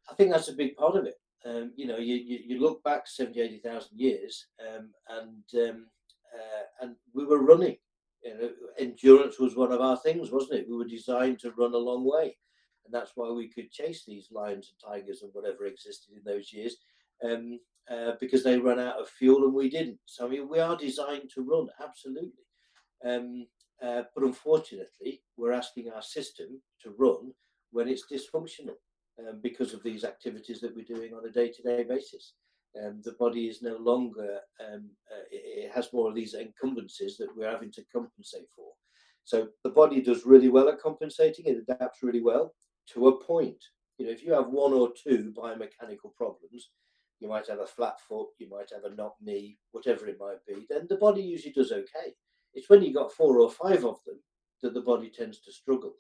I 0.10 0.16
think 0.16 0.32
that's 0.32 0.50
a 0.50 0.54
big 0.54 0.76
part 0.76 0.96
of 0.96 1.06
it. 1.06 1.16
Um, 1.46 1.72
you 1.76 1.88
know, 1.88 1.98
you, 1.98 2.16
you, 2.16 2.40
you, 2.46 2.60
look 2.60 2.84
back 2.84 3.08
70, 3.08 3.40
80,000 3.40 3.98
years 3.98 4.48
um, 4.60 4.90
and 5.08 5.70
um, 5.70 5.86
uh, 6.34 6.86
and 6.86 6.96
we 7.14 7.26
were 7.26 7.42
running. 7.42 7.78
You 8.24 8.38
know, 8.38 8.50
endurance 8.78 9.40
was 9.40 9.56
one 9.56 9.72
of 9.72 9.82
our 9.82 9.98
things, 9.98 10.32
wasn't 10.32 10.60
it? 10.60 10.70
We 10.70 10.76
were 10.76 10.86
designed 10.86 11.40
to 11.40 11.52
run 11.52 11.74
a 11.74 11.78
long 11.78 12.04
way, 12.06 12.36
and 12.86 12.94
that's 12.94 13.12
why 13.16 13.32
we 13.32 13.48
could 13.48 13.72
chase 13.72 14.04
these 14.06 14.28
lions 14.32 14.74
and 14.74 14.94
tigers 14.94 15.22
and 15.22 15.32
whatever 15.34 15.66
existed 15.66 16.14
in 16.16 16.22
those 16.26 16.52
years, 16.52 16.76
um, 17.24 17.60
uh, 17.90 18.14
because 18.20 18.44
they 18.44 18.60
ran 18.60 18.80
out 18.80 19.00
of 19.00 19.08
fuel 19.08 19.46
and 19.46 19.54
we 19.54 19.70
didn't. 19.70 20.00
So 20.06 20.26
I 20.26 20.30
mean, 20.30 20.50
we 20.50 20.60
are 20.60 20.76
designed 20.76 21.30
to 21.36 21.42
run 21.42 21.70
absolutely, 21.82 22.46
um, 23.06 23.48
uh, 23.82 24.04
but 24.14 24.26
unfortunately, 24.26 25.22
we're 25.38 25.54
asking 25.54 25.90
our 25.90 26.02
system 26.02 26.62
to 26.84 26.94
run 26.98 27.32
when 27.72 27.88
it's 27.88 28.04
dysfunctional 28.12 28.76
um, 29.20 29.40
because 29.42 29.74
of 29.74 29.84
these 29.84 30.04
activities 30.04 30.60
that 30.62 30.76
we're 30.76 30.96
doing 30.96 31.14
on 31.14 31.26
a 31.26 31.32
day-to-day 31.32 31.84
basis 31.84 32.34
um, 32.78 33.02
the 33.04 33.14
body 33.14 33.48
is 33.48 33.62
no 33.62 33.78
longer 33.78 34.40
um, 34.60 34.90
uh, 35.12 35.24
it 35.32 35.72
has 35.74 35.92
more 35.92 36.10
of 36.10 36.16
these 36.16 36.36
encumbrances 36.36 37.18
that 37.18 37.36
we're 37.36 37.50
having 37.50 37.72
to 37.72 37.84
compensate 37.92 38.48
for. 38.56 38.72
So 39.24 39.50
the 39.64 39.72
body 39.72 40.02
does 40.02 40.26
really 40.26 40.50
well 40.50 40.70
at 40.70 40.82
compensating; 40.82 41.46
it 41.46 41.66
adapts 41.68 42.04
really 42.04 42.22
well 42.22 42.54
to 42.94 43.08
a 43.08 43.24
point. 43.24 43.64
You 43.98 44.06
know, 44.06 44.12
if 44.12 44.24
you 44.24 44.34
have 44.34 44.48
one 44.48 44.74
or 44.74 44.92
two 44.92 45.34
biomechanical 45.36 46.14
problems, 46.16 46.70
you 47.20 47.28
might 47.28 47.48
have 47.48 47.60
a 47.60 47.68
flat 47.68 48.00
foot, 48.00 48.28
you 48.38 48.50
might 48.50 48.72
have 48.72 48.90
a 48.90 48.96
knock 48.96 49.16
knee, 49.20 49.58
whatever 49.72 50.08
it 50.08 50.20
might 50.20 50.46
be. 50.48 50.66
Then 50.70 50.86
the 50.88 50.96
body 50.96 51.22
usually 51.22 51.54
does 51.54 51.72
okay. 51.72 52.14
It's 52.54 52.70
when 52.70 52.82
you've 52.82 52.96
got 52.96 53.12
four 53.12 53.40
or 53.40 53.50
five 53.50 53.84
of 53.84 54.00
them 54.06 54.22
that 54.62 54.74
the 54.74 54.82
body 54.82 55.10
tends 55.10 55.40
to 55.42 55.52
struggle. 55.52 55.96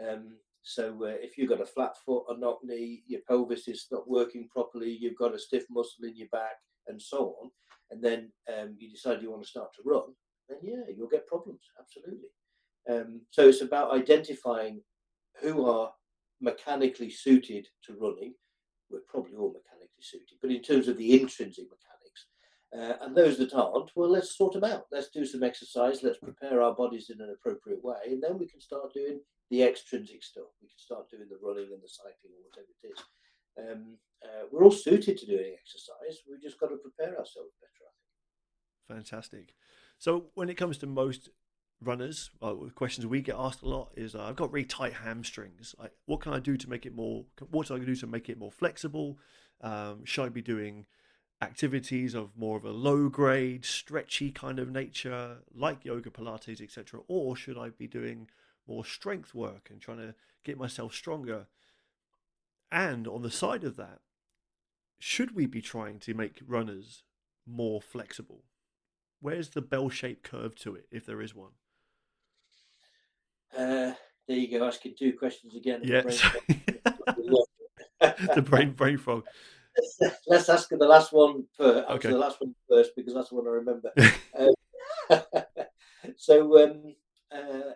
Um, 0.00 0.36
so 0.64 0.98
uh, 1.04 1.16
if 1.20 1.36
you've 1.36 1.50
got 1.50 1.60
a 1.60 1.66
flat 1.66 1.94
foot, 2.04 2.24
a 2.30 2.38
knock 2.38 2.60
knee, 2.64 3.02
your 3.06 3.20
pelvis 3.28 3.68
is 3.68 3.86
not 3.92 4.08
working 4.08 4.48
properly, 4.50 4.96
you've 4.98 5.18
got 5.18 5.34
a 5.34 5.38
stiff 5.38 5.64
muscle 5.70 6.04
in 6.04 6.16
your 6.16 6.28
back, 6.32 6.56
and 6.88 7.00
so 7.00 7.36
on, 7.42 7.50
and 7.90 8.02
then 8.02 8.32
um, 8.48 8.74
you 8.78 8.90
decide 8.90 9.20
you 9.20 9.30
want 9.30 9.42
to 9.42 9.48
start 9.48 9.68
to 9.74 9.82
run, 9.84 10.14
then 10.48 10.58
yeah, 10.62 10.90
you'll 10.96 11.08
get 11.08 11.26
problems. 11.26 11.60
Absolutely. 11.78 12.28
Um, 12.90 13.20
so 13.30 13.46
it's 13.48 13.60
about 13.60 13.94
identifying 13.94 14.80
who 15.42 15.68
are 15.68 15.92
mechanically 16.40 17.10
suited 17.10 17.68
to 17.84 17.96
running. 18.00 18.34
We're 18.90 19.00
probably 19.06 19.36
all 19.36 19.52
mechanically 19.52 20.00
suited, 20.00 20.38
but 20.40 20.50
in 20.50 20.62
terms 20.62 20.88
of 20.88 20.96
the 20.96 21.20
intrinsic 21.20 21.66
mechanics, 21.66 22.26
uh, 22.74 23.04
and 23.04 23.14
those 23.14 23.36
that 23.36 23.52
aren't, 23.52 23.90
well, 23.94 24.10
let's 24.10 24.36
sort 24.36 24.54
them 24.54 24.64
out. 24.64 24.86
Let's 24.90 25.10
do 25.10 25.26
some 25.26 25.42
exercise. 25.42 26.02
Let's 26.02 26.18
prepare 26.18 26.62
our 26.62 26.74
bodies 26.74 27.10
in 27.10 27.20
an 27.20 27.34
appropriate 27.34 27.84
way, 27.84 27.96
and 28.06 28.22
then 28.22 28.38
we 28.38 28.46
can 28.46 28.62
start 28.62 28.94
doing 28.94 29.20
the 29.50 29.62
extrinsic 29.62 30.22
stuff. 30.22 30.50
We 30.62 30.68
can 30.68 30.78
start 30.78 31.10
doing 31.10 31.28
the 31.28 31.38
running 31.42 31.70
and 31.72 31.82
the 31.82 31.88
cycling 31.88 32.34
or 32.36 32.44
whatever 32.48 32.72
it 32.82 32.88
is. 32.92 33.00
Um, 33.56 33.96
uh, 34.24 34.46
we're 34.50 34.64
all 34.64 34.70
suited 34.70 35.18
to 35.18 35.26
doing 35.26 35.54
exercise. 35.60 36.22
We've 36.28 36.42
just 36.42 36.58
got 36.58 36.68
to 36.68 36.76
prepare 36.76 37.18
ourselves 37.18 37.52
better, 37.60 37.84
Fantastic. 38.88 39.54
So 39.98 40.26
when 40.34 40.48
it 40.48 40.54
comes 40.54 40.78
to 40.78 40.86
most 40.86 41.28
runners, 41.80 42.30
uh, 42.42 42.54
questions 42.74 43.06
we 43.06 43.22
get 43.22 43.36
asked 43.38 43.62
a 43.62 43.68
lot 43.68 43.92
is, 43.96 44.14
uh, 44.14 44.24
I've 44.24 44.36
got 44.36 44.52
really 44.52 44.66
tight 44.66 44.94
hamstrings. 44.94 45.74
What 46.06 46.20
can 46.20 46.32
I 46.32 46.40
do 46.40 46.56
to 46.56 46.68
make 46.68 46.86
it 46.86 46.94
more? 46.94 47.24
What 47.50 47.66
should 47.66 47.80
I 47.80 47.84
do 47.84 47.94
to 47.96 48.06
make 48.06 48.28
it 48.28 48.38
more 48.38 48.52
flexible? 48.52 49.18
Um, 49.60 50.04
should 50.04 50.24
I 50.24 50.28
be 50.28 50.42
doing 50.42 50.86
activities 51.40 52.14
of 52.14 52.36
more 52.36 52.56
of 52.56 52.64
a 52.64 52.70
low 52.70 53.08
grade, 53.08 53.64
stretchy 53.64 54.30
kind 54.30 54.58
of 54.58 54.70
nature, 54.70 55.38
like 55.54 55.84
yoga, 55.84 56.10
Pilates, 56.10 56.60
etc., 56.60 57.00
or 57.08 57.36
should 57.36 57.58
I 57.58 57.70
be 57.70 57.86
doing 57.86 58.28
more 58.66 58.84
strength 58.84 59.34
work 59.34 59.68
and 59.70 59.80
trying 59.80 59.98
to 59.98 60.14
get 60.44 60.58
myself 60.58 60.94
stronger. 60.94 61.46
And 62.70 63.06
on 63.06 63.22
the 63.22 63.30
side 63.30 63.64
of 63.64 63.76
that, 63.76 64.00
should 64.98 65.34
we 65.34 65.46
be 65.46 65.60
trying 65.60 65.98
to 66.00 66.14
make 66.14 66.40
runners 66.46 67.02
more 67.46 67.80
flexible? 67.80 68.44
Where's 69.20 69.50
the 69.50 69.62
bell 69.62 69.88
shaped 69.88 70.22
curve 70.22 70.54
to 70.56 70.74
it, 70.74 70.86
if 70.90 71.06
there 71.06 71.20
is 71.20 71.34
one? 71.34 71.52
Uh, 73.56 73.92
there 74.26 74.36
you 74.36 74.58
go, 74.58 74.66
asking 74.66 74.94
two 74.98 75.12
questions 75.16 75.54
again. 75.54 75.80
Yes. 75.84 76.20
the 78.00 78.42
brain 78.42 78.72
brain 78.72 78.98
frog. 78.98 79.24
Let's 80.26 80.48
ask 80.48 80.68
the 80.68 80.76
last 80.76 81.12
one 81.12 81.44
first. 81.56 81.88
Okay. 81.90 82.10
The 82.10 82.18
last 82.18 82.40
one 82.40 82.54
first 82.68 82.92
because 82.96 83.14
that's 83.14 83.30
the 83.30 83.34
one 83.36 83.46
I 83.46 83.50
remember. 83.50 83.92
um, 84.38 84.54
so, 86.16 86.64
um, 86.64 86.94
uh, 87.32 87.72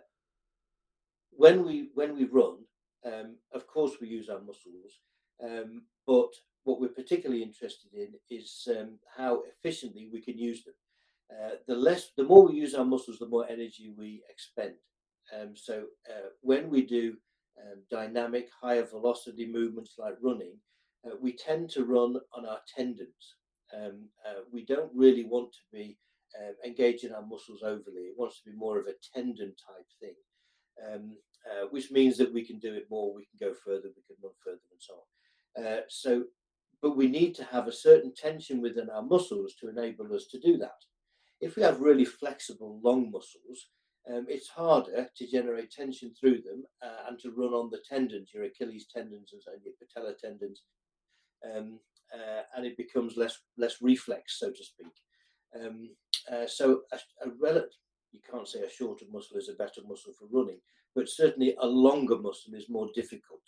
when 1.39 1.64
we 1.64 1.91
when 1.95 2.16
we 2.16 2.24
run, 2.24 2.57
um, 3.07 3.36
of 3.55 3.66
course 3.66 3.95
we 4.01 4.09
use 4.09 4.28
our 4.28 4.41
muscles, 4.41 4.93
um, 5.43 5.82
but 6.07 6.30
what 6.64 6.80
we're 6.80 6.89
particularly 6.89 7.43
interested 7.43 7.93
in 7.95 8.09
is 8.28 8.68
um, 8.76 8.99
how 9.16 9.43
efficiently 9.53 10.11
we 10.12 10.20
can 10.20 10.36
use 10.36 10.64
them. 10.64 10.74
Uh, 11.30 11.55
the 11.66 11.74
less, 11.74 12.11
the 12.16 12.24
more 12.24 12.47
we 12.47 12.57
use 12.57 12.74
our 12.74 12.84
muscles, 12.84 13.18
the 13.18 13.28
more 13.28 13.47
energy 13.49 13.95
we 13.97 14.22
expend. 14.28 14.74
Um, 15.34 15.55
so 15.55 15.84
uh, 16.11 16.30
when 16.41 16.68
we 16.70 16.82
do 16.82 17.14
um, 17.62 17.82
dynamic, 17.91 18.49
higher 18.61 18.84
velocity 18.84 19.47
movements 19.47 19.95
like 19.99 20.14
running, 20.22 20.57
uh, 21.07 21.14
we 21.20 21.36
tend 21.36 21.70
to 21.70 21.84
run 21.84 22.16
on 22.34 22.47
our 22.47 22.61
tendons. 22.76 23.36
Um, 23.74 24.09
uh, 24.26 24.41
we 24.53 24.64
don't 24.64 24.91
really 24.95 25.24
want 25.24 25.53
to 25.53 25.59
be 25.72 25.99
uh, 26.39 26.53
engaging 26.66 27.12
our 27.12 27.24
muscles 27.24 27.62
overly. 27.62 28.09
It 28.09 28.18
wants 28.18 28.41
to 28.41 28.51
be 28.51 28.57
more 28.57 28.78
of 28.78 28.86
a 28.86 28.95
tendon 29.14 29.55
type 29.55 29.86
thing, 30.01 30.14
um, 30.86 31.16
uh, 31.51 31.67
which 31.71 31.91
means 31.91 32.17
that 32.19 32.33
we 32.33 32.45
can 32.45 32.59
do 32.59 32.75
it 32.75 32.87
more, 32.91 33.13
we 33.13 33.27
can 33.27 33.49
go 33.49 33.55
further, 33.55 33.89
we 33.97 34.03
can 34.07 34.17
run 34.23 34.33
further, 34.45 34.61
and 34.71 34.81
so 34.81 34.95
on. 34.95 35.67
Uh, 35.67 35.81
so, 35.89 36.25
but 36.83 36.97
we 36.97 37.09
need 37.09 37.35
to 37.35 37.45
have 37.45 37.67
a 37.67 37.73
certain 37.73 38.13
tension 38.15 38.61
within 38.61 38.91
our 38.91 39.03
muscles 39.03 39.55
to 39.61 39.69
enable 39.69 40.15
us 40.15 40.27
to 40.27 40.39
do 40.39 40.57
that. 40.59 40.79
If 41.41 41.57
we 41.57 41.63
have 41.63 41.81
really 41.81 42.05
flexible, 42.05 42.81
long 42.83 43.11
muscles, 43.11 43.69
um, 44.13 44.27
it's 44.29 44.49
harder 44.49 45.09
to 45.17 45.27
generate 45.27 45.71
tension 45.71 46.13
through 46.15 46.43
them 46.43 46.65
uh, 46.83 47.09
and 47.09 47.19
to 47.21 47.31
run 47.31 47.53
on 47.53 47.71
the 47.71 47.83
tendons, 47.89 48.31
your 48.33 48.45
Achilles 48.45 48.87
tendons 48.93 49.33
and 49.33 49.63
your 49.65 49.75
patella 49.79 50.15
tendons, 50.15 50.63
um, 51.45 51.79
uh, 52.15 52.43
and 52.57 52.65
it 52.65 52.77
becomes 52.77 53.17
less 53.17 53.39
less 53.57 53.83
reflex, 53.83 54.39
so 54.39 54.51
to 54.51 54.65
speak. 54.65 54.87
Um, 55.55 55.91
uh, 56.33 56.47
so 56.47 56.83
a, 56.93 56.97
a 57.27 57.31
relative, 57.41 57.71
you 58.13 58.21
can't 58.31 58.49
say 58.49 58.61
a 58.61 58.71
shorter 58.71 59.05
muscle 59.13 59.37
is 59.37 59.49
a 59.49 59.55
better 59.55 59.83
muscle 59.87 60.13
for 60.19 60.27
running, 60.31 60.61
but 60.95 61.09
certainly 61.09 61.55
a 61.61 61.66
longer 61.66 62.18
muscle 62.18 62.55
is 62.55 62.68
more 62.68 62.89
difficult. 62.95 63.41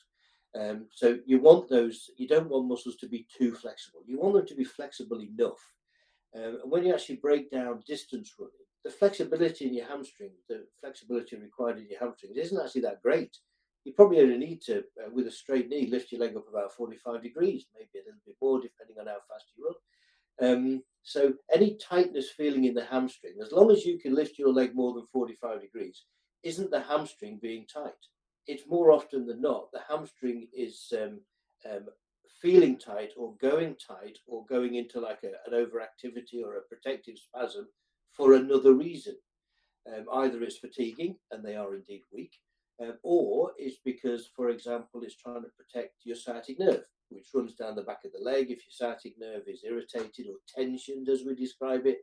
Um, 0.58 0.86
so 0.92 1.18
you 1.26 1.40
want 1.40 1.68
those. 1.68 2.10
You 2.16 2.26
don't 2.26 2.48
want 2.48 2.68
muscles 2.68 2.96
to 2.96 3.08
be 3.08 3.26
too 3.36 3.54
flexible. 3.54 4.00
You 4.06 4.18
want 4.18 4.34
them 4.34 4.46
to 4.46 4.54
be 4.54 4.64
flexible 4.64 5.20
enough. 5.20 5.60
Um, 6.36 6.58
and 6.62 6.70
when 6.70 6.84
you 6.84 6.92
actually 6.92 7.16
break 7.16 7.50
down 7.50 7.82
distance 7.86 8.34
running, 8.38 8.52
the 8.84 8.90
flexibility 8.90 9.66
in 9.66 9.74
your 9.74 9.86
hamstring, 9.86 10.30
the 10.48 10.64
flexibility 10.80 11.36
required 11.36 11.78
in 11.78 11.88
your 11.88 12.00
hamstrings, 12.00 12.36
isn't 12.36 12.60
actually 12.60 12.82
that 12.82 13.02
great. 13.02 13.36
You 13.84 13.92
probably 13.92 14.20
only 14.20 14.38
need 14.38 14.60
to, 14.62 14.78
uh, 14.78 15.10
with 15.12 15.26
a 15.26 15.30
straight 15.30 15.68
knee, 15.68 15.86
lift 15.86 16.12
your 16.12 16.20
leg 16.20 16.36
up 16.36 16.48
about 16.48 16.72
45 16.74 17.22
degrees, 17.22 17.66
maybe 17.74 17.88
a 17.94 18.06
little 18.06 18.20
bit 18.26 18.36
more, 18.40 18.60
depending 18.60 18.96
on 19.00 19.06
how 19.06 19.18
fast 19.28 19.46
you 19.56 19.64
run. 19.64 19.74
Um, 20.42 20.82
so 21.02 21.34
any 21.52 21.76
tightness 21.76 22.30
feeling 22.30 22.64
in 22.64 22.74
the 22.74 22.84
hamstring, 22.84 23.34
as 23.42 23.52
long 23.52 23.70
as 23.70 23.84
you 23.84 23.98
can 23.98 24.14
lift 24.14 24.38
your 24.38 24.52
leg 24.52 24.74
more 24.74 24.94
than 24.94 25.06
45 25.12 25.60
degrees, 25.60 26.04
isn't 26.42 26.70
the 26.70 26.80
hamstring 26.80 27.38
being 27.40 27.66
tight. 27.72 27.92
It's 28.46 28.68
more 28.68 28.90
often 28.90 29.26
than 29.26 29.40
not 29.40 29.70
the 29.72 29.80
hamstring 29.88 30.48
is 30.52 30.92
um, 31.00 31.20
um, 31.70 31.86
feeling 32.40 32.78
tight 32.78 33.12
or 33.16 33.34
going 33.40 33.76
tight 33.76 34.18
or 34.26 34.46
going 34.46 34.74
into 34.74 35.00
like 35.00 35.20
a, 35.24 35.50
an 35.50 35.52
overactivity 35.54 36.42
or 36.44 36.56
a 36.56 36.62
protective 36.62 37.16
spasm 37.18 37.68
for 38.12 38.34
another 38.34 38.72
reason. 38.72 39.16
Um, 39.86 40.06
either 40.14 40.42
it's 40.42 40.58
fatiguing 40.58 41.16
and 41.30 41.44
they 41.44 41.56
are 41.56 41.74
indeed 41.74 42.02
weak, 42.12 42.32
um, 42.82 42.98
or 43.02 43.52
it's 43.56 43.78
because, 43.84 44.28
for 44.36 44.50
example, 44.50 45.02
it's 45.02 45.16
trying 45.16 45.42
to 45.42 45.48
protect 45.56 45.94
your 46.04 46.16
sciatic 46.16 46.58
nerve 46.58 46.84
which 47.10 47.28
runs 47.34 47.54
down 47.54 47.76
the 47.76 47.82
back 47.82 48.04
of 48.04 48.12
the 48.12 48.18
leg. 48.18 48.50
If 48.50 48.60
your 48.64 48.70
sciatic 48.70 49.14
nerve 49.18 49.42
is 49.46 49.64
irritated 49.64 50.26
or 50.26 50.36
tensioned, 50.56 51.08
as 51.08 51.24
we 51.24 51.34
describe 51.34 51.86
it, 51.86 51.98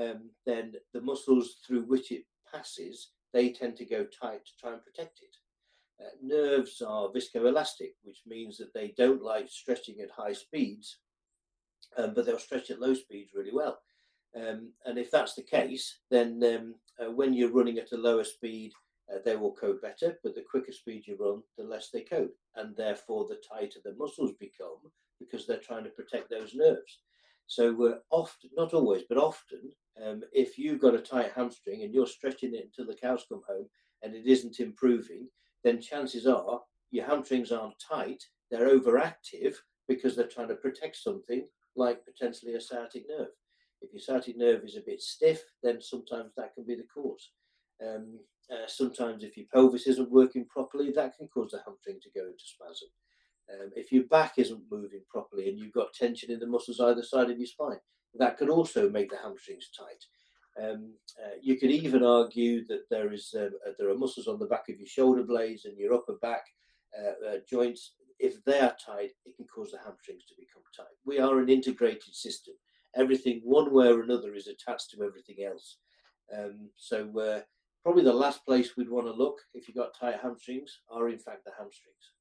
um, 0.00 0.30
then 0.46 0.74
the 0.92 1.00
muscles 1.00 1.56
through 1.66 1.82
which 1.82 2.12
it 2.12 2.24
passes 2.52 3.10
they 3.32 3.50
tend 3.52 3.76
to 3.76 3.84
go 3.84 4.04
tight 4.04 4.44
to 4.44 4.52
try 4.60 4.72
and 4.72 4.82
protect 4.82 5.20
it. 5.22 5.36
Uh, 6.00 6.10
nerves 6.22 6.82
are 6.86 7.08
viscoelastic, 7.08 7.92
which 8.02 8.22
means 8.26 8.56
that 8.58 8.72
they 8.72 8.94
don't 8.96 9.22
like 9.22 9.48
stretching 9.48 10.00
at 10.00 10.10
high 10.10 10.32
speeds, 10.32 10.98
um, 11.96 12.14
but 12.14 12.24
they'll 12.24 12.38
stretch 12.38 12.70
at 12.70 12.80
low 12.80 12.94
speeds 12.94 13.32
really 13.34 13.52
well. 13.52 13.78
Um, 14.34 14.72
and 14.86 14.98
if 14.98 15.10
that's 15.10 15.34
the 15.34 15.42
case, 15.42 15.98
then 16.10 16.40
um, 16.44 16.74
uh, 17.04 17.10
when 17.10 17.34
you're 17.34 17.52
running 17.52 17.78
at 17.78 17.92
a 17.92 17.96
lower 17.96 18.24
speed, 18.24 18.72
uh, 19.12 19.18
they 19.24 19.36
will 19.36 19.52
cope 19.52 19.82
better, 19.82 20.18
but 20.22 20.34
the 20.34 20.44
quicker 20.48 20.72
speed 20.72 21.06
you 21.06 21.16
run, 21.18 21.42
the 21.58 21.64
less 21.64 21.90
they 21.90 22.02
cope, 22.02 22.34
and 22.56 22.76
therefore 22.76 23.26
the 23.28 23.40
tighter 23.48 23.80
the 23.84 23.94
muscles 23.94 24.32
become 24.38 24.78
because 25.18 25.46
they're 25.46 25.58
trying 25.58 25.84
to 25.84 25.90
protect 25.90 26.30
those 26.30 26.54
nerves. 26.54 27.00
So 27.50 27.72
we're 27.72 27.98
often, 28.12 28.48
not 28.56 28.74
always, 28.74 29.02
but 29.08 29.18
often, 29.18 29.72
um, 30.00 30.22
if 30.32 30.56
you've 30.56 30.80
got 30.80 30.94
a 30.94 31.00
tight 31.00 31.32
hamstring 31.34 31.82
and 31.82 31.92
you're 31.92 32.06
stretching 32.06 32.54
it 32.54 32.62
until 32.66 32.86
the 32.86 32.96
cows 32.96 33.26
come 33.28 33.42
home 33.48 33.66
and 34.02 34.14
it 34.14 34.24
isn't 34.24 34.60
improving, 34.60 35.28
then 35.64 35.80
chances 35.80 36.28
are 36.28 36.60
your 36.92 37.06
hamstrings 37.06 37.50
aren't 37.50 37.74
tight; 37.80 38.22
they're 38.52 38.78
overactive 38.78 39.56
because 39.88 40.14
they're 40.14 40.28
trying 40.28 40.46
to 40.46 40.54
protect 40.54 40.96
something 40.96 41.44
like 41.74 42.04
potentially 42.04 42.54
a 42.54 42.60
sciatic 42.60 43.06
nerve. 43.08 43.34
If 43.82 43.92
your 43.92 44.00
sciatic 44.00 44.36
nerve 44.38 44.62
is 44.62 44.76
a 44.76 44.86
bit 44.86 45.02
stiff, 45.02 45.42
then 45.60 45.82
sometimes 45.82 46.30
that 46.36 46.54
can 46.54 46.64
be 46.64 46.76
the 46.76 46.86
cause. 46.94 47.32
Um, 47.84 48.20
uh, 48.48 48.68
sometimes, 48.68 49.24
if 49.24 49.36
your 49.36 49.46
pelvis 49.52 49.88
isn't 49.88 50.12
working 50.12 50.44
properly, 50.44 50.92
that 50.92 51.16
can 51.16 51.26
cause 51.26 51.50
the 51.50 51.62
hamstring 51.66 51.98
to 52.00 52.10
go 52.14 52.26
into 52.26 52.44
spasm. 52.44 52.90
Um, 53.52 53.70
if 53.74 53.90
your 53.90 54.04
back 54.04 54.34
isn't 54.36 54.62
moving 54.70 55.02
properly 55.08 55.48
and 55.48 55.58
you've 55.58 55.72
got 55.72 55.92
tension 55.92 56.30
in 56.30 56.38
the 56.38 56.46
muscles 56.46 56.80
either 56.80 57.02
side 57.02 57.30
of 57.30 57.38
your 57.38 57.46
spine, 57.46 57.78
that 58.14 58.38
could 58.38 58.50
also 58.50 58.88
make 58.88 59.10
the 59.10 59.16
hamstrings 59.16 59.70
tight. 59.76 60.04
Um, 60.62 60.94
uh, 61.22 61.36
you 61.40 61.56
could 61.56 61.70
even 61.70 62.04
argue 62.04 62.66
that 62.66 62.88
there 62.90 63.12
is 63.12 63.34
um, 63.36 63.50
uh, 63.66 63.72
there 63.78 63.88
are 63.88 63.96
muscles 63.96 64.26
on 64.26 64.38
the 64.38 64.46
back 64.46 64.68
of 64.68 64.78
your 64.78 64.86
shoulder 64.86 65.22
blades 65.22 65.64
and 65.64 65.78
your 65.78 65.94
upper 65.94 66.14
back 66.20 66.44
uh, 66.98 67.28
uh, 67.28 67.36
joints. 67.48 67.94
If 68.18 68.44
they 68.44 68.60
are 68.60 68.76
tight, 68.84 69.12
it 69.24 69.36
can 69.36 69.46
cause 69.46 69.70
the 69.70 69.78
hamstrings 69.78 70.24
to 70.26 70.34
become 70.38 70.62
tight. 70.76 70.94
We 71.06 71.18
are 71.18 71.38
an 71.38 71.48
integrated 71.48 72.14
system. 72.14 72.54
Everything, 72.96 73.40
one 73.44 73.72
way 73.72 73.88
or 73.88 74.02
another, 74.02 74.34
is 74.34 74.48
attached 74.48 74.90
to 74.90 75.04
everything 75.04 75.44
else. 75.46 75.78
Um, 76.36 76.68
so 76.76 77.18
uh, 77.18 77.40
probably 77.82 78.04
the 78.04 78.12
last 78.12 78.44
place 78.44 78.76
we'd 78.76 78.90
want 78.90 79.06
to 79.06 79.12
look 79.12 79.38
if 79.54 79.68
you've 79.68 79.76
got 79.76 79.98
tight 79.98 80.18
hamstrings 80.20 80.80
are 80.90 81.08
in 81.08 81.18
fact 81.18 81.44
the 81.44 81.52
hamstrings. 81.56 82.12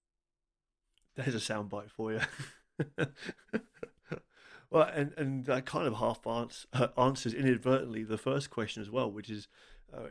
There's 1.20 1.36
a 1.36 1.54
soundbite 1.54 1.90
for 1.90 2.14
you. 2.14 2.22
well, 4.70 4.90
and, 4.94 5.14
and 5.18 5.46
that 5.46 5.66
kind 5.66 5.86
of 5.86 5.96
half 5.96 6.26
answer, 6.26 6.68
uh, 6.72 6.88
answers 6.98 7.34
inadvertently 7.34 8.04
the 8.04 8.18
first 8.18 8.50
question 8.50 8.82
as 8.82 8.90
well, 8.90 9.12
which 9.12 9.30
is 9.30 9.50
uh, 9.94 10.08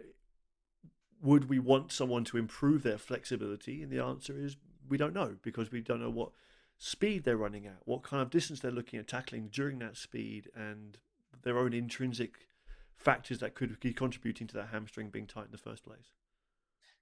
would 1.22 1.48
we 1.48 1.58
want 1.58 1.92
someone 1.92 2.24
to 2.24 2.36
improve 2.36 2.82
their 2.82 2.98
flexibility? 2.98 3.82
And 3.82 3.90
the 3.90 4.04
answer 4.04 4.36
is 4.36 4.56
we 4.86 4.98
don't 4.98 5.14
know 5.14 5.36
because 5.42 5.72
we 5.72 5.80
don't 5.80 6.02
know 6.02 6.10
what 6.10 6.32
speed 6.76 7.24
they're 7.24 7.38
running 7.38 7.66
at, 7.66 7.78
what 7.86 8.02
kind 8.02 8.22
of 8.22 8.28
distance 8.28 8.60
they're 8.60 8.70
looking 8.70 8.98
at 8.98 9.08
tackling 9.08 9.48
during 9.50 9.78
that 9.78 9.96
speed, 9.96 10.50
and 10.54 10.98
their 11.42 11.58
own 11.58 11.72
intrinsic 11.72 12.48
factors 12.96 13.38
that 13.38 13.54
could 13.54 13.80
be 13.80 13.94
contributing 13.94 14.46
to 14.48 14.54
that 14.54 14.68
hamstring 14.72 15.08
being 15.08 15.26
tight 15.26 15.46
in 15.46 15.52
the 15.52 15.58
first 15.58 15.84
place. 15.84 16.10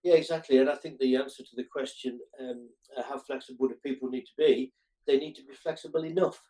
Yeah, 0.07 0.15
exactly. 0.15 0.59
And 0.59 0.71
I 0.71 0.77
think 0.77 1.01
the 1.01 1.17
answer 1.17 1.43
to 1.43 1.57
the 1.57 1.65
question, 1.65 2.21
um, 2.39 2.69
uh, 2.97 3.03
how 3.03 3.19
flexible 3.19 3.67
do 3.67 3.75
people 3.85 4.09
need 4.09 4.27
to 4.27 4.37
be? 4.39 4.73
They 5.05 5.17
need 5.17 5.35
to 5.35 5.43
be 5.43 5.53
flexible 5.53 6.05
enough, 6.05 6.41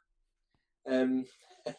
um, 0.86 1.24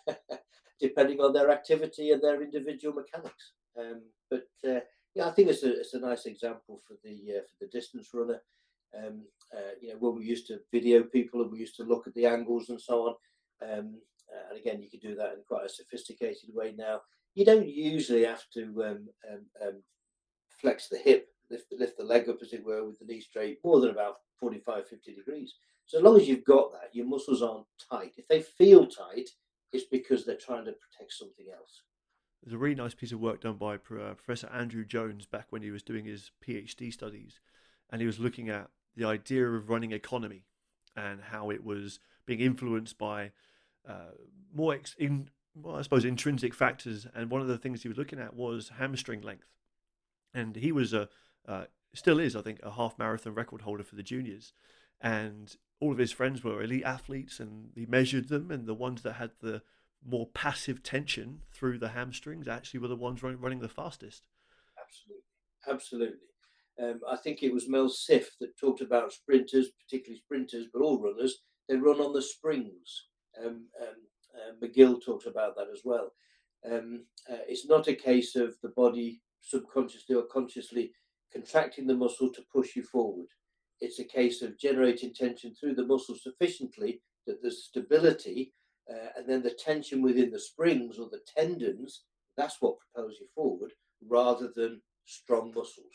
depending 0.82 1.20
on 1.22 1.34
their 1.34 1.52
activity 1.52 2.10
and 2.10 2.20
their 2.20 2.42
individual 2.42 2.96
mechanics. 2.96 3.52
Um, 3.80 4.02
but 4.32 4.48
uh, 4.68 4.80
yeah, 5.14 5.28
I 5.28 5.32
think 5.34 5.50
it's 5.50 5.62
a, 5.62 5.80
it's 5.80 5.94
a 5.94 6.00
nice 6.00 6.26
example 6.26 6.82
for 6.88 6.96
the 7.04 7.38
uh, 7.38 7.42
for 7.42 7.66
the 7.66 7.68
distance 7.68 8.10
runner. 8.12 8.42
Um, 8.98 9.26
uh, 9.56 9.74
you 9.80 9.90
know, 9.90 10.00
when 10.00 10.16
we 10.16 10.26
used 10.26 10.48
to 10.48 10.62
video 10.74 11.04
people 11.04 11.44
and 11.44 11.52
we 11.52 11.60
used 11.60 11.76
to 11.76 11.84
look 11.84 12.08
at 12.08 12.16
the 12.16 12.26
angles 12.26 12.70
and 12.70 12.82
so 12.82 13.08
on. 13.08 13.16
Um, 13.62 14.02
uh, 14.34 14.50
and 14.50 14.60
again, 14.60 14.82
you 14.82 14.90
can 14.90 15.00
do 15.00 15.16
that 15.16 15.34
in 15.34 15.44
quite 15.48 15.68
a 15.68 15.70
sophisticated 15.70 16.50
way 16.56 16.74
now 16.76 17.02
you 17.36 17.46
don't 17.46 17.70
usually 17.70 18.26
have 18.26 18.44
to 18.52 18.64
um, 18.84 19.08
um, 19.32 19.46
um, 19.62 19.84
flex 20.60 20.88
the 20.90 20.98
hip, 20.98 21.28
lift, 21.50 21.66
lift 21.72 21.98
the 21.98 22.04
leg 22.04 22.30
up, 22.30 22.38
as 22.42 22.54
it 22.54 22.66
were, 22.66 22.86
with 22.86 23.00
the 23.00 23.06
knee 23.06 23.22
straight, 23.22 23.60
more 23.64 23.80
than 23.80 23.90
about 23.90 24.16
45, 24.40 24.88
50 24.88 25.16
degrees. 25.16 25.54
So 25.86 25.98
as 25.98 26.04
long 26.04 26.20
as 26.20 26.28
you've 26.28 26.46
got 26.46 26.72
that, 26.74 26.94
your 26.94 27.06
muscles 27.06 27.42
aren't 27.42 27.66
tight. 27.90 28.14
If 28.18 28.28
they 28.28 28.42
feel 28.42 28.86
tight, 28.86 29.30
it's 29.72 29.86
because 29.90 30.26
they're 30.26 30.36
trying 30.36 30.66
to 30.66 30.74
protect 30.74 31.14
something 31.14 31.48
else. 31.54 31.82
There's 32.44 32.54
a 32.54 32.58
really 32.58 32.76
nice 32.76 32.94
piece 32.94 33.12
of 33.12 33.20
work 33.20 33.42
done 33.42 33.56
by 33.56 33.76
uh, 33.76 34.14
Professor 34.14 34.48
Andrew 34.54 34.86
Jones 34.86 35.26
back 35.26 35.48
when 35.50 35.62
he 35.62 35.72
was 35.72 35.84
doing 35.84 36.06
his 36.06 36.32
PhD 36.46 36.92
studies, 36.94 37.40
and 37.90 38.02
he 38.02 38.08
was 38.08 38.20
looking 38.20 38.50
at 38.50 38.70
the 38.96 39.06
idea 39.06 39.48
of 39.48 39.70
running 39.70 39.92
economy 39.92 40.44
and 40.96 41.22
how 41.32 41.50
it 41.50 41.64
was 41.64 42.00
being 42.26 42.40
influenced 42.40 42.98
by 42.98 43.32
uh, 43.88 44.12
more 44.54 44.74
ex- 44.74 44.96
in, 44.98 45.30
well, 45.56 45.78
I 45.78 45.82
suppose 45.82 46.06
intrinsic 46.06 46.54
factors, 46.54 47.08
and 47.14 47.30
one 47.30 47.42
of 47.42 47.48
the 47.48 47.58
things 47.58 47.82
he 47.82 47.88
was 47.88 47.98
looking 47.98 48.20
at 48.20 48.36
was 48.36 48.72
hamstring 48.78 49.22
length, 49.22 49.48
and 50.34 50.56
he 50.56 50.72
was 50.72 50.94
a 50.94 51.10
uh, 51.48 51.66
still 51.94 52.20
is, 52.20 52.36
I 52.36 52.42
think, 52.42 52.60
a 52.64 52.72
half 52.72 52.98
marathon 52.98 53.34
record 53.34 53.62
holder 53.62 53.84
for 53.84 53.96
the 53.96 54.04
juniors, 54.04 54.54
and 55.02 55.56
all 55.80 55.92
of 55.92 55.98
his 55.98 56.12
friends 56.12 56.44
were 56.44 56.62
elite 56.62 56.84
athletes, 56.84 57.40
and 57.40 57.72
he 57.76 57.86
measured 57.86 58.30
them, 58.30 58.52
and 58.52 58.66
the 58.66 58.74
ones 58.74 59.02
that 59.04 59.14
had 59.14 59.32
the 59.42 59.62
more 60.06 60.28
passive 60.34 60.84
tension 60.84 61.42
through 61.52 61.80
the 61.80 61.90
hamstrings 61.90 62.48
actually 62.48 62.80
were 62.80 62.88
the 62.88 62.96
ones 62.96 63.24
running, 63.24 63.40
running 63.40 63.60
the 63.60 63.70
fastest. 63.70 64.28
Absolutely, 64.80 65.24
absolutely. 65.68 66.28
Um, 66.82 67.02
I 67.10 67.18
think 67.18 67.42
it 67.42 67.54
was 67.54 67.68
Mel 67.68 67.90
Siff 67.90 68.26
that 68.40 68.58
talked 68.60 68.82
about 68.82 69.12
sprinters, 69.12 69.70
particularly 69.84 70.20
sprinters, 70.20 70.68
but 70.72 70.82
all 70.82 71.02
runners. 71.02 71.40
They 71.68 71.76
run 71.76 72.00
on 72.00 72.14
the 72.14 72.22
springs. 72.22 73.08
Um, 73.44 73.66
um, 73.82 73.96
uh, 74.36 74.66
McGill 74.66 75.04
talked 75.04 75.26
about 75.26 75.56
that 75.56 75.68
as 75.72 75.82
well. 75.84 76.12
Um, 76.70 77.06
uh, 77.30 77.44
it's 77.48 77.68
not 77.68 77.88
a 77.88 77.96
case 77.96 78.36
of 78.36 78.56
the 78.62 78.70
body 78.70 79.22
subconsciously 79.42 80.16
or 80.16 80.24
consciously 80.32 80.92
contracting 81.32 81.88
the 81.88 81.96
muscle 81.96 82.32
to 82.34 82.42
push 82.54 82.76
you 82.76 82.84
forward. 82.84 83.28
It's 83.80 84.00
a 84.00 84.04
case 84.04 84.42
of 84.42 84.58
generating 84.58 85.14
tension 85.14 85.54
through 85.54 85.76
the 85.76 85.86
muscle 85.86 86.16
sufficiently 86.16 87.02
that 87.26 87.42
there's 87.42 87.66
stability 87.66 88.54
uh, 88.90 89.10
and 89.18 89.28
then 89.28 89.44
the 89.44 89.52
tension 89.52 90.02
within 90.02 90.32
the 90.32 90.40
springs 90.40 90.98
or 90.98 91.10
the 91.10 91.22
tendons, 91.36 92.04
that's 92.38 92.58
what 92.62 92.78
propels 92.80 93.18
you 93.20 93.28
forward 93.36 93.72
rather 94.08 94.50
than 94.56 94.82
strong 95.06 95.52
muscles. 95.56 95.92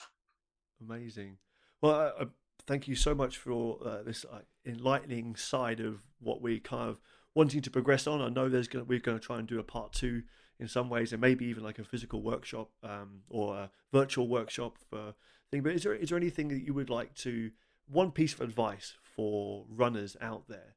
Amazing. 0.81 1.39
Well, 1.81 1.95
I, 1.95 2.23
I, 2.23 2.27
thank 2.67 2.89
you 2.89 2.95
so 2.95 3.15
much 3.15 3.39
for 3.39 3.79
uh, 3.85 4.03
this 4.03 4.25
uh, 4.31 4.41
enlightening 4.67 5.37
side 5.37 5.81
of 5.81 6.03
what 6.21 6.43
we 6.43 6.61
kind 6.61 6.91
of 6.91 7.01
wanting 7.35 7.63
to 7.63 7.71
progress 7.71 8.07
on. 8.07 8.21
I 8.21 8.29
know 8.29 8.49
there's 8.49 8.69
going 8.69 8.87
we're 8.87 8.99
going 8.99 9.19
to 9.19 9.25
try 9.25 9.39
and 9.39 9.49
do 9.49 9.59
a 9.59 9.65
part 9.65 9.93
two 9.93 10.23
in 10.63 10.69
some 10.69 10.89
ways, 10.89 11.13
and 11.13 11.21
maybe 11.21 11.45
even 11.47 11.65
like 11.65 11.81
a 11.81 11.85
physical 11.85 12.23
workshop 12.23 12.71
um, 12.85 13.23
or 13.29 13.57
a 13.57 13.71
virtual 13.93 14.29
workshop 14.29 14.79
for 14.89 15.15
thing. 15.51 15.63
But 15.63 15.73
is 15.73 15.83
there 15.83 15.93
is 15.93 16.09
there 16.09 16.17
anything 16.17 16.49
that 16.49 16.65
you 16.65 16.73
would 16.73 16.89
like 16.89 17.15
to 17.17 17.51
one 17.89 18.13
piece 18.13 18.33
of 18.33 18.41
advice 18.41 18.95
for 19.17 19.67
runners 19.69 20.17
out 20.21 20.45
there 20.49 20.77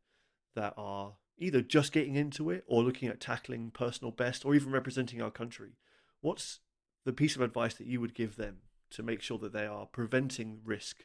that 0.55 0.73
are 0.75 1.13
either 1.38 1.61
just 1.61 1.91
getting 1.91 2.15
into 2.15 2.49
it 2.49 2.63
or 2.67 2.81
looking 2.83 3.07
at 3.07 3.21
tackling 3.21 3.69
personal 3.69 4.11
best 4.11 4.43
or 4.43 4.55
even 4.55 4.71
representing 4.71 5.21
our 5.21 5.29
country? 5.29 5.77
What's 6.19 6.61
the 7.05 7.13
piece 7.13 7.36
of 7.36 7.43
advice 7.43 7.75
that 7.75 7.88
you 7.88 8.01
would 8.01 8.15
give 8.15 8.38
them 8.38 8.57
to 8.89 9.03
make 9.03 9.21
sure 9.21 9.38
that 9.38 9.53
they 9.53 9.67
are 9.67 9.86
preventing 9.86 10.61
risk? 10.65 11.03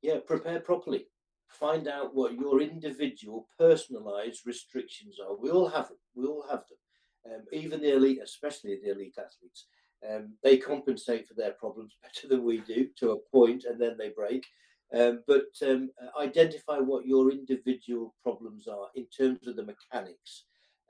Yeah, 0.00 0.20
prepare 0.26 0.60
properly. 0.60 1.08
Find 1.48 1.86
out 1.86 2.14
what 2.14 2.32
your 2.32 2.62
individual 2.62 3.48
personalized 3.58 4.46
restrictions 4.46 5.16
are. 5.20 5.36
We 5.36 5.50
all 5.50 5.68
have. 5.68 5.90
We 6.14 6.24
all 6.24 6.46
have 6.50 6.64
them. 6.68 6.78
Um, 7.26 7.42
even 7.52 7.80
the 7.80 7.94
elite, 7.94 8.20
especially 8.22 8.78
the 8.82 8.90
elite 8.90 9.16
athletes, 9.18 9.66
um, 10.08 10.34
they 10.42 10.56
compensate 10.56 11.26
for 11.26 11.34
their 11.34 11.52
problems 11.52 11.96
better 12.02 12.28
than 12.28 12.44
we 12.44 12.58
do 12.60 12.88
to 12.98 13.12
a 13.12 13.18
point, 13.32 13.64
and 13.64 13.80
then 13.80 13.96
they 13.98 14.10
break. 14.10 14.46
Um, 14.94 15.22
but 15.26 15.46
um, 15.66 15.90
identify 16.20 16.78
what 16.78 17.06
your 17.06 17.32
individual 17.32 18.14
problems 18.22 18.68
are 18.68 18.86
in 18.94 19.06
terms 19.06 19.46
of 19.48 19.56
the 19.56 19.64
mechanics. 19.64 20.44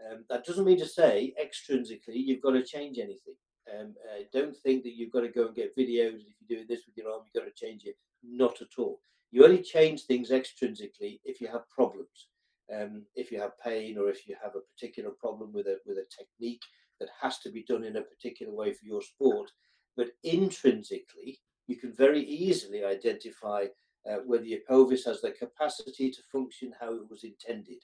Um, 0.05 0.25
that 0.29 0.45
doesn't 0.45 0.67
mean 0.67 0.79
to 0.79 0.87
say 0.87 1.33
extrinsically 1.43 2.17
you've 2.17 2.43
got 2.43 2.51
to 2.51 2.63
change 2.63 2.99
anything. 2.99 3.35
Um, 3.75 3.95
uh, 4.05 4.23
don't 4.33 4.57
think 4.57 4.83
that 4.85 4.95
you've 4.95 5.13
got 5.13 5.23
to 5.23 5.29
go 5.29 5.47
and 5.47 5.57
get 5.57 5.77
videos. 5.77 6.21
If 6.21 6.35
you're 6.41 6.59
doing 6.59 6.69
this 6.69 6.83
with 6.87 6.97
your 6.97 7.11
arm, 7.11 7.23
you've 7.25 7.43
got 7.43 7.49
to 7.49 7.67
change 7.67 7.85
it. 7.85 7.97
Not 8.23 8.61
at 8.61 8.79
all. 8.79 9.01
You 9.31 9.45
only 9.45 9.63
change 9.63 10.03
things 10.03 10.31
extrinsically 10.31 11.21
if 11.25 11.41
you 11.41 11.49
have 11.49 11.69
problems. 11.71 12.29
Um, 12.75 13.05
if 13.15 13.31
you 13.31 13.41
have 13.41 13.61
pain 13.61 13.97
or 13.97 14.09
if 14.09 14.27
you 14.27 14.35
have 14.43 14.57
a 14.57 14.67
particular 14.75 15.11
problem 15.11 15.53
with 15.53 15.67
a 15.67 15.79
with 15.87 15.99
a 15.99 16.07
technique 16.11 16.63
that 17.01 17.09
has 17.21 17.39
to 17.41 17.51
be 17.51 17.63
done 17.63 17.85
in 17.85 17.97
a 17.97 18.03
particular 18.03 18.53
way 18.53 18.73
for 18.73 18.87
your 18.87 19.03
sport. 19.03 19.51
But 19.97 20.09
intrinsically, 20.25 21.39
you 21.67 21.77
can 21.77 21.93
very 21.93 22.23
easily 22.23 22.85
identify 22.85 23.67
uh, 24.09 24.19
whether 24.27 24.45
your 24.45 24.61
pelvis 24.69 25.05
has 25.05 25.21
the 25.21 25.33
capacity 25.33 26.11
to 26.11 26.23
function 26.31 26.73
how 26.81 26.95
it 26.95 27.11
was 27.11 27.25
intended. 27.25 27.83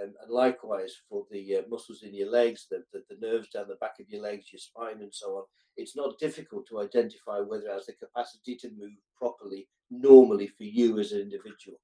Um, 0.00 0.14
and 0.22 0.30
likewise 0.30 0.94
for 1.08 1.24
the 1.30 1.56
uh, 1.56 1.62
muscles 1.68 2.02
in 2.02 2.14
your 2.14 2.30
legs, 2.30 2.66
the, 2.70 2.84
the, 2.92 3.02
the, 3.08 3.26
nerves 3.26 3.48
down 3.48 3.68
the 3.68 3.76
back 3.76 3.98
of 3.98 4.08
your 4.08 4.22
legs, 4.22 4.52
your 4.52 4.60
spine, 4.60 5.00
and 5.00 5.12
so 5.12 5.36
on. 5.36 5.44
It's 5.76 5.96
not 5.96 6.18
difficult 6.18 6.68
to 6.68 6.80
identify 6.80 7.40
whether 7.40 7.68
it 7.68 7.72
has 7.72 7.86
the 7.86 7.94
capacity 7.94 8.54
to 8.56 8.70
move 8.78 8.92
properly, 9.16 9.66
normally 9.90 10.46
for 10.46 10.64
you 10.64 10.98
as 10.98 11.12
an 11.12 11.20
individual. 11.20 11.80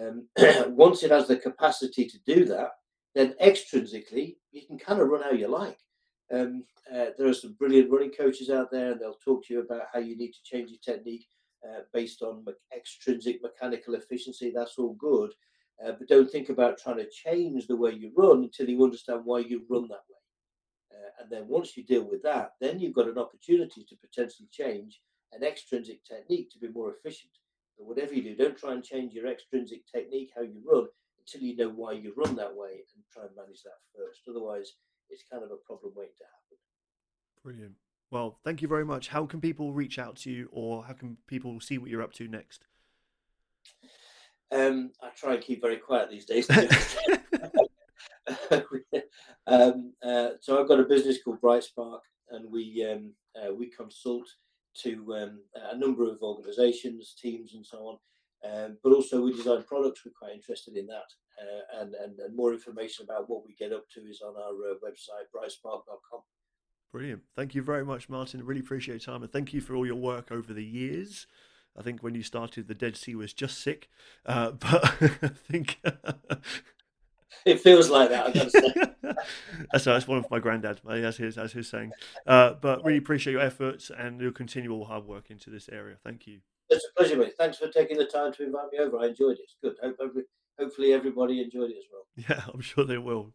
Um, 0.00 0.28
once 0.74 1.02
it 1.02 1.10
has 1.10 1.28
the 1.28 1.36
capacity 1.36 2.06
to 2.06 2.18
do 2.26 2.44
that, 2.46 2.70
then 3.14 3.34
extrinsically, 3.42 4.36
you 4.52 4.62
can 4.66 4.78
kind 4.78 5.00
of 5.00 5.08
run 5.08 5.22
how 5.22 5.32
you 5.32 5.48
like. 5.48 5.78
Um, 6.32 6.64
uh, 6.92 7.06
there 7.16 7.28
are 7.28 7.34
some 7.34 7.54
brilliant 7.54 7.90
running 7.90 8.10
coaches 8.10 8.50
out 8.50 8.70
there, 8.70 8.92
and 8.92 9.00
they'll 9.00 9.18
talk 9.24 9.46
to 9.46 9.54
you 9.54 9.60
about 9.60 9.82
how 9.92 10.00
you 10.00 10.16
need 10.16 10.32
to 10.32 10.42
change 10.44 10.70
your 10.70 10.80
technique 10.84 11.26
uh, 11.64 11.80
based 11.92 12.22
on 12.22 12.44
me- 12.44 12.52
extrinsic 12.76 13.42
mechanical 13.42 13.94
efficiency. 13.94 14.52
That's 14.54 14.78
all 14.78 14.94
good. 14.94 15.32
Uh, 15.84 15.92
but 15.98 16.08
don't 16.08 16.30
think 16.30 16.48
about 16.48 16.78
trying 16.78 16.96
to 16.96 17.08
change 17.10 17.66
the 17.66 17.76
way 17.76 17.92
you 17.92 18.12
run 18.16 18.42
until 18.44 18.68
you 18.68 18.82
understand 18.82 19.20
why 19.24 19.40
you 19.40 19.64
run 19.68 19.88
that 19.88 20.04
way. 20.08 20.16
Uh, 20.92 21.22
and 21.22 21.30
then 21.30 21.48
once 21.48 21.76
you 21.76 21.84
deal 21.84 22.04
with 22.08 22.22
that, 22.22 22.52
then 22.60 22.78
you've 22.78 22.94
got 22.94 23.08
an 23.08 23.18
opportunity 23.18 23.84
to 23.84 23.96
potentially 23.96 24.48
change 24.50 25.00
an 25.32 25.42
extrinsic 25.42 26.04
technique 26.04 26.50
to 26.50 26.58
be 26.58 26.68
more 26.68 26.94
efficient. 26.94 27.32
Whatever 27.76 28.14
you 28.14 28.22
do, 28.22 28.34
don't 28.34 28.56
try 28.56 28.72
and 28.72 28.82
change 28.82 29.12
your 29.12 29.26
extrinsic 29.26 29.82
technique, 29.86 30.30
how 30.34 30.42
you 30.42 30.62
run, 30.64 30.86
until 31.18 31.46
you 31.46 31.56
know 31.56 31.68
why 31.68 31.92
you 31.92 32.12
run 32.16 32.36
that 32.36 32.54
way 32.54 32.70
and 32.94 33.04
try 33.12 33.24
and 33.24 33.36
manage 33.36 33.62
that 33.62 33.78
first. 33.94 34.22
Otherwise, 34.28 34.72
it's 35.10 35.24
kind 35.30 35.44
of 35.44 35.50
a 35.50 35.56
problem 35.56 35.92
waiting 35.94 36.14
to 36.18 36.24
happen. 36.24 36.58
Brilliant. 37.42 37.74
Well, 38.10 38.38
thank 38.44 38.62
you 38.62 38.68
very 38.68 38.84
much. 38.84 39.08
How 39.08 39.26
can 39.26 39.40
people 39.40 39.72
reach 39.72 39.98
out 39.98 40.16
to 40.18 40.30
you 40.30 40.48
or 40.52 40.84
how 40.84 40.94
can 40.94 41.16
people 41.26 41.60
see 41.60 41.78
what 41.78 41.90
you're 41.90 42.02
up 42.02 42.12
to 42.14 42.28
next? 42.28 42.64
Um, 44.52 44.92
I 45.02 45.10
try 45.16 45.34
and 45.34 45.42
keep 45.42 45.60
very 45.60 45.76
quiet 45.76 46.08
these 46.10 46.24
days. 46.24 46.48
um, 49.46 49.92
uh, 50.02 50.30
so 50.40 50.60
I've 50.60 50.68
got 50.68 50.80
a 50.80 50.84
business 50.84 51.22
called 51.22 51.40
Bright 51.40 51.64
Spark, 51.64 52.02
and 52.30 52.50
we 52.50 52.86
um, 52.90 53.12
uh, 53.36 53.52
we 53.52 53.66
consult 53.70 54.28
to 54.82 55.14
um, 55.14 55.40
a 55.72 55.76
number 55.76 56.04
of 56.10 56.22
organisations, 56.22 57.14
teams, 57.20 57.54
and 57.54 57.64
so 57.64 57.78
on. 57.78 57.98
Um, 58.44 58.78
but 58.82 58.92
also 58.92 59.22
we 59.22 59.32
design 59.32 59.64
products. 59.66 60.02
We're 60.04 60.12
quite 60.18 60.34
interested 60.34 60.76
in 60.76 60.86
that, 60.86 61.08
uh, 61.40 61.80
and, 61.80 61.94
and, 61.94 62.18
and 62.18 62.36
more 62.36 62.52
information 62.52 63.04
about 63.04 63.28
what 63.28 63.44
we 63.46 63.54
get 63.54 63.72
up 63.72 63.84
to 63.94 64.00
is 64.00 64.22
on 64.22 64.34
our 64.36 64.72
uh, 64.72 64.74
website 64.84 65.26
brightspark.com. 65.34 66.20
Brilliant. 66.92 67.22
Thank 67.34 67.54
you 67.54 67.62
very 67.62 67.84
much, 67.84 68.08
Martin. 68.08 68.44
Really 68.44 68.60
appreciate 68.60 69.06
your 69.06 69.14
time, 69.14 69.22
and 69.22 69.32
thank 69.32 69.52
you 69.52 69.60
for 69.60 69.74
all 69.74 69.86
your 69.86 69.96
work 69.96 70.30
over 70.30 70.52
the 70.52 70.64
years. 70.64 71.26
I 71.78 71.82
think 71.82 72.02
when 72.02 72.14
you 72.14 72.22
started, 72.22 72.68
the 72.68 72.74
Dead 72.74 72.96
Sea 72.96 73.14
was 73.14 73.32
just 73.32 73.60
sick, 73.60 73.88
uh, 74.24 74.50
but 74.52 74.84
I 75.02 75.28
think 75.50 75.80
it 77.44 77.60
feels 77.60 77.90
like 77.90 78.10
that. 78.10 78.26
I've 78.26 78.34
got 78.34 78.44
to 78.44 78.50
say. 78.50 78.74
that's, 79.72 79.84
that's 79.84 80.08
one 80.08 80.18
of 80.18 80.30
my 80.30 80.38
granddad. 80.38 80.80
As 80.88 81.16
his 81.16 81.38
as 81.38 81.52
his 81.52 81.68
saying. 81.68 81.92
Uh, 82.26 82.54
but 82.54 82.84
really 82.84 82.98
appreciate 82.98 83.32
your 83.32 83.42
efforts 83.42 83.90
and 83.96 84.20
your 84.20 84.32
continual 84.32 84.84
hard 84.84 85.04
work 85.04 85.30
into 85.30 85.50
this 85.50 85.68
area. 85.70 85.96
Thank 86.02 86.26
you. 86.26 86.40
It's 86.68 86.84
a 86.84 86.98
pleasure, 86.98 87.16
mate. 87.16 87.34
Thanks 87.38 87.58
for 87.58 87.68
taking 87.68 87.96
the 87.96 88.06
time 88.06 88.32
to 88.34 88.44
invite 88.44 88.72
me 88.72 88.78
over. 88.78 88.98
I 88.98 89.06
enjoyed 89.06 89.38
it. 89.38 89.42
It's 89.44 89.56
good. 89.62 89.76
Hope, 89.82 90.14
hopefully 90.58 90.92
everybody 90.92 91.42
enjoyed 91.42 91.70
it 91.70 91.76
as 91.78 91.84
well. 91.92 92.02
Yeah, 92.28 92.42
I'm 92.52 92.60
sure 92.60 92.84
they 92.84 92.98
will. 92.98 93.34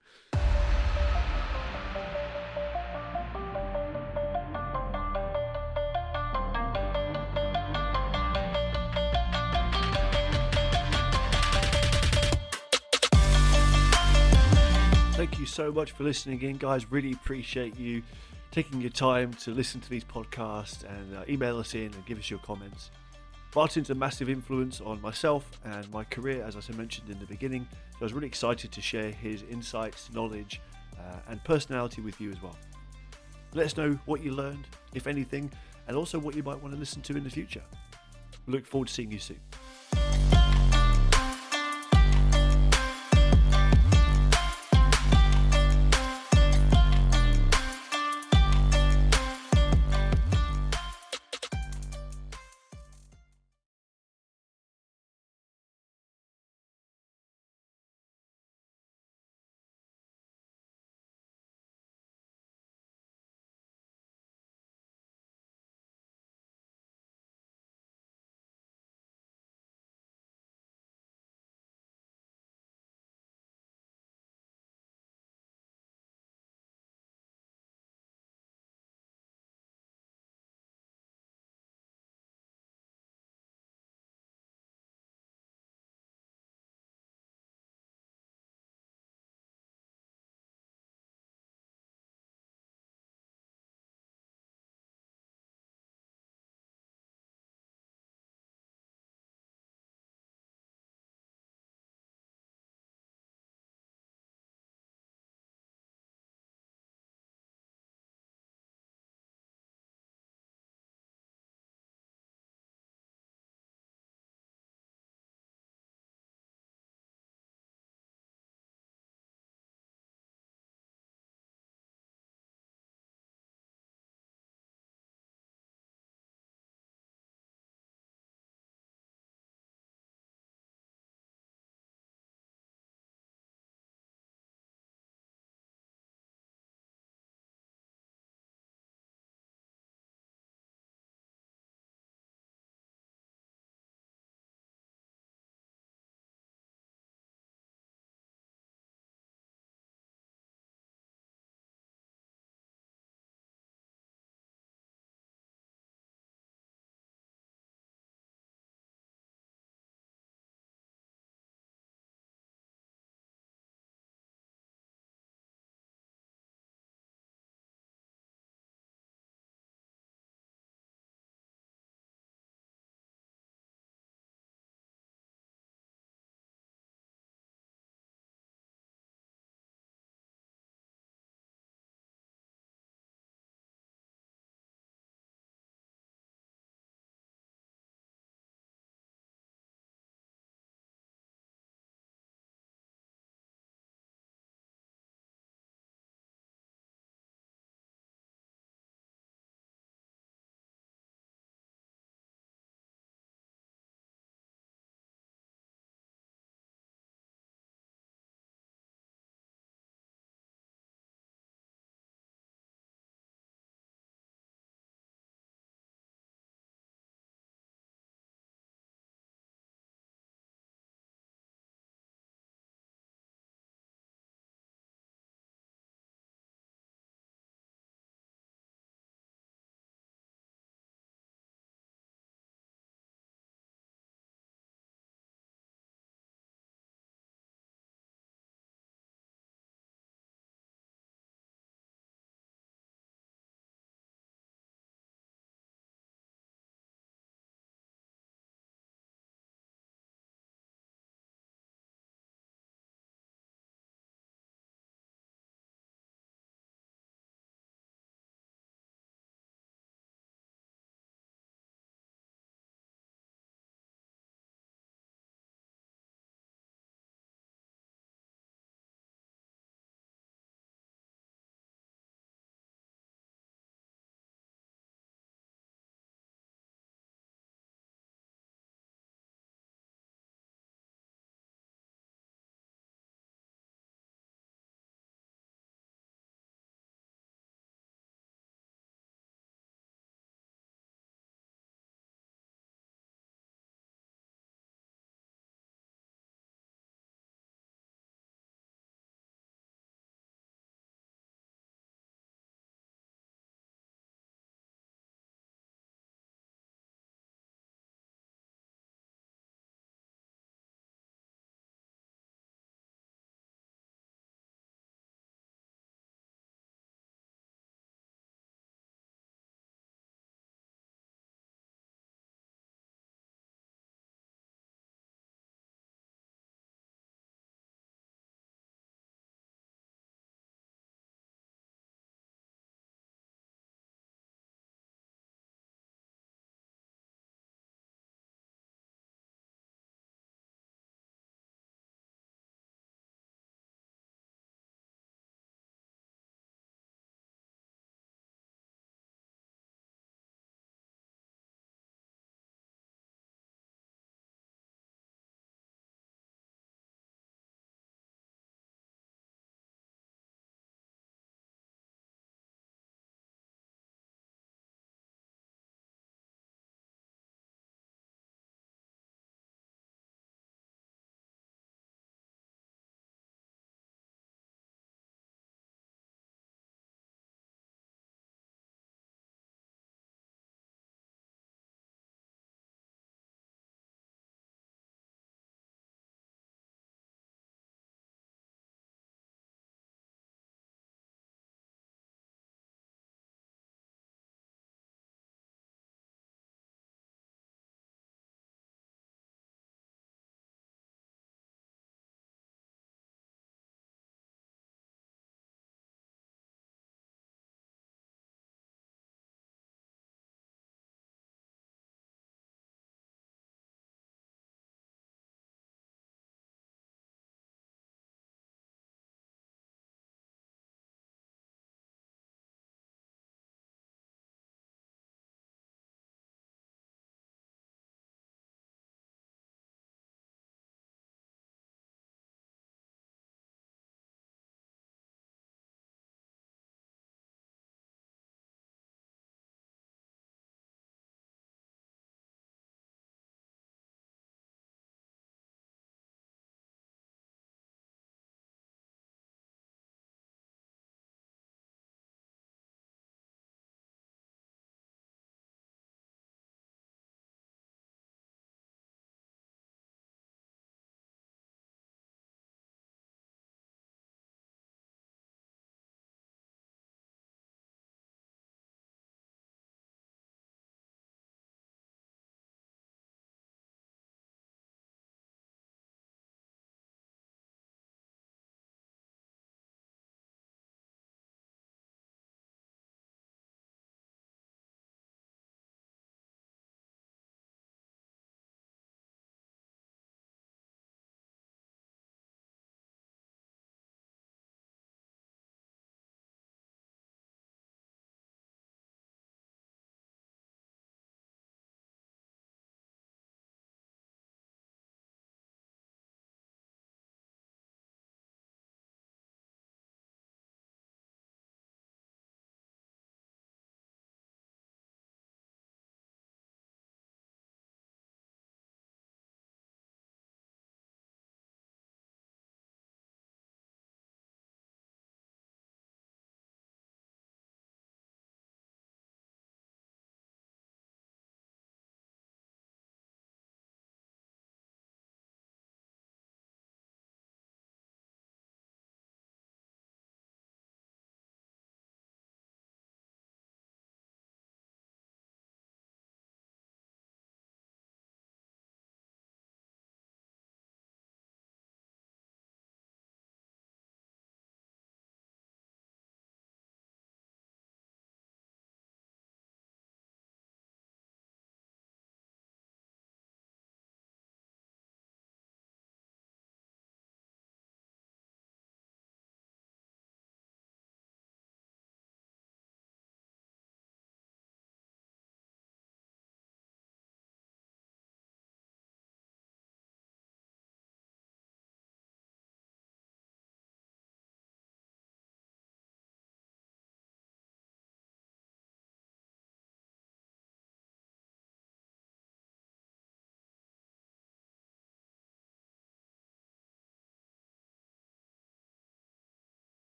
Thank 15.22 15.38
you 15.38 15.46
so 15.46 15.72
much 15.72 15.92
for 15.92 16.04
listening 16.04 16.42
in, 16.42 16.58
guys. 16.58 16.92
Really 16.92 17.12
appreciate 17.12 17.78
you 17.78 18.02
taking 18.50 18.82
your 18.82 18.90
time 18.90 19.32
to 19.36 19.52
listen 19.52 19.80
to 19.80 19.88
these 19.88 20.04
podcasts 20.04 20.84
and 20.84 21.16
uh, 21.16 21.24
email 21.30 21.60
us 21.60 21.76
in 21.76 21.94
and 21.94 22.06
give 22.08 22.18
us 22.18 22.32
your 22.32 22.40
comments. 22.40 22.90
Martin's 23.56 23.92
a 23.92 23.94
massive 23.94 24.30
influence 24.30 24.82
on 24.82 25.00
myself 25.00 25.48
and 25.64 25.88
my 25.92 26.04
career, 26.06 26.44
as 26.44 26.56
I 26.56 26.76
mentioned 26.76 27.12
in 27.12 27.20
the 27.20 27.28
beginning. 27.28 27.68
So 27.92 27.98
I 28.02 28.04
was 28.06 28.14
really 28.14 28.26
excited 28.26 28.72
to 28.72 28.82
share 28.82 29.12
his 29.12 29.44
insights, 29.44 30.10
knowledge, 30.12 30.60
uh, 30.98 31.20
and 31.28 31.44
personality 31.44 32.02
with 32.02 32.20
you 32.20 32.32
as 32.32 32.42
well. 32.42 32.58
Let 33.54 33.68
us 33.68 33.78
know 33.78 34.00
what 34.08 34.24
you 34.24 34.32
learned, 34.32 34.66
if 34.96 35.06
anything, 35.06 35.52
and 35.88 35.96
also 35.96 36.18
what 36.18 36.36
you 36.36 36.42
might 36.42 36.60
want 36.60 36.74
to 36.74 36.80
listen 36.80 37.04
to 37.04 37.16
in 37.16 37.24
the 37.24 37.30
future. 37.30 37.62
Look 38.48 38.66
forward 38.66 38.88
to 38.88 38.94
seeing 38.96 39.12
you 39.12 39.20
soon. 39.20 39.40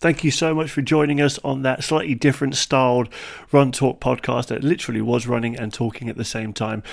Thank 0.00 0.22
you 0.22 0.30
so 0.30 0.54
much 0.54 0.70
for 0.70 0.80
joining 0.80 1.20
us 1.20 1.40
on 1.40 1.62
that 1.62 1.82
slightly 1.82 2.14
different 2.14 2.54
styled 2.54 3.08
Run 3.50 3.72
Talk 3.72 3.98
podcast 3.98 4.46
that 4.46 4.62
literally 4.62 5.00
was 5.00 5.26
running 5.26 5.58
and 5.58 5.74
talking 5.74 6.08
at 6.08 6.16
the 6.16 6.24
same 6.24 6.52
time. 6.52 6.84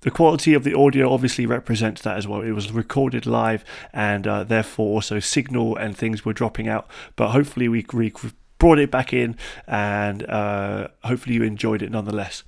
The 0.00 0.10
quality 0.10 0.52
of 0.52 0.64
the 0.64 0.76
audio 0.76 1.12
obviously 1.12 1.46
represents 1.46 2.02
that 2.02 2.16
as 2.16 2.26
well. 2.26 2.40
It 2.40 2.50
was 2.50 2.72
recorded 2.72 3.26
live 3.26 3.64
and 3.92 4.26
uh, 4.26 4.42
therefore 4.42 4.88
also 4.88 5.20
signal 5.20 5.76
and 5.76 5.96
things 5.96 6.24
were 6.24 6.32
dropping 6.32 6.66
out. 6.66 6.88
But 7.14 7.30
hopefully 7.30 7.68
we, 7.68 7.86
brought 8.58 8.80
it 8.80 8.90
back 8.90 9.12
in 9.12 9.36
and 9.68 10.28
uh, 10.28 10.88
hopefully 11.04 11.36
you 11.36 11.44
enjoyed 11.44 11.80
it 11.80 11.92
nonetheless. 11.92 12.42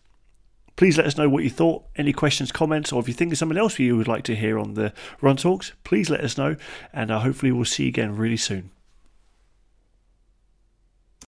Please 0.75 0.99
let 0.99 1.07
us 1.07 1.17
know 1.17 1.29
what 1.29 1.45
you 1.45 1.51
thought. 1.51 1.85
Any 1.95 2.13
questions, 2.13 2.51
comments, 2.51 2.93
or 2.93 3.01
if 3.01 3.07
you 3.07 3.15
think 3.15 3.31
of 3.31 3.39
something 3.39 3.57
else 3.57 3.79
you 3.79 3.97
would 3.97 4.09
like 4.09 4.25
to 4.25 4.35
hear 4.35 4.59
on 4.59 4.75
the 4.75 4.93
Run 5.21 5.37
Talks, 5.37 5.73
please 5.85 6.11
let 6.11 6.25
us 6.25 6.37
know. 6.37 6.57
And 6.93 7.13
uh, 7.13 7.21
hopefully 7.21 7.53
we'll 7.53 7.65
see 7.65 7.85
you 7.85 7.91
again 7.91 8.17
really 8.17 8.37
soon. 8.37 8.73